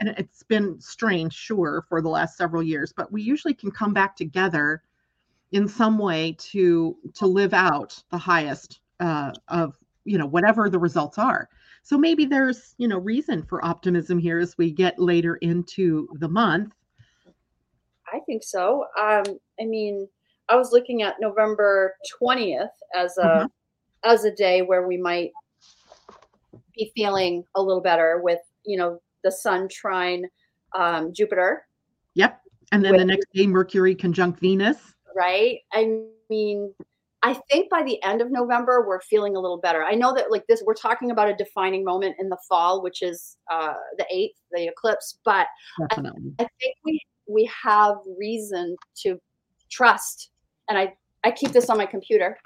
and 0.00 0.10
it's 0.18 0.42
been 0.42 0.78
strange 0.80 1.32
sure 1.32 1.84
for 1.88 2.02
the 2.02 2.08
last 2.08 2.36
several 2.36 2.62
years 2.62 2.92
but 2.92 3.10
we 3.10 3.22
usually 3.22 3.54
can 3.54 3.70
come 3.70 3.92
back 3.92 4.16
together 4.16 4.82
in 5.52 5.66
some 5.66 5.98
way 5.98 6.36
to 6.38 6.96
to 7.14 7.26
live 7.26 7.54
out 7.54 8.02
the 8.10 8.18
highest 8.18 8.80
uh, 9.00 9.32
of 9.48 9.76
you 10.04 10.18
know 10.18 10.26
whatever 10.26 10.68
the 10.68 10.78
results 10.78 11.18
are. 11.18 11.48
So 11.82 11.98
maybe 11.98 12.24
there's 12.24 12.74
you 12.78 12.88
know 12.88 12.98
reason 12.98 13.42
for 13.42 13.64
optimism 13.64 14.18
here 14.18 14.38
as 14.38 14.56
we 14.56 14.70
get 14.70 14.98
later 14.98 15.36
into 15.36 16.08
the 16.14 16.28
month. 16.28 16.72
I 18.12 18.20
think 18.26 18.42
so. 18.42 18.86
Um 19.00 19.24
i 19.60 19.64
mean 19.64 20.08
i 20.48 20.56
was 20.56 20.72
looking 20.72 21.02
at 21.02 21.20
november 21.20 21.94
20th 22.20 22.68
as 22.94 23.16
a 23.18 23.22
mm-hmm. 23.22 23.46
as 24.04 24.24
a 24.24 24.34
day 24.34 24.62
where 24.62 24.88
we 24.88 24.96
might 24.96 25.30
be 26.74 26.90
feeling 26.96 27.44
a 27.54 27.62
little 27.62 27.82
better 27.82 28.20
with 28.22 28.40
you 28.64 28.78
know 28.78 29.00
the 29.24 29.32
sun 29.32 29.68
trine 29.70 30.24
um, 30.74 31.12
jupiter 31.12 31.66
yep 32.14 32.40
and 32.72 32.84
then 32.84 32.92
with, 32.92 33.00
the 33.00 33.04
next 33.06 33.26
day 33.34 33.46
mercury 33.46 33.94
conjunct 33.94 34.38
venus 34.40 34.94
right? 35.14 35.58
I 35.72 36.02
mean, 36.28 36.74
I 37.22 37.34
think 37.50 37.70
by 37.70 37.82
the 37.82 38.02
end 38.02 38.22
of 38.22 38.30
November, 38.30 38.84
we're 38.86 39.00
feeling 39.02 39.36
a 39.36 39.40
little 39.40 39.58
better. 39.58 39.84
I 39.84 39.92
know 39.92 40.14
that 40.14 40.30
like 40.30 40.46
this, 40.46 40.62
we're 40.64 40.74
talking 40.74 41.10
about 41.10 41.28
a 41.28 41.34
defining 41.34 41.84
moment 41.84 42.16
in 42.18 42.28
the 42.28 42.38
fall, 42.48 42.82
which 42.82 43.02
is 43.02 43.36
uh, 43.50 43.74
the 43.98 44.06
eighth, 44.10 44.36
the 44.52 44.68
eclipse. 44.68 45.18
But 45.24 45.46
I, 45.90 45.96
I, 46.38 46.48
think 46.60 46.76
we 46.84 47.00
we 47.28 47.50
have 47.62 47.96
reason 48.18 48.74
to 49.02 49.20
trust, 49.70 50.30
and 50.68 50.78
I 50.78 50.94
I 51.24 51.30
keep 51.30 51.52
this 51.52 51.68
on 51.68 51.76
my 51.76 51.86
computer. 51.86 52.38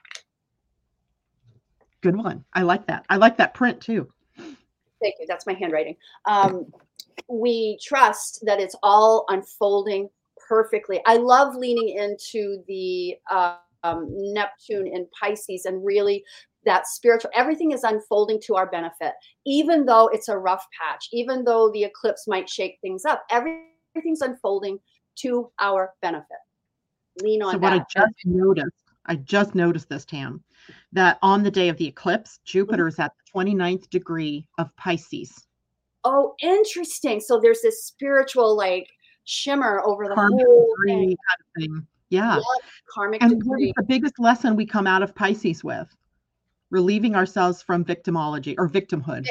Good 2.01 2.17
one. 2.17 2.45
I 2.53 2.63
like 2.63 2.87
that. 2.89 3.07
I 3.09 3.17
like 3.17 3.37
that 3.39 3.55
print 3.55 3.81
too. 3.81 4.09
Thank 5.05 5.17
you. 5.21 5.27
That's 5.29 5.47
my 5.47 5.53
handwriting. 5.53 5.97
Um, 6.25 6.73
we 7.29 7.79
trust 7.83 8.43
that 8.47 8.59
it's 8.59 8.75
all 8.83 9.27
unfolding 9.29 10.09
perfectly. 10.49 11.03
I 11.05 11.19
love 11.19 11.55
leaning 11.57 11.91
into 11.91 12.65
the 12.67 13.17
uh, 13.31 13.57
um, 13.83 14.09
Neptune 14.11 14.87
in 14.87 15.07
Pisces 15.21 15.67
and 15.67 15.85
really 15.85 16.25
that 16.65 16.87
spiritual 16.87 17.31
everything 17.35 17.73
is 17.73 17.85
unfolding 17.85 18.41
to 18.41 18.55
our 18.55 18.65
benefit 18.71 19.13
even 19.45 19.85
though 19.85 20.09
it's 20.09 20.31
a 20.31 20.39
rough 20.39 20.65
patch 20.81 21.09
even 21.13 21.45
though 21.45 21.71
the 21.73 21.85
eclipse 21.85 22.27
might 22.27 22.49
shake 22.49 22.79
things 22.81 23.05
up 23.05 23.23
everything's 23.31 24.23
unfolding 24.23 24.79
to 25.15 25.51
our 25.61 25.93
benefit 26.01 26.39
lean 27.21 27.43
on 27.43 27.53
so 27.53 27.59
what 27.59 27.69
that. 27.69 27.83
i 27.83 28.01
just 28.01 28.15
noticed 28.25 28.73
i 29.07 29.17
just 29.17 29.55
noticed 29.55 29.89
this 29.89 30.05
tam 30.05 30.43
that 30.93 31.19
on 31.23 31.43
the 31.43 31.51
day 31.51 31.69
of 31.69 31.77
the 31.77 31.87
eclipse 31.87 32.41
jupiter 32.45 32.89
is 32.89 32.99
at 32.99 33.13
the 33.17 33.39
29th 33.41 33.89
degree 33.91 34.47
of 34.59 34.75
pisces 34.77 35.47
oh 36.05 36.35
interesting 36.43 37.21
so 37.21 37.41
there's 37.41 37.61
this 37.61 37.85
spiritual 37.85 38.57
like 38.57 38.89
shimmer 39.25 39.83
over 39.85 40.09
the 40.09 40.15
karmic 40.15 40.47
whole 40.47 40.75
thing. 40.87 41.09
Kind 41.09 41.17
of 41.41 41.47
thing. 41.57 41.87
Yeah. 42.11 42.39
karmic 42.93 43.23
and 43.23 43.41
the 43.43 43.85
biggest 43.87 44.19
lesson 44.19 44.55
we 44.57 44.67
come 44.67 44.87
out 44.87 45.03
of 45.03 45.15
Pisces 45.15 45.65
with? 45.65 45.89
Relieving 46.71 47.15
ourselves 47.15 47.63
from 47.63 47.85
victimology 47.85 48.55
or 48.59 48.69
victimhood. 48.69 49.27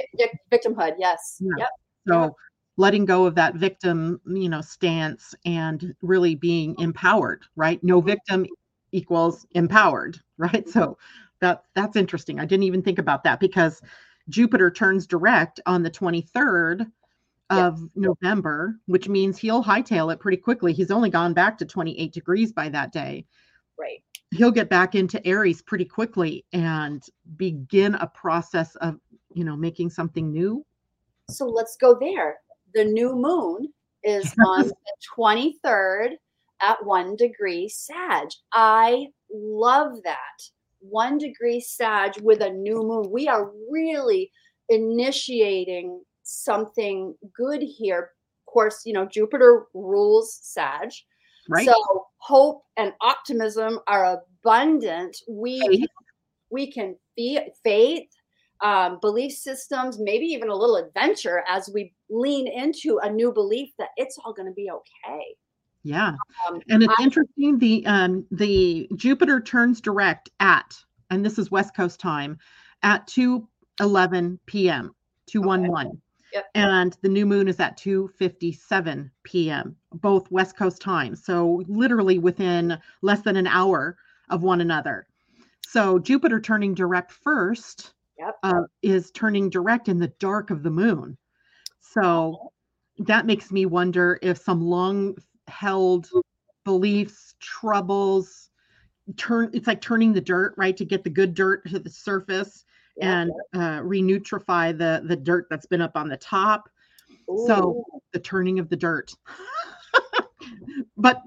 victimhood, 0.51 0.93
yes. 0.97 1.37
Yeah. 1.39 1.53
Yep. 1.57 1.67
So 2.07 2.21
yeah. 2.21 2.29
letting 2.77 3.05
go 3.05 3.25
of 3.25 3.35
that 3.35 3.55
victim, 3.55 4.19
you 4.25 4.49
know, 4.49 4.61
stance 4.61 5.33
and 5.45 5.95
really 6.01 6.35
being 6.35 6.75
empowered, 6.79 7.43
right? 7.55 7.83
No 7.83 7.99
mm-hmm. 7.99 8.09
victim 8.09 8.45
equals 8.93 9.45
empowered, 9.51 10.19
right? 10.37 10.67
So 10.69 10.97
that 11.41 11.65
that's 11.75 11.97
interesting. 11.97 12.39
I 12.39 12.45
didn't 12.45 12.63
even 12.63 12.81
think 12.81 12.99
about 12.99 13.23
that 13.25 13.39
because 13.39 13.81
Jupiter 14.29 14.71
turns 14.71 15.05
direct 15.05 15.59
on 15.65 15.83
the 15.83 15.91
23rd 15.91 16.89
of 17.49 17.79
yes. 17.79 17.89
November, 17.95 18.79
which 18.85 19.09
means 19.09 19.37
he'll 19.37 19.63
hightail 19.63 20.13
it 20.13 20.19
pretty 20.19 20.37
quickly. 20.37 20.71
He's 20.71 20.91
only 20.91 21.09
gone 21.09 21.33
back 21.33 21.57
to 21.57 21.65
28 21.65 22.13
degrees 22.13 22.53
by 22.53 22.69
that 22.69 22.93
day. 22.93 23.25
Right. 23.77 24.01
He'll 24.31 24.51
get 24.51 24.69
back 24.69 24.95
into 24.95 25.25
Aries 25.27 25.61
pretty 25.61 25.85
quickly 25.85 26.45
and 26.53 27.03
begin 27.35 27.95
a 27.95 28.07
process 28.07 28.75
of, 28.77 28.97
you 29.33 29.43
know, 29.43 29.55
making 29.55 29.89
something 29.89 30.31
new. 30.31 30.65
So 31.29 31.45
let's 31.45 31.75
go 31.75 31.97
there. 31.99 32.37
The 32.73 32.85
new 32.85 33.15
moon 33.15 33.71
is 34.03 34.33
on 34.47 34.67
the 34.69 34.75
23rd 35.17 36.11
at 36.63 36.83
one 36.85 37.15
degree 37.15 37.67
Sag. 37.69 38.29
I 38.53 39.07
love 39.31 40.01
that. 40.03 40.17
One 40.79 41.17
degree 41.17 41.59
Sag 41.59 42.19
with 42.21 42.41
a 42.41 42.49
new 42.49 42.81
moon. 42.83 43.09
We 43.11 43.27
are 43.27 43.51
really 43.69 44.31
initiating 44.69 46.01
something 46.23 47.15
good 47.35 47.61
here. 47.61 48.11
Of 48.47 48.51
course, 48.51 48.81
you 48.85 48.93
know, 48.93 49.05
Jupiter 49.05 49.65
rules 49.73 50.39
Sag. 50.41 50.89
Right. 51.49 51.65
So 51.65 52.05
hope 52.17 52.63
and 52.77 52.93
optimism 53.01 53.79
are 53.87 54.17
abundant. 54.17 55.17
We 55.27 55.59
faith. 55.59 55.89
we 56.49 56.71
can 56.71 56.95
feel 57.15 57.41
faith, 57.63 58.07
um, 58.61 58.99
belief 59.01 59.33
systems, 59.33 59.99
maybe 59.99 60.25
even 60.25 60.49
a 60.49 60.55
little 60.55 60.77
adventure 60.77 61.43
as 61.49 61.69
we 61.73 61.93
lean 62.09 62.47
into 62.47 62.99
a 63.03 63.09
new 63.09 63.33
belief 63.33 63.71
that 63.77 63.89
it's 63.97 64.17
all 64.23 64.33
going 64.33 64.47
to 64.47 64.53
be 64.53 64.69
okay. 64.71 65.35
Yeah, 65.83 66.15
um, 66.47 66.61
and 66.69 66.81
it's 66.81 66.93
I, 66.97 67.03
interesting. 67.03 67.59
The 67.59 67.85
um, 67.85 68.25
the 68.31 68.89
Jupiter 68.95 69.41
turns 69.41 69.81
direct 69.81 70.29
at, 70.39 70.75
and 71.09 71.25
this 71.25 71.37
is 71.37 71.51
West 71.51 71.75
Coast 71.75 71.99
time, 71.99 72.37
at 72.83 73.05
two 73.07 73.47
eleven 73.79 74.39
p.m. 74.45 74.95
two 75.25 75.41
one 75.41 75.67
one. 75.67 76.01
Yep. 76.33 76.45
And 76.55 76.97
the 77.01 77.09
new 77.09 77.27
moon 77.27 77.47
is 77.47 77.59
at 77.59 77.77
2:57 77.77 79.11
p.m. 79.23 79.75
both 79.91 80.31
West 80.31 80.57
Coast 80.57 80.81
time. 80.81 81.15
So 81.15 81.63
literally 81.67 82.17
within 82.17 82.79
less 83.03 83.21
than 83.21 83.35
an 83.35 83.45
hour 83.45 83.97
of 84.29 84.41
one 84.41 84.61
another. 84.61 85.07
So 85.67 85.99
Jupiter 85.99 86.39
turning 86.39 86.73
direct 86.73 87.11
first 87.11 87.93
yep. 88.17 88.35
uh, 88.41 88.63
is 88.81 89.11
turning 89.11 89.49
direct 89.49 89.89
in 89.89 89.99
the 89.99 90.13
dark 90.19 90.49
of 90.49 90.63
the 90.63 90.71
moon. 90.71 91.17
So 91.79 92.51
that 92.97 93.27
makes 93.27 93.51
me 93.51 93.67
wonder 93.67 94.17
if 94.23 94.39
some 94.39 94.61
long 94.61 95.15
held 95.47 96.09
beliefs, 96.63 97.35
troubles, 97.39 98.49
turn 99.17 99.49
it's 99.53 99.67
like 99.67 99.81
turning 99.81 100.13
the 100.13 100.21
dirt, 100.21 100.53
right? 100.57 100.75
To 100.77 100.85
get 100.85 101.03
the 101.03 101.09
good 101.09 101.33
dirt 101.33 101.67
to 101.69 101.79
the 101.79 101.89
surface 101.89 102.65
and 103.01 103.31
uh, 103.53 103.79
renutrify 103.81 104.77
the 104.77 105.03
the 105.05 105.15
dirt 105.15 105.47
that's 105.49 105.65
been 105.65 105.81
up 105.81 105.95
on 105.95 106.09
the 106.09 106.17
top. 106.17 106.69
Ooh. 107.29 107.45
So 107.47 107.83
the 108.11 108.19
turning 108.19 108.59
of 108.59 108.69
the 108.69 108.77
dirt. 108.77 109.13
but 110.97 111.21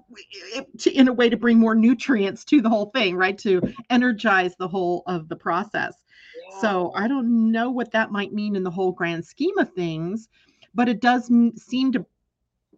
it, 0.55 0.87
in 0.87 1.09
a 1.09 1.13
way 1.13 1.29
to 1.29 1.37
bring 1.37 1.59
more 1.59 1.75
nutrients 1.75 2.45
to 2.47 2.61
the 2.61 2.69
whole 2.69 2.87
thing, 2.87 3.17
right? 3.17 3.37
To 3.39 3.61
energize 3.91 4.55
the 4.57 4.69
whole 4.69 5.03
of 5.07 5.29
the 5.29 5.37
process. 5.37 5.95
Yeah. 6.51 6.61
So 6.61 6.93
I 6.95 7.09
don't 7.09 7.51
know 7.51 7.71
what 7.71 7.93
that 7.93 8.11
might 8.11 8.33
mean 8.33 8.57
in 8.57 8.63
the 8.63 8.71
whole 8.71 8.93
grand 8.93 9.25
scheme 9.25 9.59
of 9.59 9.73
things, 9.73 10.29
but 10.75 10.89
it 10.89 11.01
does 11.01 11.31
seem 11.57 11.93
to, 11.93 12.07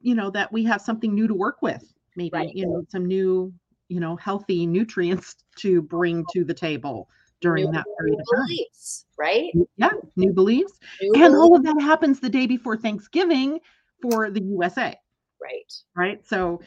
you 0.00 0.14
know, 0.14 0.30
that 0.30 0.52
we 0.52 0.64
have 0.64 0.80
something 0.80 1.14
new 1.14 1.26
to 1.26 1.34
work 1.34 1.62
with. 1.62 1.84
Maybe 2.16 2.30
right. 2.32 2.54
you 2.54 2.66
know 2.66 2.84
some 2.88 3.06
new, 3.06 3.52
you 3.88 4.00
know, 4.00 4.16
healthy 4.16 4.66
nutrients 4.66 5.36
to 5.58 5.82
bring 5.82 6.24
to 6.32 6.44
the 6.44 6.54
table 6.54 7.08
during 7.40 7.66
new 7.66 7.72
that 7.72 7.86
period 7.98 8.18
of 8.20 8.26
time. 8.34 8.46
Beliefs, 8.46 9.04
right? 9.18 9.52
Yeah, 9.76 9.90
new 10.16 10.32
beliefs. 10.32 10.80
New 11.00 11.12
and 11.14 11.32
beliefs. 11.32 11.36
all 11.36 11.56
of 11.56 11.62
that 11.64 11.80
happens 11.80 12.20
the 12.20 12.30
day 12.30 12.46
before 12.46 12.76
Thanksgiving 12.76 13.60
for 14.02 14.30
the 14.30 14.42
USA. 14.42 14.94
Right. 15.40 15.72
Right. 15.94 16.26
So 16.26 16.60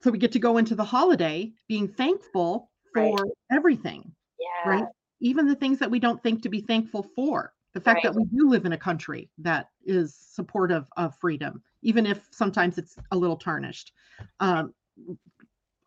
so 0.00 0.10
we 0.10 0.18
get 0.18 0.32
to 0.32 0.38
go 0.38 0.58
into 0.58 0.74
the 0.74 0.84
holiday 0.84 1.52
being 1.66 1.88
thankful 1.88 2.70
for 2.94 3.02
right. 3.02 3.32
everything. 3.50 4.12
Yeah. 4.38 4.70
Right. 4.70 4.84
Even 5.20 5.46
the 5.46 5.56
things 5.56 5.78
that 5.80 5.90
we 5.90 5.98
don't 5.98 6.22
think 6.22 6.42
to 6.42 6.48
be 6.48 6.60
thankful 6.60 7.06
for. 7.16 7.52
The 7.74 7.80
fact 7.80 8.04
right. 8.04 8.14
that 8.14 8.14
we 8.14 8.24
do 8.24 8.48
live 8.48 8.64
in 8.64 8.72
a 8.72 8.78
country 8.78 9.28
that 9.38 9.68
is 9.84 10.14
supportive 10.14 10.86
of 10.96 11.16
freedom, 11.16 11.62
even 11.82 12.06
if 12.06 12.26
sometimes 12.30 12.78
it's 12.78 12.96
a 13.10 13.16
little 13.16 13.36
tarnished. 13.36 13.92
Um, 14.40 14.74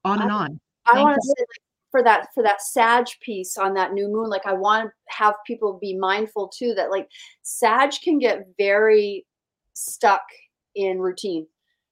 on 0.04 0.22
and 0.22 0.32
on. 0.32 0.60
I 0.86 1.00
want 1.00 1.16
to 1.16 1.22
say, 1.22 1.34
like, 1.40 1.62
for 1.92 2.04
that 2.04 2.28
for 2.34 2.42
that 2.44 2.62
Sag 2.62 3.08
piece 3.22 3.58
on 3.58 3.74
that 3.76 3.94
new 3.94 4.08
moon, 4.08 4.30
like 4.30 4.46
I 4.46 4.54
want 4.54 4.90
to 4.90 4.92
have 5.08 5.36
people 5.46 5.78
be 5.80 5.96
mindful 5.98 6.48
too 6.48 6.74
that 6.76 6.90
like 6.90 7.08
Sag 7.44 7.92
can 8.04 8.18
get 8.18 8.48
very 8.58 9.26
stuck 9.74 10.24
in 10.76 11.00
routine. 11.00 11.46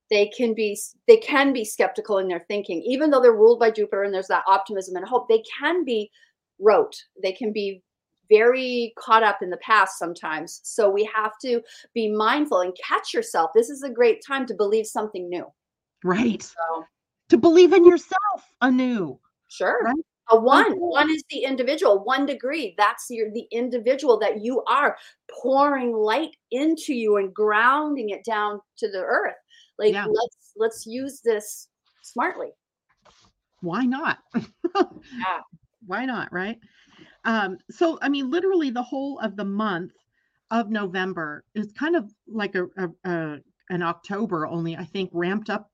They 0.09 0.27
can 0.27 0.53
be 0.53 0.79
they 1.07 1.17
can 1.17 1.53
be 1.53 1.65
skeptical 1.65 2.17
in 2.17 2.27
their 2.27 2.45
thinking, 2.47 2.81
even 2.83 3.11
though 3.11 3.21
they're 3.21 3.33
ruled 3.33 3.59
by 3.59 3.71
Jupiter 3.71 4.03
and 4.03 4.13
there's 4.13 4.27
that 4.27 4.43
optimism 4.47 4.95
and 4.95 5.05
hope. 5.05 5.27
They 5.27 5.43
can 5.59 5.83
be 5.83 6.09
rote. 6.59 6.95
They 7.21 7.31
can 7.31 7.53
be 7.53 7.83
very 8.29 8.93
caught 8.97 9.23
up 9.23 9.39
in 9.41 9.49
the 9.49 9.57
past 9.57 9.97
sometimes. 9.97 10.61
So 10.63 10.89
we 10.89 11.09
have 11.13 11.33
to 11.41 11.61
be 11.93 12.11
mindful 12.11 12.61
and 12.61 12.77
catch 12.83 13.13
yourself. 13.13 13.51
This 13.53 13.69
is 13.69 13.83
a 13.83 13.89
great 13.89 14.23
time 14.25 14.45
to 14.47 14.53
believe 14.53 14.85
something 14.85 15.29
new. 15.29 15.45
Right. 16.03 16.41
So, 16.41 16.85
to 17.29 17.37
believe 17.37 17.73
in 17.73 17.85
yourself 17.85 18.43
anew. 18.61 19.19
Sure. 19.49 19.83
Right? 19.83 19.95
A 20.31 20.39
one, 20.39 20.73
one 20.73 21.09
is 21.09 21.23
the 21.31 21.43
individual, 21.43 22.03
one 22.03 22.27
degree. 22.27 22.75
That's 22.77 23.07
your 23.09 23.31
the 23.31 23.47
individual 23.51 24.19
that 24.19 24.41
you 24.41 24.63
are 24.65 24.95
pouring 25.41 25.91
light 25.91 26.35
into 26.51 26.93
you 26.93 27.17
and 27.17 27.33
grounding 27.33 28.09
it 28.09 28.23
down 28.23 28.61
to 28.77 28.91
the 28.91 28.99
earth. 28.99 29.33
Like 29.79 29.93
yeah. 29.93 30.05
let's 30.05 30.51
let's 30.55 30.85
use 30.85 31.21
this 31.23 31.69
smartly. 32.03 32.49
Why 33.61 33.85
not? 33.85 34.19
yeah. 34.75 35.39
Why 35.87 36.05
not, 36.05 36.31
right? 36.31 36.59
Um, 37.29 37.59
so 37.69 37.99
I 38.01 38.09
mean, 38.09 38.31
literally 38.31 38.71
the 38.71 38.81
whole 38.81 39.19
of 39.19 39.35
the 39.35 39.45
month 39.45 39.93
of 40.49 40.71
November 40.71 41.43
is 41.53 41.71
kind 41.73 41.95
of 41.95 42.11
like 42.27 42.55
a, 42.55 42.65
a, 42.75 42.89
a 43.05 43.37
an 43.69 43.83
October, 43.83 44.47
only 44.47 44.75
I 44.75 44.83
think 44.83 45.11
ramped 45.13 45.51
up 45.51 45.69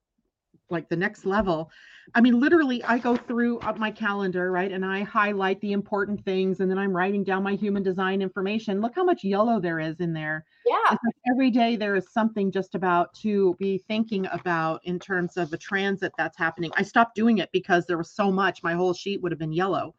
like 0.70 0.90
the 0.90 0.98
next 0.98 1.26
level. 1.26 1.72
I 2.14 2.20
mean, 2.20 2.42
literally, 2.42 2.84
I 2.84 2.98
go 2.98 3.16
through 3.16 3.62
my 3.78 3.90
calendar, 3.90 4.52
right? 4.52 4.70
And 4.70 4.84
I 4.84 5.04
highlight 5.04 5.62
the 5.62 5.72
important 5.72 6.26
things 6.26 6.60
and 6.60 6.70
then 6.70 6.78
I'm 6.78 6.96
writing 6.96 7.24
down 7.24 7.42
my 7.42 7.54
human 7.54 7.84
design 7.84 8.22
information. 8.22 8.82
Look 8.82 8.94
how 8.94 9.06
much 9.06 9.24
yellow 9.24 9.62
there 9.62 9.80
is 9.80 10.02
in 10.02 10.12
there. 10.12 10.44
Yeah. 10.66 10.92
Like 10.92 11.16
every 11.32 11.52
day 11.52 11.78
there 11.78 11.96
is 11.96 12.12
something 12.12 12.52
just 12.52 12.76
about 12.76 13.14
to 13.22 13.56
be 13.60 13.78
thinking 13.88 14.28
about 14.34 14.82
in 14.84 15.00
terms 15.00 15.38
of 15.38 15.54
a 15.54 15.58
transit 15.58 16.12
that's 16.18 16.38
happening. 16.38 16.72
I 16.76 16.84
stopped 16.84 17.16
doing 17.16 17.38
it 17.38 17.50
because 17.54 17.86
there 17.86 17.98
was 17.98 18.12
so 18.12 18.30
much, 18.30 18.62
my 18.62 18.74
whole 18.74 18.94
sheet 18.94 19.22
would 19.22 19.32
have 19.32 19.40
been 19.40 19.54
yellow. 19.54 19.96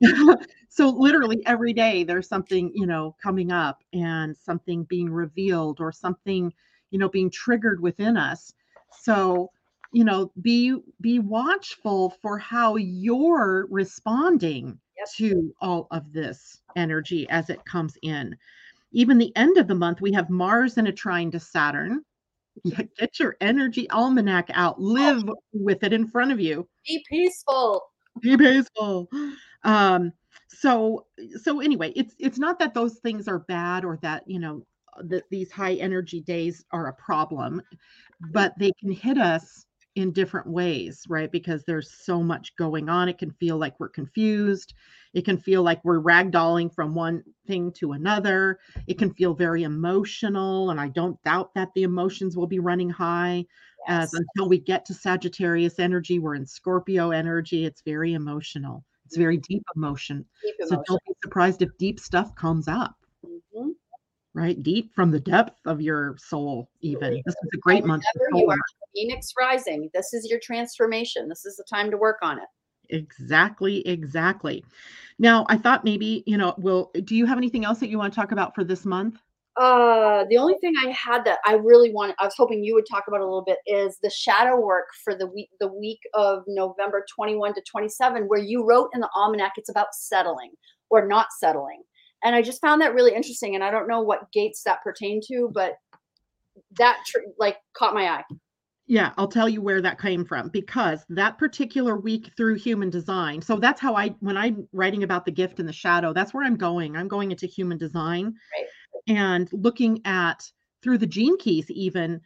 so 0.68 0.88
literally 0.88 1.44
every 1.46 1.72
day 1.72 2.04
there's 2.04 2.28
something, 2.28 2.70
you 2.74 2.86
know, 2.86 3.14
coming 3.22 3.52
up 3.52 3.82
and 3.92 4.36
something 4.36 4.84
being 4.84 5.10
revealed 5.10 5.80
or 5.80 5.92
something, 5.92 6.52
you 6.90 6.98
know, 6.98 7.08
being 7.08 7.30
triggered 7.30 7.80
within 7.80 8.16
us. 8.16 8.52
So 9.02 9.50
you 9.92 10.04
know 10.04 10.30
be 10.42 10.76
be 11.00 11.18
watchful 11.18 12.10
for 12.22 12.38
how 12.38 12.76
you're 12.76 13.66
responding 13.70 14.78
yep. 14.96 15.08
to 15.16 15.54
all 15.60 15.86
of 15.90 16.12
this 16.12 16.60
energy 16.76 17.28
as 17.30 17.50
it 17.50 17.64
comes 17.64 17.96
in 18.02 18.36
even 18.92 19.18
the 19.18 19.34
end 19.36 19.56
of 19.56 19.66
the 19.66 19.74
month 19.74 20.00
we 20.00 20.12
have 20.12 20.30
mars 20.30 20.76
in 20.76 20.86
a 20.86 20.92
trine 20.92 21.30
to 21.30 21.40
saturn 21.40 22.02
get 22.98 23.18
your 23.18 23.36
energy 23.40 23.88
almanac 23.90 24.50
out 24.54 24.76
oh. 24.78 24.82
live 24.82 25.24
oh. 25.28 25.36
with 25.52 25.82
it 25.82 25.92
in 25.92 26.06
front 26.06 26.32
of 26.32 26.40
you 26.40 26.68
be 26.86 27.02
peaceful 27.08 27.82
be 28.20 28.36
peaceful 28.36 29.08
um 29.64 30.12
so 30.48 31.06
so 31.42 31.60
anyway 31.60 31.92
it's 31.96 32.14
it's 32.18 32.38
not 32.38 32.58
that 32.58 32.74
those 32.74 32.98
things 33.00 33.28
are 33.28 33.40
bad 33.40 33.84
or 33.84 33.98
that 34.02 34.22
you 34.26 34.38
know 34.38 34.62
that 35.04 35.24
these 35.30 35.50
high 35.52 35.74
energy 35.74 36.20
days 36.20 36.64
are 36.72 36.88
a 36.88 36.92
problem 36.94 37.62
but 38.32 38.52
they 38.58 38.72
can 38.80 38.92
hit 38.92 39.18
us 39.18 39.64
in 39.98 40.12
different 40.12 40.46
ways, 40.46 41.02
right? 41.08 41.30
Because 41.32 41.64
there's 41.64 41.90
so 41.90 42.22
much 42.22 42.54
going 42.54 42.88
on. 42.88 43.08
It 43.08 43.18
can 43.18 43.32
feel 43.32 43.56
like 43.56 43.78
we're 43.80 43.88
confused. 43.88 44.74
It 45.12 45.24
can 45.24 45.38
feel 45.38 45.64
like 45.64 45.84
we're 45.84 46.00
ragdolling 46.00 46.72
from 46.72 46.94
one 46.94 47.24
thing 47.48 47.72
to 47.72 47.92
another. 47.92 48.60
It 48.86 48.96
can 48.96 49.12
feel 49.12 49.34
very 49.34 49.64
emotional. 49.64 50.70
And 50.70 50.80
I 50.80 50.86
don't 50.86 51.20
doubt 51.24 51.52
that 51.54 51.70
the 51.74 51.82
emotions 51.82 52.36
will 52.36 52.46
be 52.46 52.60
running 52.60 52.88
high 52.88 53.44
yes. 53.88 54.14
as 54.14 54.14
until 54.14 54.48
we 54.48 54.60
get 54.60 54.84
to 54.84 54.94
Sagittarius 54.94 55.80
energy. 55.80 56.20
We're 56.20 56.36
in 56.36 56.46
Scorpio 56.46 57.10
energy. 57.10 57.64
It's 57.64 57.82
very 57.82 58.14
emotional. 58.14 58.84
It's 59.04 59.16
very 59.16 59.38
deep 59.38 59.64
emotion. 59.74 60.24
Deep 60.44 60.54
emotion. 60.60 60.76
So 60.76 60.82
don't 60.86 61.04
be 61.08 61.14
surprised 61.24 61.62
if 61.62 61.76
deep 61.78 61.98
stuff 61.98 62.32
comes 62.36 62.68
up. 62.68 62.94
Right? 64.38 64.62
Deep 64.62 64.94
from 64.94 65.10
the 65.10 65.18
depth 65.18 65.58
of 65.66 65.80
your 65.80 66.16
soul, 66.16 66.70
even. 66.80 67.20
This 67.26 67.34
is 67.34 67.48
a 67.54 67.56
great 67.58 67.84
month. 67.84 68.04
You 68.32 68.48
are 68.48 68.56
Phoenix 68.94 69.32
rising. 69.36 69.90
This 69.92 70.14
is 70.14 70.30
your 70.30 70.38
transformation. 70.38 71.28
This 71.28 71.44
is 71.44 71.56
the 71.56 71.64
time 71.68 71.90
to 71.90 71.96
work 71.96 72.18
on 72.22 72.38
it. 72.38 72.46
Exactly, 72.90 73.86
exactly. 73.86 74.64
Now, 75.18 75.44
I 75.48 75.56
thought 75.56 75.84
maybe, 75.84 76.22
you 76.24 76.38
know, 76.38 76.54
will 76.56 76.92
do 77.04 77.16
you 77.16 77.26
have 77.26 77.36
anything 77.36 77.64
else 77.64 77.80
that 77.80 77.88
you 77.88 77.98
want 77.98 78.12
to 78.12 78.16
talk 78.16 78.30
about 78.30 78.54
for 78.54 78.62
this 78.62 78.84
month? 78.84 79.18
Uh, 79.56 80.24
the 80.30 80.38
only 80.38 80.54
thing 80.60 80.72
I 80.86 80.90
had 80.90 81.24
that 81.24 81.40
I 81.44 81.54
really 81.54 81.92
want, 81.92 82.14
I 82.20 82.24
was 82.24 82.34
hoping 82.36 82.62
you 82.62 82.74
would 82.74 82.86
talk 82.88 83.08
about 83.08 83.20
a 83.20 83.24
little 83.24 83.42
bit 83.42 83.58
is 83.66 83.98
the 84.00 84.10
shadow 84.10 84.60
work 84.60 84.86
for 85.02 85.16
the 85.16 85.26
week, 85.26 85.48
the 85.58 85.66
week 85.66 85.98
of 86.14 86.44
November 86.46 87.04
21 87.12 87.54
to 87.54 87.62
27, 87.68 88.22
where 88.28 88.38
you 88.38 88.64
wrote 88.64 88.90
in 88.94 89.00
the 89.00 89.08
almanac, 89.16 89.54
it's 89.56 89.68
about 89.68 89.88
settling 89.94 90.52
or 90.90 91.08
not 91.08 91.26
settling 91.40 91.82
and 92.24 92.34
I 92.34 92.42
just 92.42 92.60
found 92.60 92.82
that 92.82 92.94
really 92.94 93.14
interesting. 93.14 93.54
And 93.54 93.64
I 93.64 93.70
don't 93.70 93.88
know 93.88 94.02
what 94.02 94.30
gates 94.32 94.62
that 94.64 94.82
pertain 94.82 95.20
to, 95.28 95.50
but 95.52 95.74
that 96.78 96.98
tr- 97.06 97.20
like 97.38 97.58
caught 97.74 97.94
my 97.94 98.08
eye. 98.08 98.24
Yeah, 98.86 99.12
I'll 99.18 99.28
tell 99.28 99.50
you 99.50 99.60
where 99.60 99.82
that 99.82 100.00
came 100.00 100.24
from 100.24 100.48
because 100.48 101.04
that 101.10 101.36
particular 101.36 101.98
week 101.98 102.30
through 102.36 102.54
human 102.54 102.88
design. 102.88 103.42
So 103.42 103.56
that's 103.56 103.80
how 103.80 103.94
I, 103.94 104.14
when 104.20 104.38
I'm 104.38 104.66
writing 104.72 105.02
about 105.02 105.26
the 105.26 105.30
gift 105.30 105.60
and 105.60 105.68
the 105.68 105.74
shadow, 105.74 106.14
that's 106.14 106.32
where 106.32 106.42
I'm 106.42 106.56
going. 106.56 106.96
I'm 106.96 107.06
going 107.06 107.30
into 107.30 107.46
human 107.46 107.76
design 107.76 108.34
right. 108.56 109.14
and 109.14 109.48
looking 109.52 110.00
at 110.06 110.50
through 110.82 110.98
the 110.98 111.06
gene 111.06 111.36
keys, 111.36 111.70
even 111.70 112.20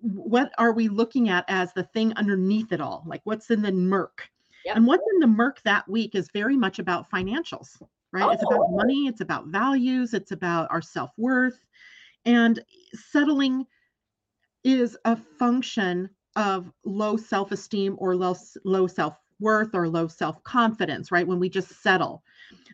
what 0.00 0.52
are 0.58 0.72
we 0.72 0.88
looking 0.88 1.28
at 1.28 1.44
as 1.46 1.72
the 1.72 1.84
thing 1.84 2.12
underneath 2.16 2.72
it 2.72 2.80
all? 2.80 3.04
Like 3.06 3.20
what's 3.22 3.50
in 3.50 3.62
the 3.62 3.70
murk? 3.70 4.28
Yep. 4.64 4.76
And 4.76 4.86
what's 4.86 5.04
in 5.14 5.20
the 5.20 5.26
murk 5.28 5.62
that 5.62 5.88
week 5.88 6.16
is 6.16 6.28
very 6.32 6.56
much 6.56 6.80
about 6.80 7.10
financials 7.10 7.80
right? 8.12 8.24
Oh. 8.24 8.30
It's 8.30 8.42
about 8.42 8.66
oh. 8.68 8.76
money, 8.76 9.06
it's 9.06 9.20
about 9.20 9.46
values, 9.46 10.14
it's 10.14 10.32
about 10.32 10.68
our 10.70 10.82
self 10.82 11.10
worth. 11.16 11.58
And 12.24 12.62
settling 12.94 13.66
is 14.64 14.96
a 15.04 15.16
function 15.38 16.08
of 16.36 16.70
low 16.84 17.16
self 17.16 17.52
esteem 17.52 17.96
or 17.98 18.16
low, 18.16 18.34
low 18.64 18.86
self 18.86 19.16
worth 19.40 19.74
or 19.74 19.88
low 19.88 20.08
self 20.08 20.42
confidence, 20.44 21.10
right? 21.10 21.26
When 21.26 21.40
we 21.40 21.48
just 21.48 21.82
settle. 21.82 22.22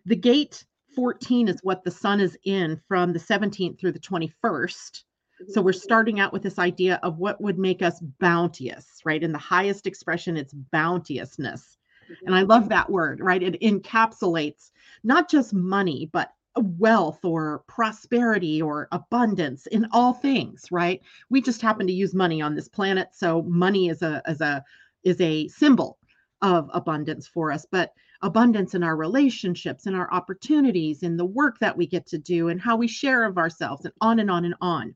The 0.07 0.17
gate 0.17 0.65
14 0.95 1.49
is 1.49 1.61
what 1.63 1.85
the 1.85 1.91
sun 1.91 2.21
is 2.21 2.37
in 2.45 2.81
from 2.89 3.13
the 3.13 3.19
17th 3.19 3.79
through 3.79 3.93
the 3.93 4.01
21st. 4.01 5.03
So 5.49 5.63
we're 5.63 5.71
mm-hmm. 5.71 5.79
starting 5.79 6.21
out 6.21 6.33
with 6.33 6.43
this 6.43 6.59
idea 6.59 6.99
of 7.03 7.19
what 7.19 7.41
would 7.41 7.59
make 7.59 7.83
us 7.83 8.01
bounteous, 8.19 8.87
right? 9.05 9.23
In 9.23 9.31
the 9.31 9.39
highest 9.39 9.87
expression, 9.87 10.37
it's 10.37 10.53
bounteousness. 10.53 11.78
And 12.25 12.35
I 12.35 12.43
love 12.43 12.69
that 12.69 12.91
word, 12.91 13.21
right? 13.21 13.43
It 13.43 13.61
encapsulates 13.61 14.71
not 15.05 15.31
just 15.31 15.55
money, 15.55 16.09
but 16.13 16.33
wealth 16.57 17.25
or 17.25 17.63
prosperity 17.69 18.61
or 18.61 18.89
abundance 18.93 19.67
in 19.67 19.87
all 19.93 20.13
things, 20.13 20.67
right? 20.71 21.01
We 21.31 21.41
just 21.41 21.63
happen 21.63 21.87
to 21.87 21.93
use 21.93 22.15
money 22.15 22.43
on 22.43 22.55
this 22.55 22.69
planet, 22.69 23.09
so 23.13 23.43
money 23.43 23.89
is 23.89 24.03
a 24.03 24.23
is 24.27 24.41
a 24.41 24.65
is 25.05 25.21
a 25.21 25.49
symbol 25.49 25.99
of 26.43 26.71
abundance 26.73 27.27
for 27.27 27.53
us, 27.53 27.67
but 27.71 27.93
abundance 28.23 28.75
in 28.75 28.83
our 28.83 28.97
relationships 28.97 29.87
and 29.87 29.95
our 29.95 30.13
opportunities 30.13 31.03
in 31.03 31.17
the 31.17 31.25
work 31.25 31.59
that 31.61 31.77
we 31.77 31.87
get 31.87 32.07
to 32.07 32.19
do 32.19 32.49
and 32.49 32.61
how 32.61 32.77
we 32.77 32.89
share 32.89 33.25
of 33.25 33.39
ourselves 33.39 33.85
and 33.85 33.95
on 34.01 34.19
and 34.19 34.31
on 34.31 34.45
and 34.45 34.55
on. 34.61 34.95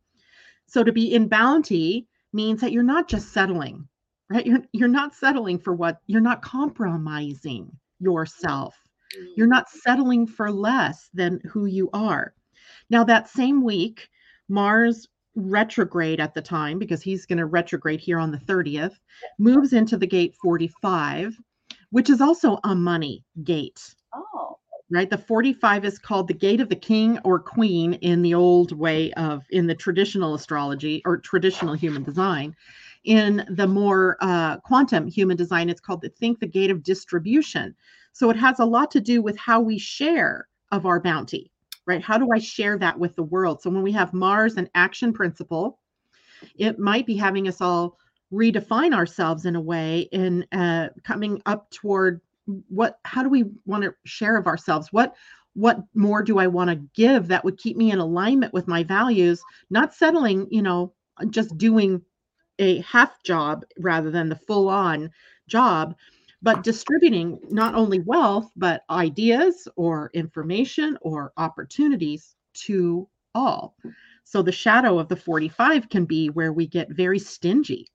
So 0.67 0.83
to 0.83 0.93
be 0.93 1.15
in 1.15 1.29
bounty 1.29 2.09
means 2.33 2.61
that 2.61 2.73
you're 2.73 2.83
not 2.83 3.09
just 3.09 3.33
settling, 3.33 3.89
right? 4.33 4.47
You're 4.47 4.63
you're 4.73 4.89
not 4.89 5.15
settling 5.15 5.59
for 5.59 5.75
what 5.75 6.01
you're 6.07 6.21
not 6.21 6.43
compromising 6.43 7.71
yourself 8.01 8.75
you're 9.37 9.47
not 9.47 9.69
settling 9.69 10.27
for 10.27 10.51
less 10.51 11.11
than 11.15 11.41
who 11.51 11.67
you 11.67 11.91
are. 11.93 12.35
Now, 12.91 13.05
that 13.05 13.29
same 13.29 13.63
week, 13.63 14.09
Mars 14.49 15.09
retrograde 15.35 16.21
at 16.21 16.35
the 16.35 16.43
time, 16.43 16.79
because 16.79 17.03
he's 17.03 17.27
going 17.27 17.39
to 17.39 17.47
retrograde 17.47 18.01
here 18.01 18.19
on 18.19 18.31
the 18.31 18.39
30th, 18.39 18.95
moves 19.39 19.73
into 19.73 19.97
the 19.97 20.07
gate 20.07 20.35
45, 20.43 21.37
which 21.91 22.11
is 22.11 22.21
also 22.21 22.59
a 22.65 22.75
money 22.75 23.25
gate. 23.45 23.95
Oh. 24.15 24.59
Right. 24.91 25.09
The 25.09 25.17
45 25.17 25.87
is 25.87 25.99
called 25.99 26.29
the 26.29 26.35
gate 26.35 26.61
of 26.61 26.69
the 26.69 26.77
king 26.77 27.19
or 27.25 27.39
queen 27.39 27.95
in 27.95 28.21
the 28.21 28.35
old 28.35 28.73
way 28.73 29.11
of, 29.15 29.43
in 29.49 29.67
the 29.67 29.75
traditional 29.75 30.35
astrology 30.35 31.01
or 31.07 31.17
traditional 31.17 31.73
human 31.73 32.03
design. 32.03 32.55
In 33.05 33.45
the 33.51 33.67
more 33.67 34.17
uh, 34.21 34.59
quantum 34.59 35.09
human 35.09 35.37
design, 35.37 35.69
it's 35.69 35.81
called 35.81 36.03
the 36.03 36.09
think 36.09 36.39
the 36.39 36.47
gate 36.47 36.71
of 36.71 36.83
distribution. 36.83 37.75
So 38.13 38.31
it 38.31 38.37
has 38.37 38.61
a 38.61 38.65
lot 38.65 38.91
to 38.93 39.01
do 39.01 39.23
with 39.23 39.37
how 39.37 39.61
we 39.61 39.79
share 39.79 40.49
of 40.71 40.87
our 40.87 41.01
bounty, 41.01 41.51
right? 41.87 42.03
How 42.03 42.19
do 42.19 42.29
I 42.33 42.39
share 42.39 42.79
that 42.79 42.99
with 42.99 43.17
the 43.17 43.23
world? 43.23 43.61
So 43.61 43.71
when 43.71 43.83
we 43.83 43.93
have 43.93 44.13
Mars 44.13 44.57
and 44.57 44.71
action 44.75 45.13
principle, 45.13 45.81
it 46.57 46.79
might 46.79 47.07
be 47.07 47.17
having 47.17 47.49
us 47.49 47.61
all 47.61 47.99
redefine 48.33 48.95
ourselves 48.95 49.45
in 49.45 49.57
a 49.57 49.61
way 49.61 50.09
in 50.13 50.47
uh, 50.53 50.89
coming 51.05 51.41
up 51.47 51.71
toward 51.71 52.21
what 52.69 52.99
how 53.05 53.23
do 53.23 53.29
we 53.29 53.45
want 53.67 53.85
to 53.85 53.95
share 54.05 54.37
of 54.37 54.47
ourselves 54.47 54.89
what 54.91 55.15
what 55.55 55.79
more 55.95 56.23
do 56.23 56.39
i 56.39 56.47
want 56.47 56.69
to 56.69 56.77
give 56.95 57.29
that 57.29 57.45
would 57.45 57.59
keep 57.59 57.77
me 57.77 57.93
in 57.93 57.99
alignment 57.99 58.53
with 58.53 58.67
my 58.67 58.83
values 58.83 59.41
not 59.71 59.95
settling 59.95 60.49
you 60.51 60.63
know 60.63 60.93
just 61.31 61.57
doing 61.57 62.03
a 62.63 62.81
half 62.81 63.23
job 63.23 63.65
rather 63.79 64.11
than 64.11 64.29
the 64.29 64.37
full 64.37 64.69
on 64.69 65.11
job 65.49 65.95
but 66.43 66.65
distributing 66.65 67.39
not 67.51 67.75
only 67.75 68.01
wealth 68.01 68.51
but 68.57 68.85
ideas 68.91 69.69
or 69.77 70.11
information 70.15 70.97
or 71.03 71.33
opportunities 71.37 72.37
to 72.55 73.09
all 73.35 73.77
so 74.25 74.43
the 74.43 74.53
shadow 74.53 74.99
of 74.99 75.09
the 75.09 75.17
45 75.17 75.89
can 75.89 76.05
be 76.05 76.29
where 76.31 76.53
we 76.53 76.67
get 76.67 76.91
very 76.91 77.19
stingy 77.19 77.87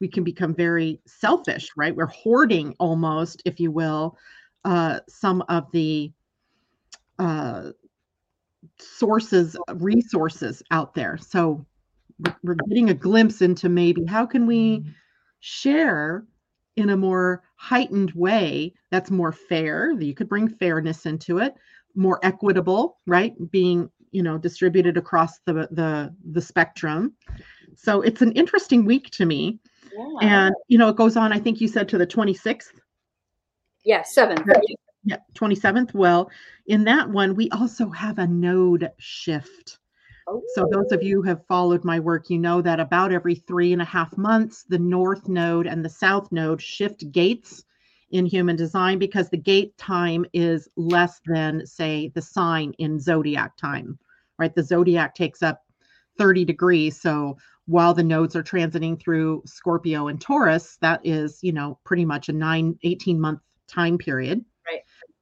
we 0.00 0.08
can 0.08 0.24
become 0.24 0.54
very 0.54 1.00
selfish, 1.06 1.70
right? 1.76 1.94
We're 1.94 2.06
hoarding 2.06 2.74
almost, 2.78 3.42
if 3.44 3.58
you 3.58 3.70
will, 3.70 4.16
uh, 4.64 5.00
some 5.08 5.42
of 5.48 5.70
the 5.72 6.12
uh, 7.18 7.70
sources, 8.78 9.56
resources 9.74 10.62
out 10.70 10.94
there. 10.94 11.16
So 11.16 11.64
we're 12.42 12.56
getting 12.68 12.90
a 12.90 12.94
glimpse 12.94 13.42
into 13.42 13.68
maybe 13.68 14.04
how 14.04 14.24
can 14.24 14.46
we 14.46 14.78
mm-hmm. 14.78 14.90
share 15.40 16.24
in 16.76 16.90
a 16.90 16.96
more 16.96 17.42
heightened 17.56 18.12
way 18.12 18.72
that's 18.90 19.10
more 19.10 19.32
fair 19.32 19.92
you 19.92 20.14
could 20.14 20.28
bring 20.28 20.48
fairness 20.48 21.06
into 21.06 21.38
it 21.38 21.54
more 21.94 22.18
equitable 22.22 22.98
right 23.06 23.34
being 23.50 23.90
you 24.12 24.22
know 24.22 24.38
distributed 24.38 24.96
across 24.96 25.38
the 25.46 25.68
the 25.70 26.14
the 26.32 26.40
spectrum 26.40 27.14
so 27.74 28.00
it's 28.02 28.22
an 28.22 28.32
interesting 28.32 28.84
week 28.84 29.10
to 29.10 29.26
me 29.26 29.58
yeah. 29.96 30.46
And, 30.46 30.54
you 30.68 30.78
know, 30.78 30.88
it 30.88 30.96
goes 30.96 31.16
on, 31.16 31.32
I 31.32 31.38
think 31.38 31.60
you 31.60 31.68
said 31.68 31.88
to 31.90 31.98
the 31.98 32.06
26th. 32.06 32.72
Yeah, 33.84 34.02
7th. 34.02 34.44
Yeah, 35.04 35.18
27th. 35.34 35.94
Well, 35.94 36.30
in 36.66 36.84
that 36.84 37.08
one, 37.08 37.34
we 37.34 37.48
also 37.50 37.88
have 37.90 38.18
a 38.18 38.26
node 38.26 38.90
shift. 38.98 39.78
Oh. 40.28 40.42
So, 40.54 40.68
those 40.70 40.90
of 40.90 41.02
you 41.02 41.16
who 41.16 41.28
have 41.28 41.46
followed 41.46 41.84
my 41.84 42.00
work, 42.00 42.30
you 42.30 42.38
know 42.38 42.60
that 42.62 42.80
about 42.80 43.12
every 43.12 43.36
three 43.36 43.72
and 43.72 43.82
a 43.82 43.86
half 43.86 44.16
months, 44.16 44.64
the 44.68 44.78
north 44.78 45.28
node 45.28 45.66
and 45.66 45.84
the 45.84 45.88
south 45.88 46.32
node 46.32 46.60
shift 46.60 47.10
gates 47.12 47.64
in 48.10 48.26
human 48.26 48.56
design 48.56 48.98
because 48.98 49.28
the 49.28 49.36
gate 49.36 49.76
time 49.78 50.24
is 50.32 50.68
less 50.76 51.20
than, 51.26 51.64
say, 51.66 52.10
the 52.14 52.22
sign 52.22 52.72
in 52.78 52.98
zodiac 52.98 53.56
time, 53.56 53.98
right? 54.38 54.54
The 54.54 54.62
zodiac 54.62 55.14
takes 55.14 55.42
up 55.42 55.62
30 56.18 56.44
degrees. 56.44 57.00
So, 57.00 57.36
while 57.66 57.94
the 57.94 58.02
nodes 58.02 58.34
are 58.34 58.42
transiting 58.42 59.00
through 59.00 59.42
Scorpio 59.44 60.08
and 60.08 60.20
Taurus, 60.20 60.76
that 60.80 61.00
is, 61.04 61.38
you 61.42 61.52
know, 61.52 61.78
pretty 61.84 62.04
much 62.04 62.28
a 62.28 62.32
nine, 62.32 62.78
18 62.82 63.20
month 63.20 63.40
time 63.68 63.98
period. 63.98 64.44
Right. 64.66 64.80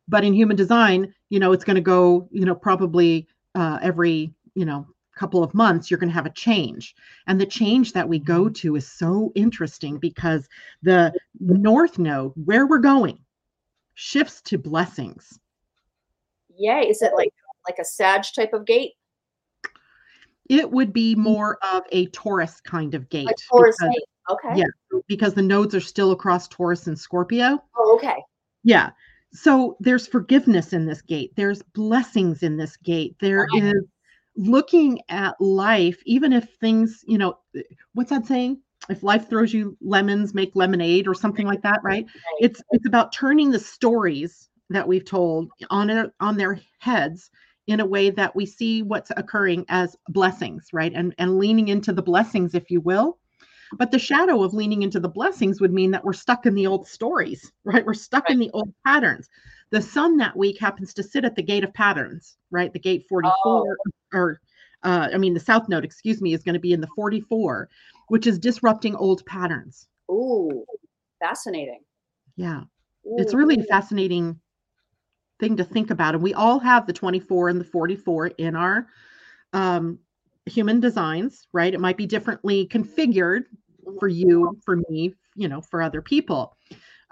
But 0.09 0.25
in 0.25 0.35
human 0.35 0.57
design, 0.57 1.15
you 1.31 1.41
know, 1.41 1.53
it's 1.53 1.65
going 1.65 1.77
to 1.77 1.83
go, 1.83 2.29
you 2.31 2.45
know, 2.45 2.55
probably 2.55 3.27
uh, 3.55 3.79
every, 3.83 4.35
you 4.55 4.67
know, 4.67 4.87
couple 5.15 5.43
of 5.43 5.55
months, 5.55 5.91
you're 5.91 5.99
going 5.99 6.11
to 6.11 6.15
have 6.15 6.27
a 6.27 6.31
change. 6.31 6.95
And 7.27 7.41
the 7.41 7.47
change 7.47 7.93
that 7.93 8.09
we 8.09 8.19
go 8.19 8.49
to 8.49 8.77
is 8.77 8.91
so 8.91 9.33
interesting 9.35 9.99
because 9.99 10.49
the 10.83 11.13
north 11.41 11.99
node, 11.99 12.33
where 12.37 12.67
we're 12.67 12.79
going, 12.79 13.19
shifts 13.95 14.43
to 14.43 14.59
blessings. 14.59 15.39
Yay. 16.57 16.89
Is 16.89 17.03
it 17.03 17.13
like 17.15 17.33
like 17.67 17.79
a 17.79 17.85
Sag 17.85 18.25
type 18.35 18.53
of 18.53 18.65
gate? 18.65 18.93
It 20.49 20.71
would 20.71 20.93
be 20.93 21.15
more 21.15 21.59
of 21.63 21.85
a 21.93 22.07
Taurus 22.09 22.61
kind 22.61 22.95
of 22.95 23.09
gate. 23.09 23.29
A 23.29 23.35
Taurus 23.51 23.77
because, 23.79 23.95
gate. 23.95 24.05
Okay. 24.31 24.61
Yeah, 24.61 25.01
because 25.07 25.35
the 25.35 25.43
nodes 25.43 25.75
are 25.75 25.81
still 25.81 26.13
across 26.13 26.49
Taurus 26.49 26.87
and 26.87 26.99
Scorpio. 26.99 27.63
Oh, 27.77 27.95
okay. 27.97 28.17
Yeah. 28.63 28.91
So 29.33 29.77
there's 29.81 30.07
forgiveness 30.07 30.73
in 30.73 30.87
this 30.87 31.03
gate. 31.03 31.33
There's 31.35 31.63
blessings 31.63 32.43
in 32.43 32.57
this 32.57 32.77
gate. 32.77 33.17
There 33.21 33.47
is 33.57 33.75
looking 34.37 35.01
at 35.09 35.41
life, 35.41 36.03
even 36.07 36.33
if 36.33 36.49
things, 36.61 37.05
you 37.07 37.19
know, 37.19 37.39
what's 37.95 38.11
that 38.11 38.27
saying? 38.27 38.61
If 38.89 39.03
life 39.03 39.29
throws 39.29 39.55
you 39.55 39.77
lemons, 39.81 40.35
make 40.35 40.55
lemonade 40.55 41.09
or 41.09 41.15
something 41.15 41.47
like 41.47 41.63
that, 41.63 41.81
right? 41.83 42.07
It's 42.41 42.63
it's 42.71 42.87
about 42.87 43.13
turning 43.13 43.51
the 43.51 43.59
stories 43.59 44.51
that 44.71 44.87
we've 44.87 45.05
told 45.05 45.51
on 45.71 45.91
it 45.91 46.13
on 46.21 46.37
their 46.37 46.61
heads 46.81 47.31
in 47.67 47.81
a 47.81 47.87
way 47.87 48.11
that 48.11 48.37
we 48.37 48.45
see 48.45 48.83
what's 48.83 49.11
occurring 49.17 49.65
as 49.69 49.97
blessings, 50.09 50.69
right? 50.73 50.93
And 50.95 51.15
and 51.19 51.39
leaning 51.39 51.69
into 51.69 51.93
the 51.93 52.03
blessings, 52.03 52.55
if 52.55 52.71
you 52.71 52.81
will. 52.81 53.19
But 53.79 53.91
the 53.91 53.99
shadow 53.99 54.43
of 54.43 54.53
leaning 54.55 54.83
into 54.83 55.01
the 55.01 55.09
blessings 55.09 55.61
would 55.61 55.73
mean 55.73 55.91
that 55.93 56.05
we're 56.05 56.13
stuck 56.13 56.47
in 56.47 56.55
the 56.55 56.67
old 56.67 56.87
stories, 56.87 57.51
right? 57.65 57.85
We're 57.85 57.95
stuck 57.95 58.25
right. 58.25 58.33
in 58.33 58.39
the 58.39 58.51
old 58.53 58.73
patterns. 58.87 59.29
The 59.75 59.83
sun 59.83 60.19
that 60.19 60.37
week 60.37 60.61
happens 60.61 60.95
to 60.95 61.03
sit 61.03 61.25
at 61.25 61.35
the 61.35 61.43
gate 61.43 61.65
of 61.65 61.75
patterns, 61.75 62.37
right? 62.53 62.73
The 62.73 62.79
gate 62.79 63.07
44, 63.09 63.33
oh. 63.45 63.75
or 64.13 64.41
uh, 64.85 65.09
I 65.13 65.19
mean, 65.19 65.35
the 65.35 65.41
south 65.41 65.69
node, 65.69 65.85
excuse 65.85 66.23
me, 66.23 66.33
is 66.33 66.45
going 66.45 66.53
to 66.53 66.61
be 66.61 66.73
in 66.73 66.81
the 66.81 66.87
44, 66.95 67.69
which 68.07 68.29
is 68.29 68.39
disrupting 68.39 68.95
old 68.95 69.27
patterns. 69.27 69.89
Ooh, 70.09 70.65
fascinating. 71.19 71.81
Yeah. 72.37 72.61
Ooh. 73.05 73.17
It's 73.19 73.35
really 73.35 73.59
a 73.59 73.65
fascinating 73.65 74.39
thing 75.41 75.57
to 75.57 75.65
think 75.65 75.91
about. 75.91 76.15
And 76.15 76.23
we 76.23 76.35
all 76.35 76.61
have 76.61 76.87
the 76.87 76.93
24 76.93 77.49
and 77.49 77.61
the 77.61 77.65
44 77.65 78.29
in 78.29 78.55
our 78.55 78.87
um, 79.55 79.99
human 80.47 80.79
designs, 80.79 81.49
right? 81.53 81.75
It 81.75 81.81
might 81.81 81.97
be 81.97 82.07
differently 82.07 82.69
configured 82.69 83.47
for 83.99 84.07
you, 84.07 84.57
for 84.65 84.77
me, 84.89 85.17
you 85.35 85.49
know, 85.49 85.61
for 85.63 85.83
other 85.83 86.01
people. 86.01 86.57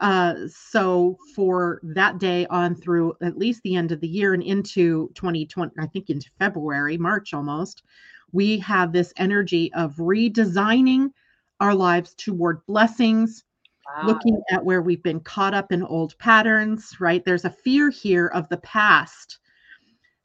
Uh, 0.02 0.48
so 0.48 1.16
for 1.32 1.80
that 1.84 2.18
day 2.18 2.44
on 2.46 2.74
through 2.74 3.14
at 3.22 3.38
least 3.38 3.62
the 3.62 3.76
end 3.76 3.92
of 3.92 4.00
the 4.00 4.08
year 4.08 4.34
and 4.34 4.42
into 4.42 5.08
2020, 5.14 5.72
I 5.78 5.86
think 5.86 6.10
into 6.10 6.28
February, 6.40 6.98
March 6.98 7.32
almost, 7.32 7.84
we 8.32 8.58
have 8.58 8.92
this 8.92 9.12
energy 9.16 9.72
of 9.74 9.94
redesigning 9.94 11.12
our 11.60 11.72
lives 11.72 12.14
toward 12.14 12.66
blessings, 12.66 13.44
wow. 13.86 14.08
looking 14.08 14.42
at 14.50 14.64
where 14.64 14.82
we've 14.82 15.04
been 15.04 15.20
caught 15.20 15.54
up 15.54 15.70
in 15.70 15.84
old 15.84 16.18
patterns, 16.18 16.96
right? 16.98 17.24
There's 17.24 17.44
a 17.44 17.50
fear 17.50 17.88
here 17.88 18.26
of 18.26 18.48
the 18.48 18.56
past 18.56 19.38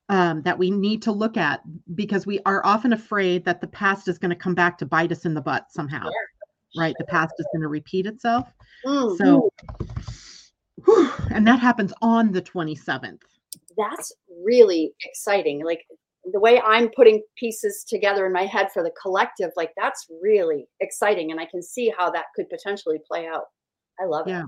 um, 0.10 0.42
that 0.42 0.58
we 0.58 0.72
need 0.72 1.04
to 1.04 1.12
look 1.12 1.38
at 1.38 1.62
because 1.94 2.26
we 2.26 2.40
are 2.48 2.66
often 2.66 2.94
afraid 2.94 3.46
that 3.46 3.62
the 3.62 3.68
past 3.68 4.08
is 4.08 4.18
going 4.18 4.32
to 4.32 4.36
come 4.36 4.56
back 4.56 4.80
to 4.80 4.88
bite 4.88 5.12
us 5.12 5.26
in 5.26 5.36
the 5.36 5.42
butt 5.42 5.68
somehow, 5.70 6.02
sure. 6.02 6.30
Right? 6.78 6.96
The 6.98 7.06
past 7.06 7.34
is 7.40 7.48
going 7.54 7.62
to 7.62 7.68
repeat 7.68 8.06
itself. 8.06 8.52
Mm-hmm. 8.86 9.16
So, 9.24 9.50
whew, 10.86 11.12
and 11.32 11.48
that 11.48 11.60
happens 11.60 11.94
on 12.02 12.32
the 12.32 12.42
27th. 12.42 13.22
That's 13.78 14.14
really 14.44 14.94
exciting. 15.04 15.64
Like 15.64 15.86
the 16.32 16.40
way 16.40 16.62
I'm 16.62 16.90
putting 16.90 17.22
pieces 17.38 17.86
together 17.88 18.26
in 18.26 18.34
my 18.34 18.46
head 18.46 18.68
for 18.74 18.84
the 18.84 18.92
collective, 19.02 19.52
like 19.56 19.72
that's 19.78 20.08
really 20.22 20.68
exciting. 20.80 21.32
And 21.32 21.40
I 21.40 21.46
can 21.46 21.62
see 21.62 21.94
how 21.98 22.10
that 22.12 22.26
could 22.36 22.50
potentially 22.50 22.98
play 23.08 23.28
out. 23.28 23.46
I 24.00 24.06
love 24.06 24.28
yeah. 24.28 24.42
it. 24.42 24.46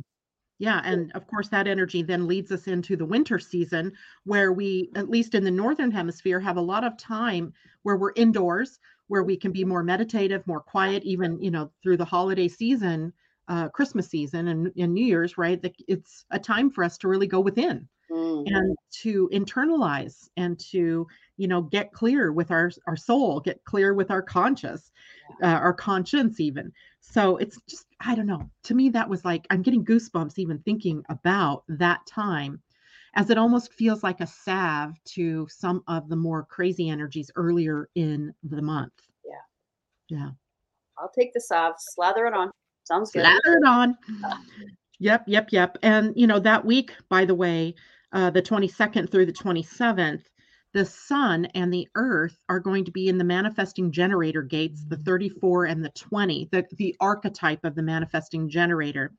Yeah. 0.60 0.82
And 0.84 1.12
of 1.14 1.26
course, 1.28 1.48
that 1.50 1.68
energy 1.68 2.04
then 2.04 2.28
leads 2.28 2.52
us 2.52 2.68
into 2.68 2.98
the 2.98 3.06
winter 3.06 3.40
season 3.40 3.94
where 4.26 4.52
we, 4.52 4.90
at 4.96 5.10
least 5.10 5.34
in 5.34 5.46
the 5.46 5.52
Northern 5.52 5.90
Hemisphere, 5.90 6.40
have 6.42 6.58
a 6.58 6.62
lot 6.62 6.84
of 6.84 6.98
time 6.98 7.54
where 7.84 7.96
we're 7.96 8.12
indoors, 8.18 8.78
where 9.10 9.24
we 9.24 9.36
can 9.36 9.52
be 9.52 9.66
more 9.66 9.84
meditative, 9.84 10.48
more 10.48 10.62
quiet, 10.62 11.04
even, 11.04 11.40
you 11.42 11.52
know, 11.52 11.70
through 11.84 11.98
the 11.98 12.06
holiday 12.06 12.48
season, 12.48 13.12
uh, 13.48 13.68
Christmas 13.70 14.08
season 14.08 14.48
and, 14.48 14.72
and 14.78 14.94
New 14.94 15.06
Year's, 15.06 15.38
right? 15.38 15.60
It's 15.88 16.26
a 16.32 16.40
time 16.40 16.70
for 16.70 16.84
us 16.84 16.98
to 17.00 17.08
really 17.08 17.28
go 17.28 17.40
within 17.42 17.88
mm-hmm. 18.12 18.54
and 18.54 18.78
to 18.92 19.30
internalize 19.32 20.30
and 20.38 20.60
to 20.60 21.08
you 21.38 21.48
know 21.48 21.62
get 21.62 21.92
clear 21.92 22.32
with 22.32 22.52
our 22.52 22.72
our 22.88 22.96
soul 22.96 23.40
get 23.40 23.64
clear 23.66 23.94
with 23.94 24.12
our 24.12 24.22
conscious 24.22 24.92
uh, 25.44 25.48
our 25.48 25.74
conscience 25.74 26.40
even 26.40 26.72
so 27.02 27.38
it's 27.38 27.60
just 27.68 27.86
i 28.02 28.16
don't 28.16 28.26
know 28.26 28.50
to 28.64 28.74
me 28.74 28.90
that 28.90 29.10
was 29.10 29.24
like 29.26 29.46
i'm 29.50 29.62
getting 29.62 29.86
goosebumps 29.86 30.38
even 30.38 30.60
thinking 30.60 31.04
about 31.10 31.64
that 31.68 32.06
time 32.06 32.62
as 33.16 33.30
it 33.30 33.38
almost 33.38 33.74
feels 33.74 34.04
like 34.04 34.22
a 34.22 34.28
salve 34.28 34.94
to 35.06 35.48
some 35.50 35.84
of 35.88 36.10
the 36.10 36.16
more 36.16 36.44
crazy 36.44 36.90
energies 36.90 37.32
earlier 37.36 37.90
in 37.96 38.34
the 38.44 38.62
month. 38.62 38.94
Yeah. 39.26 40.18
Yeah. 40.18 40.30
I'll 40.98 41.12
take 41.18 41.34
the 41.34 41.42
salve 41.42 41.76
slather 41.78 42.26
it 42.26 42.34
on. 42.34 42.52
Sounds 42.84 43.12
good. 43.12 43.22
Slather 43.22 43.58
it 43.58 43.68
on. 43.68 43.98
Yep 45.00 45.24
yep 45.28 45.48
yep. 45.52 45.78
And 45.82 46.14
you 46.16 46.28
know 46.28 46.40
that 46.40 46.66
week 46.66 46.92
by 47.08 47.24
the 47.26 47.36
way 47.36 47.74
uh, 48.12 48.30
the 48.30 48.42
22nd 48.42 49.10
through 49.10 49.26
the 49.26 49.34
27th, 49.34 50.24
the 50.74 50.86
sun 50.86 51.46
and 51.56 51.74
the 51.74 51.88
earth 51.96 52.44
are 52.48 52.60
going 52.60 52.86
to 52.86 52.92
be 52.92 53.08
in 53.08 53.18
the 53.18 53.24
manifesting 53.24 53.92
generator 53.92 54.42
gates, 54.42 54.84
the 54.88 54.98
34 54.98 55.66
and 55.66 55.84
the 55.84 55.90
20, 55.90 56.50
the, 56.52 56.66
the 56.74 56.96
archetype 57.00 57.64
of 57.64 57.76
the 57.76 57.82
manifesting 57.82 58.50
generator. 58.50 59.12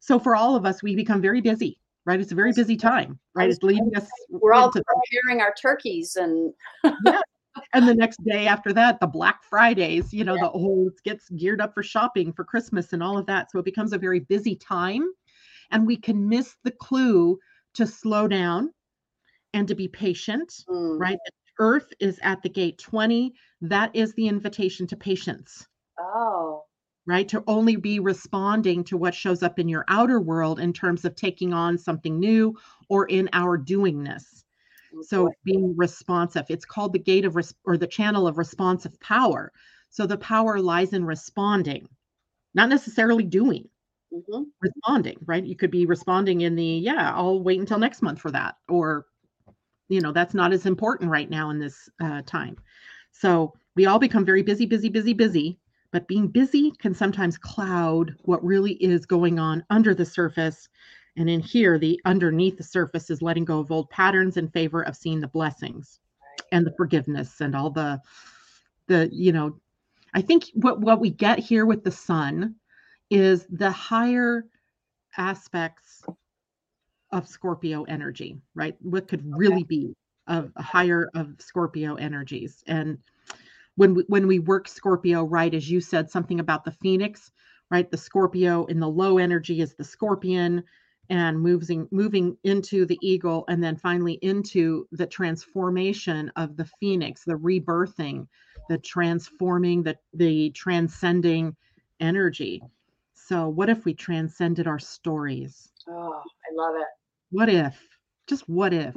So 0.00 0.18
for 0.18 0.36
all 0.36 0.56
of 0.56 0.64
us, 0.64 0.82
we 0.82 0.96
become 0.96 1.20
very 1.20 1.40
busy, 1.40 1.78
right? 2.06 2.20
It's 2.20 2.32
a 2.32 2.36
very 2.36 2.52
busy 2.52 2.76
time, 2.76 3.18
right? 3.34 3.50
It's 3.50 3.62
leading 3.62 3.90
us. 3.96 4.08
We're 4.30 4.54
all 4.54 4.70
preparing 4.70 5.42
our 5.42 5.54
turkeys 5.60 6.16
and. 6.16 6.54
yeah. 7.04 7.20
And 7.72 7.88
the 7.88 7.94
next 7.94 8.22
day 8.24 8.46
after 8.48 8.72
that, 8.74 9.00
the 9.00 9.06
Black 9.06 9.42
Fridays, 9.42 10.12
you 10.12 10.24
know, 10.24 10.34
yeah. 10.34 10.42
the 10.42 10.50
whole 10.50 10.90
gets 11.04 11.28
geared 11.30 11.60
up 11.60 11.74
for 11.74 11.82
shopping 11.82 12.32
for 12.32 12.44
Christmas 12.44 12.92
and 12.92 13.02
all 13.02 13.18
of 13.18 13.26
that. 13.26 13.50
So 13.50 13.58
it 13.58 13.64
becomes 13.64 13.92
a 13.92 13.98
very 13.98 14.20
busy 14.20 14.54
time. 14.56 15.10
And 15.72 15.86
we 15.86 15.96
can 15.96 16.28
miss 16.28 16.54
the 16.62 16.70
clue 16.70 17.38
to 17.74 17.86
slow 17.86 18.28
down 18.28 18.70
and 19.52 19.66
to 19.66 19.74
be 19.74 19.88
patient, 19.88 20.52
mm. 20.68 21.00
right? 21.00 21.18
Earth 21.58 21.88
is 21.98 22.20
at 22.22 22.42
the 22.42 22.48
gate 22.48 22.78
20. 22.78 23.32
That 23.62 23.90
is 23.96 24.14
the 24.14 24.28
invitation 24.28 24.86
to 24.88 24.96
patience. 24.96 25.66
Oh. 25.98 26.65
Right? 27.06 27.28
To 27.28 27.44
only 27.46 27.76
be 27.76 28.00
responding 28.00 28.82
to 28.84 28.96
what 28.96 29.14
shows 29.14 29.42
up 29.42 29.58
in 29.58 29.68
your 29.68 29.84
outer 29.86 30.20
world 30.20 30.58
in 30.58 30.72
terms 30.72 31.04
of 31.04 31.14
taking 31.14 31.52
on 31.52 31.78
something 31.78 32.18
new 32.18 32.56
or 32.88 33.06
in 33.06 33.28
our 33.32 33.56
doingness. 33.56 34.42
So 35.02 35.30
being 35.44 35.76
responsive. 35.76 36.46
It's 36.48 36.64
called 36.64 36.92
the 36.92 36.98
gate 36.98 37.24
of 37.24 37.36
res- 37.36 37.54
or 37.64 37.76
the 37.76 37.86
channel 37.86 38.26
of 38.26 38.38
responsive 38.38 38.98
power. 38.98 39.52
So 39.90 40.06
the 40.06 40.18
power 40.18 40.58
lies 40.58 40.94
in 40.94 41.04
responding, 41.04 41.88
not 42.54 42.68
necessarily 42.70 43.24
doing. 43.24 43.68
Mm-hmm. 44.12 44.44
Responding, 44.60 45.18
right? 45.26 45.44
You 45.44 45.54
could 45.54 45.70
be 45.70 45.86
responding 45.86 46.40
in 46.40 46.56
the, 46.56 46.64
yeah, 46.64 47.12
I'll 47.14 47.42
wait 47.42 47.60
until 47.60 47.78
next 47.78 48.02
month 48.02 48.20
for 48.20 48.30
that, 48.32 48.56
or 48.68 49.06
you 49.88 50.00
know 50.00 50.12
that's 50.12 50.34
not 50.34 50.52
as 50.52 50.66
important 50.66 51.10
right 51.10 51.30
now 51.30 51.50
in 51.50 51.58
this 51.58 51.88
uh, 52.00 52.22
time 52.26 52.56
so 53.12 53.52
we 53.74 53.86
all 53.86 53.98
become 53.98 54.24
very 54.24 54.42
busy 54.42 54.66
busy 54.66 54.88
busy 54.88 55.12
busy 55.12 55.58
but 55.92 56.08
being 56.08 56.28
busy 56.28 56.72
can 56.78 56.94
sometimes 56.94 57.38
cloud 57.38 58.14
what 58.22 58.44
really 58.44 58.72
is 58.74 59.06
going 59.06 59.38
on 59.38 59.64
under 59.70 59.94
the 59.94 60.04
surface 60.04 60.68
and 61.16 61.30
in 61.30 61.40
here 61.40 61.78
the 61.78 62.00
underneath 62.04 62.56
the 62.56 62.62
surface 62.62 63.10
is 63.10 63.22
letting 63.22 63.44
go 63.44 63.60
of 63.60 63.70
old 63.70 63.88
patterns 63.90 64.36
in 64.36 64.48
favor 64.48 64.82
of 64.82 64.96
seeing 64.96 65.20
the 65.20 65.28
blessings 65.28 66.00
and 66.52 66.66
the 66.66 66.74
forgiveness 66.76 67.40
and 67.40 67.54
all 67.54 67.70
the 67.70 68.00
the 68.86 69.08
you 69.12 69.32
know 69.32 69.58
i 70.14 70.20
think 70.20 70.44
what 70.54 70.80
what 70.80 71.00
we 71.00 71.10
get 71.10 71.38
here 71.38 71.66
with 71.66 71.82
the 71.84 71.90
sun 71.90 72.54
is 73.10 73.46
the 73.50 73.70
higher 73.70 74.44
aspects 75.16 76.02
of 77.12 77.28
Scorpio 77.28 77.84
energy, 77.84 78.36
right? 78.54 78.76
What 78.80 79.06
could 79.06 79.22
really 79.24 79.62
be 79.62 79.94
of 80.26 80.52
a 80.56 80.62
higher 80.62 81.08
of 81.14 81.34
Scorpio 81.38 81.94
energies. 81.94 82.62
And 82.66 82.98
when 83.76 83.94
we, 83.94 84.04
when 84.08 84.26
we 84.26 84.38
work 84.38 84.68
Scorpio, 84.68 85.24
right, 85.24 85.52
as 85.54 85.70
you 85.70 85.80
said, 85.80 86.10
something 86.10 86.40
about 86.40 86.64
the 86.64 86.72
Phoenix, 86.72 87.30
right? 87.70 87.90
The 87.90 87.96
Scorpio 87.96 88.64
in 88.66 88.80
the 88.80 88.88
low 88.88 89.18
energy 89.18 89.60
is 89.60 89.74
the 89.74 89.84
Scorpion 89.84 90.62
and 91.08 91.40
moving 91.40 91.86
moving 91.92 92.36
into 92.42 92.84
the 92.84 92.98
eagle 93.00 93.44
and 93.48 93.62
then 93.62 93.76
finally 93.76 94.14
into 94.22 94.88
the 94.90 95.06
transformation 95.06 96.32
of 96.34 96.56
the 96.56 96.68
phoenix 96.80 97.22
the 97.22 97.36
rebirthing 97.36 98.26
the 98.68 98.78
transforming 98.78 99.84
the 99.84 99.96
the 100.14 100.50
transcending 100.50 101.54
energy 102.00 102.60
so 103.14 103.48
what 103.48 103.68
if 103.68 103.84
we 103.84 103.94
transcended 103.94 104.66
our 104.66 104.80
stories 104.80 105.68
oh 105.88 106.20
i 106.20 106.54
love 106.56 106.74
it 106.74 106.88
what 107.30 107.48
if? 107.48 107.76
Just 108.26 108.48
what 108.48 108.72
if? 108.72 108.94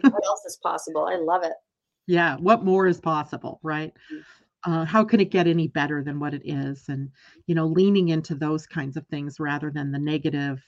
what 0.00 0.26
else 0.26 0.44
is 0.46 0.58
possible? 0.62 1.06
I 1.06 1.16
love 1.16 1.42
it. 1.44 1.52
Yeah. 2.08 2.36
What 2.36 2.64
more 2.64 2.86
is 2.86 3.00
possible, 3.00 3.60
right? 3.62 3.92
Mm. 4.12 4.22
Uh, 4.64 4.84
how 4.84 5.04
can 5.04 5.20
it 5.20 5.30
get 5.30 5.46
any 5.46 5.68
better 5.68 6.02
than 6.02 6.18
what 6.18 6.34
it 6.34 6.42
is? 6.44 6.88
And, 6.88 7.10
you 7.46 7.54
know, 7.54 7.66
leaning 7.66 8.08
into 8.08 8.34
those 8.34 8.66
kinds 8.66 8.96
of 8.96 9.06
things 9.06 9.38
rather 9.38 9.70
than 9.70 9.92
the 9.92 9.98
negative, 9.98 10.60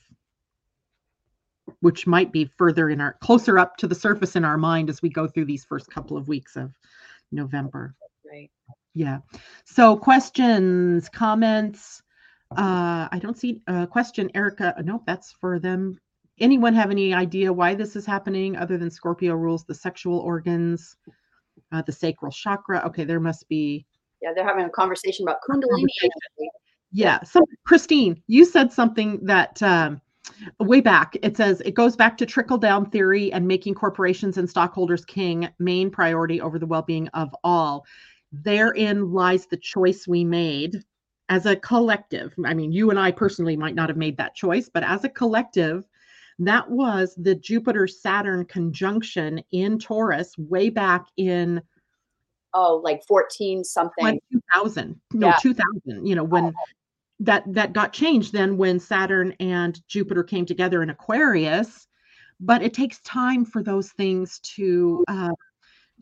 which 1.81 2.07
might 2.07 2.31
be 2.31 2.45
further 2.57 2.91
in 2.91 3.01
our 3.01 3.15
closer 3.15 3.59
up 3.59 3.77
to 3.79 3.89
the 3.89 3.95
surface 3.95 4.37
in 4.37 4.45
our 4.45 4.59
mind 4.59 4.91
as 4.91 5.03
we 5.03 5.09
go 5.09 5.27
through 5.27 5.47
these 5.47 5.65
first 5.65 5.91
couple 5.91 6.17
of 6.17 6.29
weeks 6.29 6.57
of 6.57 6.73
November. 7.33 7.95
Right. 8.31 8.51
Yeah. 8.95 9.21
So, 9.65 9.97
questions, 9.97 11.09
comments. 11.09 12.03
Uh, 12.53 13.09
I 13.11 13.19
don't 13.21 13.39
see 13.39 13.63
a 13.67 13.87
question, 13.87 14.31
Erica. 14.35 14.75
No, 14.85 15.03
that's 15.07 15.33
for 15.41 15.59
them 15.59 15.99
anyone 16.41 16.75
have 16.75 16.91
any 16.91 17.13
idea 17.15 17.53
why 17.53 17.75
this 17.75 17.95
is 17.95 18.07
happening 18.07 18.57
other 18.57 18.79
than 18.79 18.91
Scorpio 18.91 19.35
rules 19.35 19.65
the 19.65 19.75
sexual 19.75 20.19
organs, 20.19 20.97
uh, 21.73 21.83
the 21.83 21.93
sacral 21.93 22.33
chakra? 22.33 22.83
Okay, 22.87 23.05
there 23.05 23.21
must 23.21 23.49
be. 23.49 23.87
Yeah, 24.23 24.33
they're 24.35 24.47
having 24.47 24.67
a 24.67 24.71
conversation 24.71 25.27
about 25.27 25.39
Kundalini. 25.49 25.87
Yeah, 26.93 27.23
so 27.23 27.41
Christine, 27.67 28.21
you 28.27 28.45
said 28.45 28.73
something 28.73 29.25
that 29.25 29.63
um, 29.63 30.01
way 30.59 30.81
back. 30.81 31.17
It 31.23 31.37
says 31.37 31.61
it 31.65 31.75
goes 31.75 31.97
back 31.97 32.17
to 32.19 32.27
trickle 32.27 32.59
down 32.59 32.91
theory 32.91 33.33
and 33.33 33.47
making 33.47 33.75
corporations 33.75 34.39
and 34.39 34.49
stockholders 34.49 35.05
king 35.05 35.49
main 35.59 35.91
priority 35.91 36.41
over 36.41 36.59
the 36.59 36.67
well 36.67 36.83
being 36.83 37.09
of 37.09 37.35
all. 37.45 37.85
Therein 38.33 39.13
lies 39.13 39.47
the 39.47 39.57
choice 39.57 40.07
we 40.07 40.25
made 40.25 40.83
as 41.29 41.47
a 41.47 41.57
collective. 41.57 42.35
I 42.45 42.55
mean, 42.55 42.73
you 42.73 42.91
and 42.91 42.99
I 42.99 43.13
personally 43.13 43.57
might 43.57 43.75
not 43.75 43.89
have 43.89 43.97
made 43.97 44.17
that 44.17 44.35
choice, 44.35 44.69
but 44.69 44.83
as 44.83 45.05
a 45.05 45.09
collective, 45.09 45.85
that 46.41 46.71
was 46.71 47.15
the 47.17 47.35
Jupiter 47.35 47.87
Saturn 47.87 48.45
conjunction 48.47 49.43
in 49.53 49.79
Taurus 49.79 50.37
way 50.39 50.71
back 50.71 51.07
in 51.17 51.63
oh 52.55 52.81
like 52.83 53.03
14 53.07 53.63
something. 53.63 54.21
2000 54.33 55.01
no 55.13 55.29
yeah. 55.29 55.37
2000 55.41 56.07
you 56.07 56.15
know 56.15 56.25
when 56.25 56.47
oh. 56.47 56.53
that 57.21 57.45
that 57.47 57.73
got 57.73 57.93
changed 57.93 58.33
then 58.33 58.57
when 58.57 58.81
Saturn 58.81 59.35
and 59.39 59.81
Jupiter 59.87 60.25
came 60.25 60.47
together 60.47 60.83
in 60.83 60.91
Aquarius. 60.91 61.87
But 62.43 62.63
it 62.63 62.73
takes 62.73 63.01
time 63.03 63.45
for 63.45 63.63
those 63.63 63.93
things 63.93 64.41
to 64.55 65.05
uh, 65.09 65.35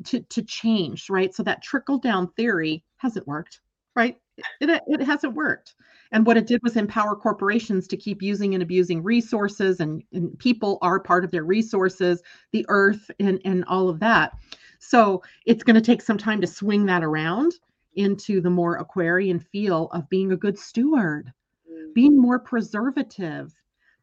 to 0.05 0.21
to 0.21 0.43
change 0.43 1.11
right? 1.11 1.35
So 1.35 1.43
that 1.43 1.63
trickle 1.63 1.99
down 1.99 2.31
theory 2.33 2.85
hasn't 2.99 3.27
worked 3.27 3.61
right 3.97 4.17
it, 4.61 4.83
it 4.87 5.01
hasn't 5.01 5.35
worked 5.35 5.75
and 6.13 6.27
what 6.27 6.37
it 6.37 6.47
did 6.47 6.63
was 6.63 6.77
empower 6.77 7.15
corporations 7.15 7.87
to 7.89 7.97
keep 7.97 8.23
using 8.23 8.55
and 8.55 8.63
abusing 8.63 9.03
resources, 9.03 9.81
and, 9.81 10.03
and 10.13 10.39
people 10.39 10.79
are 10.83 11.01
part 11.01 11.25
of 11.25 11.31
their 11.31 11.45
resources, 11.45 12.23
the 12.53 12.65
earth, 12.69 13.11
and, 13.21 13.41
and 13.45 13.65
all 13.67 13.89
of 13.89 14.01
that. 14.01 14.33
So 14.79 15.23
it's 15.45 15.63
going 15.63 15.75
to 15.75 15.83
take 15.83 16.03
some 16.03 16.19
time 16.19 16.41
to 16.41 16.47
swing 16.47 16.87
that 16.87 17.05
around 17.05 17.53
into 17.95 18.41
the 18.41 18.51
more 18.51 18.77
Aquarian 18.77 19.41
feel 19.41 19.89
of 19.89 20.09
being 20.09 20.33
a 20.33 20.37
good 20.37 20.59
steward, 20.59 21.33
mm. 21.71 21.95
being 21.95 22.17
more 22.17 22.39
preservative, 22.39 23.53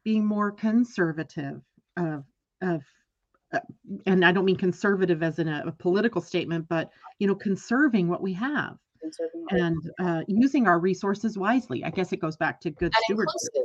being 0.04 0.24
more 0.24 0.52
conservative 0.52 1.62
of 1.96 2.24
of 2.62 2.82
uh, 3.52 3.60
and 4.06 4.24
I 4.24 4.32
don't 4.32 4.44
mean 4.44 4.56
conservative 4.56 5.22
as 5.22 5.38
in 5.38 5.48
a, 5.48 5.64
a, 5.66 5.72
political 5.72 6.20
statement, 6.20 6.68
but 6.68 6.90
you 7.18 7.26
know, 7.26 7.34
conserving 7.34 8.08
what 8.08 8.22
we 8.22 8.32
have 8.34 8.76
and 9.50 9.90
uh, 10.00 10.22
using 10.28 10.66
our 10.66 10.78
resources 10.78 11.38
wisely. 11.38 11.84
I 11.84 11.90
guess 11.90 12.12
it 12.12 12.18
goes 12.18 12.36
back 12.36 12.60
to 12.62 12.70
good 12.70 12.92
stewardship. 13.04 13.64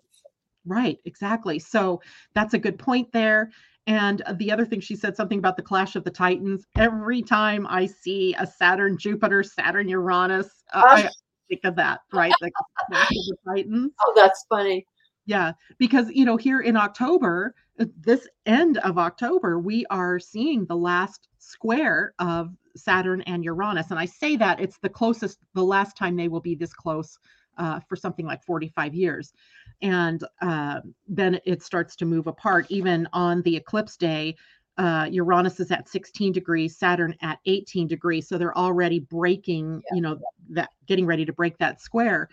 Right, 0.66 1.00
exactly. 1.06 1.60
So 1.60 2.02
that's 2.34 2.54
a 2.54 2.60
good 2.60 2.78
point 2.78 3.12
there. 3.12 3.52
And 3.88 4.22
the 4.36 4.52
other 4.52 4.66
thing 4.66 4.80
she 4.80 4.96
said 4.96 5.16
something 5.16 5.40
about 5.40 5.58
the 5.58 5.64
clash 5.64 5.96
of 5.96 6.04
the 6.04 6.12
titans. 6.12 6.66
Every 6.78 7.22
time 7.22 7.66
I 7.68 7.88
see 7.88 8.36
a 8.38 8.46
Saturn, 8.46 8.98
Jupiter, 8.98 9.42
Saturn, 9.44 9.90
Uranus, 9.90 10.64
uh, 10.74 10.84
I 10.86 11.10
think 11.50 11.62
of 11.64 11.76
that, 11.78 12.02
right? 12.14 12.32
The 12.42 12.52
clash 12.90 13.10
of 13.10 13.16
the 13.26 13.38
titans. 13.48 13.92
Oh, 14.06 14.14
that's 14.16 14.46
funny. 14.48 14.86
Yeah, 15.26 15.54
because 15.78 16.10
you 16.12 16.26
know, 16.26 16.38
here 16.38 16.62
in 16.62 16.78
October, 16.78 17.56
uh, 17.56 17.71
this 18.00 18.28
end 18.46 18.78
of 18.80 18.98
October, 18.98 19.60
we 19.60 19.86
are 19.90 20.20
seeing 20.20 20.66
the 20.66 20.76
last 20.76 21.28
square 21.38 22.14
of 22.20 22.56
Saturn 22.76 23.22
and 23.24 23.44
Uranus. 23.44 23.92
And 23.92 24.00
I 24.00 24.06
say 24.06 24.36
that 24.38 24.60
it's 24.60 24.78
the 24.80 24.90
closest, 24.90 25.40
the 25.54 25.64
last 25.64 25.98
time 25.98 26.16
they 26.16 26.28
will 26.28 26.42
be 26.42 26.56
this 26.56 26.74
close 26.74 27.18
uh, 27.58 27.80
for 27.88 27.96
something 27.96 28.26
like 28.26 28.44
45 28.44 28.94
years. 28.94 29.34
And 29.82 30.24
uh, 30.42 30.82
then 31.08 31.40
it 31.46 31.64
starts 31.64 31.96
to 31.98 32.06
move 32.06 32.28
apart. 32.28 32.66
Even 32.70 33.08
on 33.14 33.42
the 33.42 33.56
eclipse 33.56 33.98
day, 33.98 34.36
uh, 34.78 35.08
Uranus 35.12 35.60
is 35.60 35.72
at 35.72 35.90
16 35.90 36.32
degrees, 36.32 36.78
Saturn 36.78 37.16
at 37.22 37.40
18 37.46 37.88
degrees. 37.88 38.28
So 38.28 38.38
they're 38.38 38.58
already 38.58 39.00
breaking, 39.00 39.82
yeah. 39.92 39.96
you 39.96 40.02
know, 40.02 40.20
that 40.50 40.70
getting 40.88 41.06
ready 41.06 41.26
to 41.26 41.34
break 41.34 41.58
that 41.58 41.82
square. 41.82 42.30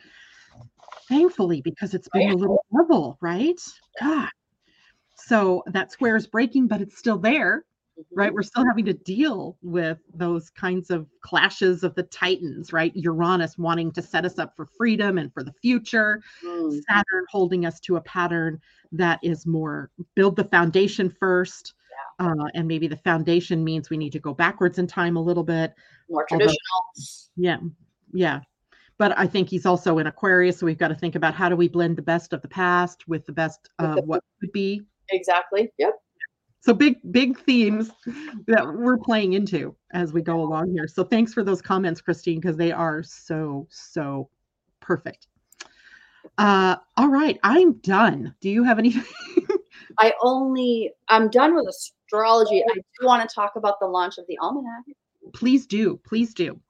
Thankfully, 1.08 1.62
because 1.62 1.94
it's 1.94 2.08
been 2.08 2.30
a 2.30 2.36
little 2.36 2.64
trouble, 2.70 3.18
right? 3.20 3.60
God. 4.00 4.28
So 5.26 5.62
that 5.66 5.92
square 5.92 6.16
is 6.16 6.26
breaking, 6.26 6.68
but 6.68 6.80
it's 6.80 6.98
still 6.98 7.18
there 7.18 7.64
right? 8.12 8.32
We're 8.32 8.42
still 8.42 8.64
having 8.64 8.84
to 8.86 8.92
deal 8.92 9.56
with 9.62 9.98
those 10.14 10.50
kinds 10.50 10.90
of 10.90 11.06
clashes 11.20 11.82
of 11.82 11.94
the 11.94 12.04
titans, 12.04 12.72
right? 12.72 12.92
Uranus 12.94 13.58
wanting 13.58 13.92
to 13.92 14.02
set 14.02 14.24
us 14.24 14.38
up 14.38 14.54
for 14.56 14.66
freedom 14.66 15.18
and 15.18 15.32
for 15.32 15.42
the 15.42 15.52
future, 15.60 16.22
mm. 16.44 16.80
Saturn 16.88 17.24
holding 17.30 17.66
us 17.66 17.80
to 17.80 17.96
a 17.96 18.00
pattern 18.00 18.60
that 18.92 19.18
is 19.22 19.46
more 19.46 19.90
build 20.14 20.36
the 20.36 20.44
foundation 20.44 21.10
first. 21.10 21.74
Yeah. 22.20 22.26
Uh, 22.26 22.46
and 22.54 22.66
maybe 22.66 22.86
the 22.86 22.96
foundation 22.96 23.64
means 23.64 23.90
we 23.90 23.96
need 23.96 24.12
to 24.12 24.18
go 24.18 24.34
backwards 24.34 24.78
in 24.78 24.86
time 24.86 25.16
a 25.16 25.22
little 25.22 25.44
bit. 25.44 25.74
More 26.08 26.26
traditional. 26.26 26.56
Although, 26.74 27.02
yeah. 27.36 27.58
Yeah. 28.12 28.40
But 28.98 29.16
I 29.16 29.26
think 29.28 29.48
he's 29.48 29.66
also 29.66 29.98
in 29.98 30.08
Aquarius. 30.08 30.58
So 30.58 30.66
we've 30.66 30.78
got 30.78 30.88
to 30.88 30.94
think 30.94 31.14
about 31.14 31.34
how 31.34 31.48
do 31.48 31.54
we 31.54 31.68
blend 31.68 31.96
the 31.96 32.02
best 32.02 32.32
of 32.32 32.42
the 32.42 32.48
past 32.48 33.06
with 33.06 33.24
the 33.26 33.32
best 33.32 33.70
of 33.78 34.04
what 34.04 34.24
could 34.40 34.50
be 34.50 34.82
Exactly. 35.10 35.72
Yep. 35.78 35.94
So 36.60 36.74
big, 36.74 36.96
big 37.12 37.38
themes 37.38 37.90
that 38.46 38.66
we're 38.66 38.98
playing 38.98 39.34
into 39.34 39.74
as 39.92 40.12
we 40.12 40.20
go 40.20 40.40
along 40.40 40.72
here. 40.72 40.88
So 40.88 41.04
thanks 41.04 41.32
for 41.32 41.44
those 41.44 41.62
comments, 41.62 42.00
Christine, 42.00 42.40
because 42.40 42.56
they 42.56 42.72
are 42.72 43.02
so, 43.02 43.66
so 43.70 44.28
perfect. 44.80 45.28
Uh, 46.36 46.76
all 46.96 47.08
right, 47.08 47.38
I'm 47.42 47.74
done. 47.78 48.34
Do 48.40 48.50
you 48.50 48.64
have 48.64 48.78
anything? 48.78 49.04
I 49.98 50.12
only, 50.20 50.92
I'm 51.08 51.30
done 51.30 51.54
with 51.54 51.66
astrology. 51.68 52.62
I 52.62 52.74
do 52.74 53.06
want 53.06 53.26
to 53.26 53.34
talk 53.34 53.52
about 53.56 53.80
the 53.80 53.86
launch 53.86 54.18
of 54.18 54.24
the 54.28 54.36
almanac. 54.38 54.84
Please 55.32 55.66
do. 55.66 56.00
Please 56.04 56.34
do. 56.34 56.60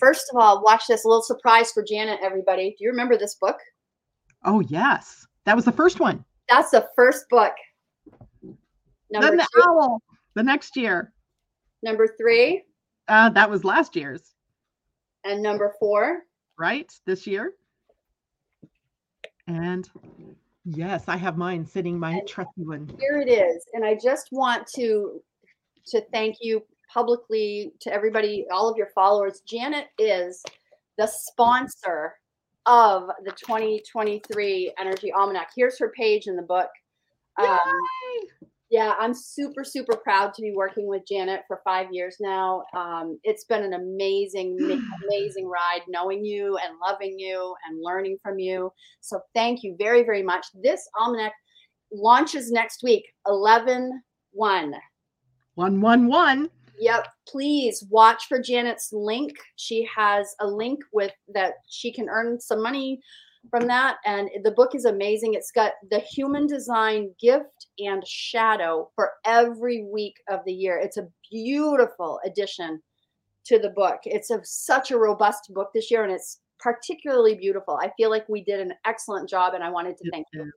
First 0.00 0.26
of 0.32 0.40
all, 0.40 0.62
watch 0.62 0.84
this 0.88 1.04
little 1.04 1.22
surprise 1.22 1.70
for 1.70 1.82
Janet, 1.82 2.20
everybody. 2.22 2.70
Do 2.70 2.84
you 2.84 2.90
remember 2.90 3.16
this 3.16 3.36
book? 3.36 3.58
Oh, 4.44 4.60
yes. 4.60 5.26
That 5.44 5.56
was 5.56 5.64
the 5.64 5.72
first 5.72 6.00
one. 6.00 6.24
That's 6.48 6.70
the 6.70 6.88
first 6.96 7.28
book. 7.30 7.52
Number 9.10 9.28
then 9.28 9.36
the 9.38 9.48
two. 9.54 9.62
owl 9.66 10.02
the 10.34 10.42
next 10.42 10.76
year. 10.76 11.12
Number 11.82 12.08
three. 12.18 12.62
Uh, 13.08 13.30
that 13.30 13.50
was 13.50 13.64
last 13.64 13.96
year's. 13.96 14.34
And 15.24 15.42
number 15.42 15.74
four. 15.78 16.22
Right, 16.58 16.90
this 17.06 17.26
year. 17.26 17.54
And 19.46 19.88
yes, 20.64 21.04
I 21.08 21.16
have 21.16 21.36
mine 21.36 21.66
sitting 21.66 21.98
my 21.98 22.20
trusty 22.26 22.62
one. 22.62 22.88
Here 22.98 23.20
it 23.20 23.30
is. 23.30 23.64
And 23.74 23.84
I 23.84 23.94
just 23.94 24.28
want 24.32 24.66
to 24.76 25.22
to 25.88 26.00
thank 26.12 26.36
you 26.40 26.62
publicly 26.92 27.72
to 27.80 27.92
everybody, 27.92 28.46
all 28.50 28.70
of 28.70 28.76
your 28.76 28.88
followers. 28.94 29.42
Janet 29.46 29.88
is 29.98 30.42
the 30.96 31.06
sponsor 31.06 32.14
of 32.66 33.10
the 33.24 33.32
2023 33.32 34.72
Energy 34.78 35.12
Almanac. 35.12 35.50
Here's 35.54 35.78
her 35.78 35.90
page 35.90 36.26
in 36.26 36.36
the 36.36 36.42
book. 36.42 36.70
Um, 37.36 37.58
yeah, 38.70 38.94
I'm 38.98 39.14
super, 39.14 39.62
super 39.62 39.96
proud 39.96 40.32
to 40.34 40.42
be 40.42 40.52
working 40.54 40.86
with 40.86 41.02
Janet 41.06 41.42
for 41.46 41.60
five 41.64 41.88
years 41.92 42.16
now. 42.20 42.64
Um, 42.76 43.18
it's 43.22 43.44
been 43.44 43.62
an 43.62 43.74
amazing, 43.74 44.56
amazing 45.08 45.46
ride 45.46 45.82
knowing 45.88 46.24
you 46.24 46.56
and 46.56 46.78
loving 46.80 47.18
you 47.18 47.54
and 47.68 47.82
learning 47.82 48.18
from 48.22 48.38
you. 48.38 48.72
So 49.00 49.20
thank 49.34 49.62
you 49.62 49.76
very, 49.78 50.02
very 50.02 50.22
much. 50.22 50.46
This 50.62 50.88
almanac 50.98 51.32
launches 51.92 52.50
next 52.50 52.82
week, 52.82 53.04
11 53.26 54.02
1. 54.32 54.74
1 55.54 55.80
1 55.80 56.06
1. 56.08 56.50
Yep. 56.78 57.06
Please 57.28 57.84
watch 57.88 58.26
for 58.26 58.40
Janet's 58.40 58.92
link. 58.92 59.32
She 59.56 59.88
has 59.94 60.34
a 60.40 60.46
link 60.46 60.80
with 60.92 61.12
that 61.32 61.54
she 61.68 61.92
can 61.92 62.08
earn 62.08 62.40
some 62.40 62.62
money 62.62 63.00
from 63.50 63.66
that. 63.66 63.98
And 64.04 64.28
the 64.42 64.50
book 64.50 64.74
is 64.74 64.84
amazing. 64.84 65.34
It's 65.34 65.50
got 65.50 65.72
the 65.90 66.00
human 66.00 66.46
design 66.46 67.10
gift 67.20 67.66
and 67.78 68.06
shadow 68.06 68.90
for 68.94 69.12
every 69.24 69.84
week 69.92 70.16
of 70.28 70.40
the 70.44 70.52
year. 70.52 70.78
It's 70.78 70.96
a 70.96 71.08
beautiful 71.30 72.20
addition 72.24 72.80
to 73.46 73.58
the 73.58 73.70
book. 73.70 74.00
It's 74.04 74.30
a, 74.30 74.40
such 74.42 74.90
a 74.90 74.98
robust 74.98 75.52
book 75.52 75.70
this 75.74 75.90
year, 75.90 76.02
and 76.02 76.12
it's 76.12 76.40
particularly 76.58 77.34
beautiful. 77.34 77.78
I 77.80 77.92
feel 77.96 78.10
like 78.10 78.28
we 78.28 78.42
did 78.42 78.60
an 78.60 78.72
excellent 78.86 79.28
job, 79.28 79.54
and 79.54 79.62
I 79.62 79.70
wanted 79.70 79.98
to 79.98 80.10
thank 80.10 80.26
you. 80.32 80.50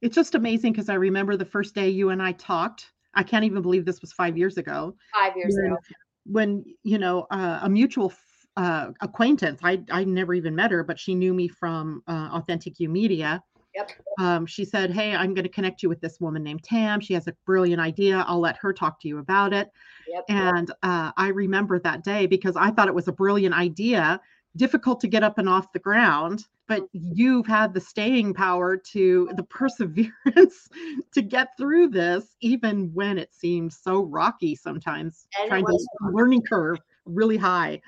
It's 0.00 0.14
just 0.14 0.34
amazing 0.34 0.72
because 0.72 0.88
I 0.88 0.94
remember 0.94 1.36
the 1.36 1.44
first 1.44 1.74
day 1.74 1.88
you 1.88 2.10
and 2.10 2.22
I 2.22 2.32
talked. 2.32 2.86
I 3.14 3.22
can't 3.22 3.44
even 3.44 3.62
believe 3.62 3.84
this 3.84 4.00
was 4.00 4.12
five 4.12 4.38
years 4.38 4.56
ago. 4.56 4.96
Five 5.14 5.36
years 5.36 5.54
when, 5.56 5.72
ago. 5.72 5.76
When, 6.24 6.64
you 6.82 6.98
know, 6.98 7.26
uh, 7.30 7.60
a 7.62 7.68
mutual 7.68 8.12
uh, 8.56 8.90
acquaintance. 9.00 9.60
I 9.62 9.82
I 9.90 10.04
never 10.04 10.34
even 10.34 10.54
met 10.54 10.70
her, 10.70 10.84
but 10.84 10.98
she 10.98 11.14
knew 11.14 11.34
me 11.34 11.48
from 11.48 12.02
uh, 12.06 12.30
Authentic 12.32 12.78
You 12.80 12.88
Media. 12.88 13.42
Yep. 13.74 13.90
Um, 14.20 14.46
she 14.46 14.64
said, 14.64 14.90
"Hey, 14.90 15.14
I'm 15.14 15.34
going 15.34 15.44
to 15.44 15.50
connect 15.50 15.82
you 15.82 15.88
with 15.88 16.00
this 16.00 16.20
woman 16.20 16.42
named 16.42 16.62
Tam. 16.62 17.00
She 17.00 17.14
has 17.14 17.26
a 17.26 17.34
brilliant 17.46 17.80
idea. 17.80 18.24
I'll 18.26 18.40
let 18.40 18.56
her 18.58 18.72
talk 18.72 19.00
to 19.00 19.08
you 19.08 19.18
about 19.18 19.52
it." 19.52 19.70
Yep. 20.08 20.24
And 20.28 20.70
uh, 20.82 21.12
I 21.16 21.28
remember 21.28 21.78
that 21.78 22.04
day 22.04 22.26
because 22.26 22.56
I 22.56 22.70
thought 22.70 22.88
it 22.88 22.94
was 22.94 23.08
a 23.08 23.12
brilliant 23.12 23.54
idea. 23.54 24.20
Difficult 24.56 25.00
to 25.00 25.08
get 25.08 25.22
up 25.22 25.38
and 25.38 25.48
off 25.48 25.72
the 25.72 25.78
ground, 25.78 26.44
but 26.68 26.82
mm-hmm. 26.82 27.12
you've 27.14 27.46
had 27.46 27.72
the 27.72 27.80
staying 27.80 28.34
power 28.34 28.76
to 28.76 29.30
the 29.36 29.44
perseverance 29.44 30.68
to 31.14 31.22
get 31.22 31.56
through 31.56 31.88
this, 31.88 32.36
even 32.42 32.92
when 32.92 33.16
it 33.16 33.32
seems 33.32 33.78
so 33.78 34.02
rocky 34.02 34.54
sometimes. 34.54 35.26
And 35.40 35.48
trying 35.48 35.64
to 35.64 35.78
learning 36.12 36.42
curve 36.42 36.78
really 37.06 37.36
high. 37.36 37.80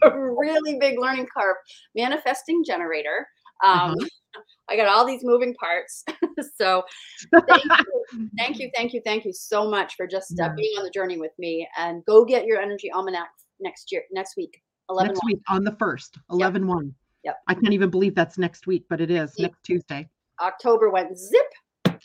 a 0.12 0.18
really 0.18 0.78
big 0.78 0.98
learning 0.98 1.26
curve. 1.36 1.56
Manifesting 1.94 2.64
generator. 2.64 3.26
Um, 3.64 3.92
uh-huh. 3.92 4.06
I 4.70 4.76
got 4.76 4.86
all 4.86 5.04
these 5.04 5.24
moving 5.24 5.54
parts. 5.54 6.04
so 6.56 6.84
thank 7.32 7.64
you, 7.64 8.30
thank 8.38 8.58
you, 8.60 8.70
thank 8.76 8.92
you, 8.92 9.02
thank 9.04 9.24
you 9.24 9.32
so 9.32 9.68
much 9.68 9.96
for 9.96 10.06
just 10.06 10.38
uh, 10.40 10.50
being 10.56 10.78
on 10.78 10.84
the 10.84 10.90
journey 10.90 11.18
with 11.18 11.32
me. 11.38 11.68
And 11.76 12.04
go 12.04 12.24
get 12.24 12.46
your 12.46 12.60
energy 12.60 12.90
almanac 12.92 13.30
next 13.58 13.90
year, 13.90 14.02
next 14.12 14.36
week. 14.36 14.62
11 14.88 15.08
next 15.08 15.24
week 15.24 15.40
on 15.48 15.64
the 15.64 15.74
first, 15.78 16.18
11 16.30 16.62
yep. 16.62 16.68
1. 16.68 16.94
Yep. 17.24 17.36
I 17.48 17.54
can't 17.54 17.72
even 17.72 17.90
believe 17.90 18.14
that's 18.14 18.38
next 18.38 18.66
week, 18.66 18.84
but 18.88 19.00
it 19.00 19.10
is 19.10 19.34
yep. 19.36 19.50
next 19.50 19.64
Tuesday. 19.64 20.08
October 20.40 20.90
went 20.90 21.16
zip. 21.18 21.46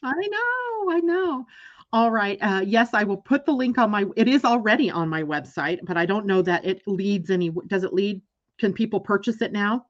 I 0.04 0.14
know, 0.14 0.92
I 0.92 1.00
know. 1.02 1.46
All 1.94 2.12
right. 2.12 2.38
Uh, 2.42 2.62
yes, 2.66 2.94
I 2.94 3.04
will 3.04 3.18
put 3.18 3.46
the 3.46 3.54
link 3.54 3.78
on 3.78 3.90
my. 3.92 4.06
It 4.16 4.28
is 4.28 4.44
already 4.44 4.92
on 4.92 5.08
my 5.08 5.24
website, 5.24 5.80
but 5.84 5.98
I 5.98 6.06
don't 6.06 6.26
know 6.26 6.42
that 6.42 6.66
it 6.66 6.82
leads 6.88 7.30
any. 7.30 7.52
Does 7.68 7.84
it 7.84 7.94
lead? 7.94 8.22
Can 8.60 8.74
people 8.74 9.00
purchase 9.00 9.42
it 9.42 9.52
now? 9.52 9.86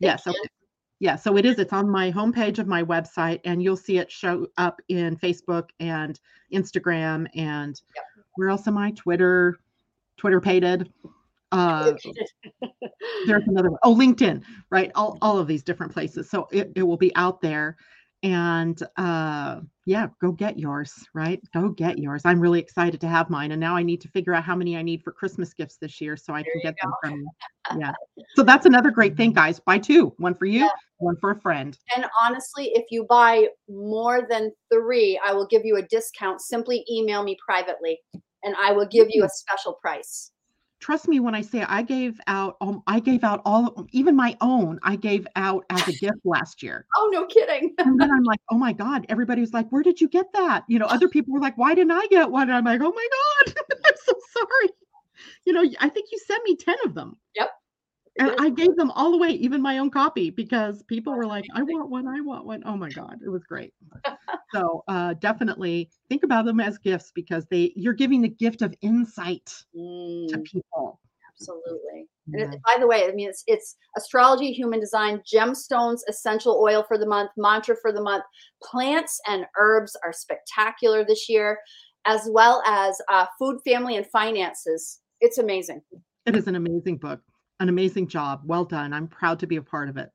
yes. 0.00 0.26
Okay. 0.26 0.38
Yeah. 0.98 1.16
So 1.16 1.38
it 1.38 1.46
is. 1.46 1.58
It's 1.58 1.72
on 1.72 1.88
my 1.88 2.12
homepage 2.12 2.58
of 2.58 2.66
my 2.66 2.82
website, 2.82 3.40
and 3.44 3.62
you'll 3.62 3.76
see 3.76 3.98
it 3.98 4.10
show 4.10 4.46
up 4.58 4.80
in 4.88 5.16
Facebook 5.16 5.70
and 5.80 6.20
Instagram 6.52 7.26
and 7.34 7.80
yep. 7.96 8.04
where 8.34 8.50
else 8.50 8.66
am 8.66 8.76
I? 8.76 8.90
Twitter, 8.90 9.58
Twitter 10.18 10.40
pated. 10.40 10.92
Uh, 11.52 11.92
there's 13.26 13.46
another 13.46 13.70
one. 13.70 13.80
Oh, 13.82 13.94
LinkedIn, 13.94 14.42
right? 14.70 14.90
All, 14.94 15.18
all 15.22 15.38
of 15.38 15.46
these 15.46 15.62
different 15.62 15.92
places. 15.92 16.30
So 16.30 16.48
it, 16.52 16.70
it 16.76 16.82
will 16.82 16.96
be 16.96 17.14
out 17.16 17.40
there 17.40 17.76
and 18.22 18.82
uh 18.96 19.60
yeah 19.86 20.08
go 20.20 20.30
get 20.30 20.58
yours 20.58 20.92
right? 21.14 21.40
Go 21.54 21.70
get 21.70 21.98
yours. 21.98 22.22
I'm 22.24 22.38
really 22.38 22.60
excited 22.60 23.00
to 23.00 23.08
have 23.08 23.30
mine 23.30 23.52
and 23.52 23.60
now 23.60 23.76
i 23.76 23.82
need 23.82 24.00
to 24.02 24.08
figure 24.08 24.34
out 24.34 24.44
how 24.44 24.54
many 24.54 24.76
i 24.76 24.82
need 24.82 25.02
for 25.02 25.12
christmas 25.12 25.54
gifts 25.54 25.76
this 25.76 26.00
year 26.00 26.16
so 26.16 26.34
i 26.34 26.42
there 26.42 26.52
can 26.52 26.60
get 26.62 26.74
them 26.82 26.92
from 27.02 27.20
you. 27.20 27.30
yeah. 27.78 27.92
So 28.36 28.42
that's 28.42 28.66
another 28.66 28.90
great 28.90 29.16
thing 29.16 29.32
guys. 29.32 29.58
Buy 29.58 29.78
two 29.78 30.12
one 30.18 30.34
for 30.34 30.46
you 30.46 30.60
yeah. 30.60 30.68
one 30.98 31.16
for 31.16 31.30
a 31.30 31.40
friend. 31.40 31.78
And 31.96 32.06
honestly 32.20 32.72
if 32.74 32.86
you 32.90 33.04
buy 33.04 33.48
more 33.68 34.26
than 34.28 34.52
three 34.72 35.20
i 35.26 35.32
will 35.32 35.46
give 35.46 35.64
you 35.64 35.76
a 35.76 35.82
discount. 35.82 36.40
Simply 36.40 36.84
email 36.90 37.22
me 37.22 37.36
privately 37.44 37.98
and 38.42 38.54
i 38.62 38.72
will 38.72 38.86
give 38.86 39.08
you 39.10 39.24
a 39.24 39.28
special 39.28 39.74
price 39.74 40.32
trust 40.80 41.08
me 41.08 41.20
when 41.20 41.34
I 41.34 41.42
say 41.42 41.62
I 41.62 41.82
gave 41.82 42.20
out 42.26 42.56
um, 42.60 42.82
I 42.86 43.00
gave 43.00 43.22
out 43.22 43.42
all 43.44 43.86
even 43.92 44.16
my 44.16 44.36
own 44.40 44.78
I 44.82 44.96
gave 44.96 45.26
out 45.36 45.64
as 45.70 45.86
a 45.86 45.92
gift 45.92 46.18
last 46.24 46.62
year. 46.62 46.86
Oh 46.96 47.08
no 47.12 47.26
kidding. 47.26 47.74
and 47.78 47.98
then 47.98 48.10
I'm 48.10 48.24
like, 48.24 48.40
oh 48.50 48.58
my 48.58 48.72
God, 48.72 49.06
everybody 49.08 49.40
was 49.40 49.52
like, 49.52 49.70
where 49.70 49.82
did 49.82 50.00
you 50.00 50.08
get 50.08 50.26
that? 50.34 50.64
You 50.68 50.78
know, 50.78 50.86
other 50.86 51.08
people 51.08 51.32
were 51.32 51.40
like, 51.40 51.56
why 51.56 51.74
didn't 51.74 51.92
I 51.92 52.06
get 52.10 52.30
one? 52.30 52.48
And 52.48 52.52
I'm 52.52 52.64
like, 52.64 52.80
oh 52.82 52.92
my 52.92 53.08
God, 53.46 53.54
I'm 53.86 53.94
so 54.04 54.12
sorry. 54.32 54.70
You 55.46 55.52
know, 55.52 55.64
I 55.80 55.88
think 55.88 56.08
you 56.12 56.18
sent 56.18 56.44
me 56.44 56.56
10 56.56 56.76
of 56.84 56.94
them. 56.94 57.16
Yep. 57.36 57.50
And 58.20 58.34
I 58.38 58.50
gave 58.50 58.76
them 58.76 58.90
all 58.90 59.14
away, 59.14 59.30
even 59.30 59.62
my 59.62 59.78
own 59.78 59.90
copy, 59.90 60.28
because 60.28 60.82
people 60.82 61.14
were 61.14 61.24
like, 61.24 61.46
I 61.54 61.62
want 61.62 61.88
one, 61.88 62.06
I 62.06 62.20
want 62.20 62.44
one. 62.44 62.62
Oh 62.66 62.76
my 62.76 62.90
God, 62.90 63.16
it 63.24 63.30
was 63.30 63.42
great. 63.44 63.72
so 64.52 64.84
uh, 64.88 65.14
definitely 65.14 65.90
think 66.10 66.22
about 66.22 66.44
them 66.44 66.60
as 66.60 66.76
gifts 66.76 67.12
because 67.14 67.46
they 67.50 67.72
you're 67.76 67.94
giving 67.94 68.20
the 68.20 68.28
gift 68.28 68.60
of 68.60 68.74
insight 68.82 69.50
mm. 69.74 70.28
to 70.28 70.38
people. 70.40 71.00
Absolutely. 71.32 72.08
Yeah. 72.26 72.44
And 72.44 72.56
by 72.62 72.76
the 72.78 72.86
way, 72.86 73.06
I 73.08 73.12
mean 73.12 73.30
it's 73.30 73.42
it's 73.46 73.76
astrology, 73.96 74.52
human 74.52 74.80
design, 74.80 75.22
gemstones, 75.32 76.00
essential 76.06 76.60
oil 76.62 76.84
for 76.86 76.98
the 76.98 77.06
month, 77.06 77.30
mantra 77.38 77.74
for 77.80 77.90
the 77.90 78.02
month. 78.02 78.24
Plants 78.62 79.18
and 79.26 79.46
herbs 79.58 79.96
are 80.04 80.12
spectacular 80.12 81.06
this 81.06 81.26
year, 81.26 81.58
as 82.06 82.28
well 82.30 82.62
as 82.66 83.00
uh, 83.08 83.24
food, 83.38 83.60
family, 83.64 83.96
and 83.96 84.06
finances. 84.08 85.00
It's 85.22 85.38
amazing. 85.38 85.80
It 86.26 86.36
is 86.36 86.46
an 86.46 86.56
amazing 86.56 86.98
book 86.98 87.20
an 87.60 87.68
amazing 87.68 88.08
job. 88.08 88.40
Well 88.44 88.64
done. 88.64 88.92
I'm 88.92 89.06
proud 89.06 89.38
to 89.40 89.46
be 89.46 89.56
a 89.56 89.62
part 89.62 89.88
of 89.88 89.96
it. 89.96 90.10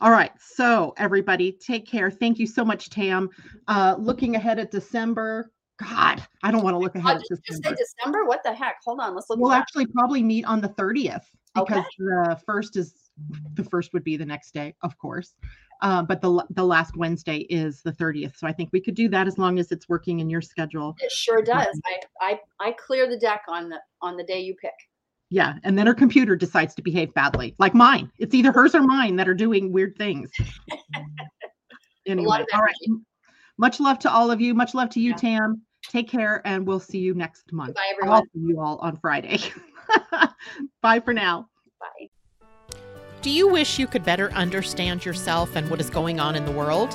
All 0.00 0.10
right. 0.10 0.32
So, 0.38 0.94
everybody, 0.98 1.52
take 1.52 1.86
care. 1.86 2.10
Thank 2.10 2.38
you 2.38 2.46
so 2.46 2.64
much, 2.64 2.90
Tam. 2.90 3.30
Uh, 3.68 3.96
looking 3.98 4.36
ahead 4.36 4.58
at 4.58 4.70
December. 4.70 5.50
God, 5.78 6.22
I 6.42 6.50
don't 6.52 6.62
want 6.62 6.74
to 6.74 6.78
look 6.78 6.94
ahead 6.94 7.16
at 7.16 7.22
December. 7.28 7.76
December? 7.76 8.24
What 8.24 8.40
the 8.44 8.52
heck? 8.52 8.76
Hold 8.84 9.00
on. 9.00 9.14
Let's 9.14 9.28
look. 9.30 9.38
We'll 9.40 9.52
actually 9.52 9.86
probably 9.86 10.22
meet 10.22 10.44
on 10.44 10.60
the 10.60 10.68
30th 10.68 11.24
because 11.54 11.78
okay. 11.78 11.86
the 11.98 12.40
first 12.46 12.76
is 12.76 12.94
the 13.54 13.64
first 13.64 13.92
would 13.92 14.04
be 14.04 14.16
the 14.16 14.26
next 14.26 14.52
day, 14.52 14.74
of 14.82 14.96
course. 14.98 15.34
Uh, 15.80 16.02
but 16.02 16.20
the 16.20 16.44
the 16.50 16.64
last 16.64 16.96
Wednesday 16.96 17.38
is 17.50 17.82
the 17.82 17.92
30th. 17.92 18.36
So 18.36 18.46
I 18.46 18.52
think 18.52 18.70
we 18.72 18.80
could 18.80 18.94
do 18.94 19.08
that 19.08 19.26
as 19.26 19.38
long 19.38 19.58
as 19.58 19.72
it's 19.72 19.88
working 19.88 20.20
in 20.20 20.30
your 20.30 20.40
schedule. 20.40 20.94
It 21.00 21.10
sure 21.10 21.42
does. 21.42 21.80
I 21.86 22.00
I 22.20 22.40
I 22.60 22.72
clear 22.72 23.08
the 23.08 23.18
deck 23.18 23.42
on 23.48 23.68
the 23.68 23.80
on 24.00 24.16
the 24.16 24.24
day 24.24 24.40
you 24.40 24.54
pick. 24.54 24.74
Yeah. 25.32 25.54
And 25.64 25.78
then 25.78 25.86
her 25.86 25.94
computer 25.94 26.36
decides 26.36 26.74
to 26.74 26.82
behave 26.82 27.14
badly, 27.14 27.54
like 27.58 27.74
mine. 27.74 28.12
It's 28.18 28.34
either 28.34 28.52
hers 28.52 28.74
or 28.74 28.82
mine 28.82 29.16
that 29.16 29.26
are 29.26 29.34
doing 29.34 29.72
weird 29.72 29.96
things. 29.96 30.30
anyway, 32.06 32.44
all 32.52 32.60
right. 32.60 32.74
much 33.56 33.80
love 33.80 33.98
to 34.00 34.12
all 34.12 34.30
of 34.30 34.42
you. 34.42 34.52
Much 34.52 34.74
love 34.74 34.90
to 34.90 35.00
you, 35.00 35.10
yeah. 35.10 35.16
Tam. 35.16 35.62
Take 35.88 36.06
care, 36.08 36.42
and 36.44 36.66
we'll 36.66 36.78
see 36.78 36.98
you 36.98 37.14
next 37.14 37.50
month. 37.50 37.74
Bye, 37.74 37.92
everyone. 37.92 38.18
I'll 38.18 38.22
see 38.24 38.46
you 38.46 38.60
all 38.60 38.76
on 38.78 38.96
Friday. 38.98 39.38
Bye 40.82 41.00
for 41.00 41.14
now. 41.14 41.48
Bye. 41.80 42.78
Do 43.22 43.30
you 43.30 43.48
wish 43.48 43.78
you 43.78 43.86
could 43.86 44.04
better 44.04 44.30
understand 44.32 45.04
yourself 45.04 45.56
and 45.56 45.68
what 45.70 45.80
is 45.80 45.88
going 45.88 46.20
on 46.20 46.36
in 46.36 46.44
the 46.44 46.52
world? 46.52 46.92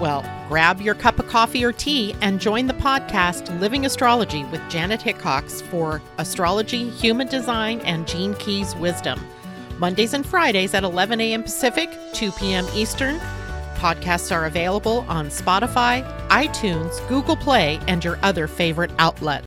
Well, 0.00 0.24
grab 0.48 0.80
your 0.80 0.96
cup 0.96 1.20
of 1.20 1.28
coffee 1.28 1.64
or 1.64 1.72
tea 1.72 2.16
and 2.20 2.40
join 2.40 2.66
the 2.66 2.74
podcast 2.74 3.58
Living 3.60 3.86
Astrology 3.86 4.44
with 4.46 4.60
Janet 4.68 5.00
Hickox 5.00 5.62
for 5.62 6.02
astrology, 6.18 6.90
human 6.90 7.28
design, 7.28 7.80
and 7.80 8.06
Gene 8.06 8.34
Keys 8.34 8.74
wisdom. 8.76 9.24
Mondays 9.78 10.12
and 10.12 10.26
Fridays 10.26 10.74
at 10.74 10.82
11 10.82 11.20
a.m. 11.20 11.42
Pacific, 11.44 11.90
2 12.12 12.32
p.m. 12.32 12.66
Eastern. 12.74 13.20
Podcasts 13.76 14.34
are 14.34 14.46
available 14.46 15.04
on 15.08 15.26
Spotify, 15.26 16.04
iTunes, 16.28 17.06
Google 17.08 17.36
Play, 17.36 17.78
and 17.86 18.04
your 18.04 18.18
other 18.22 18.46
favorite 18.48 18.90
outlets. 18.98 19.42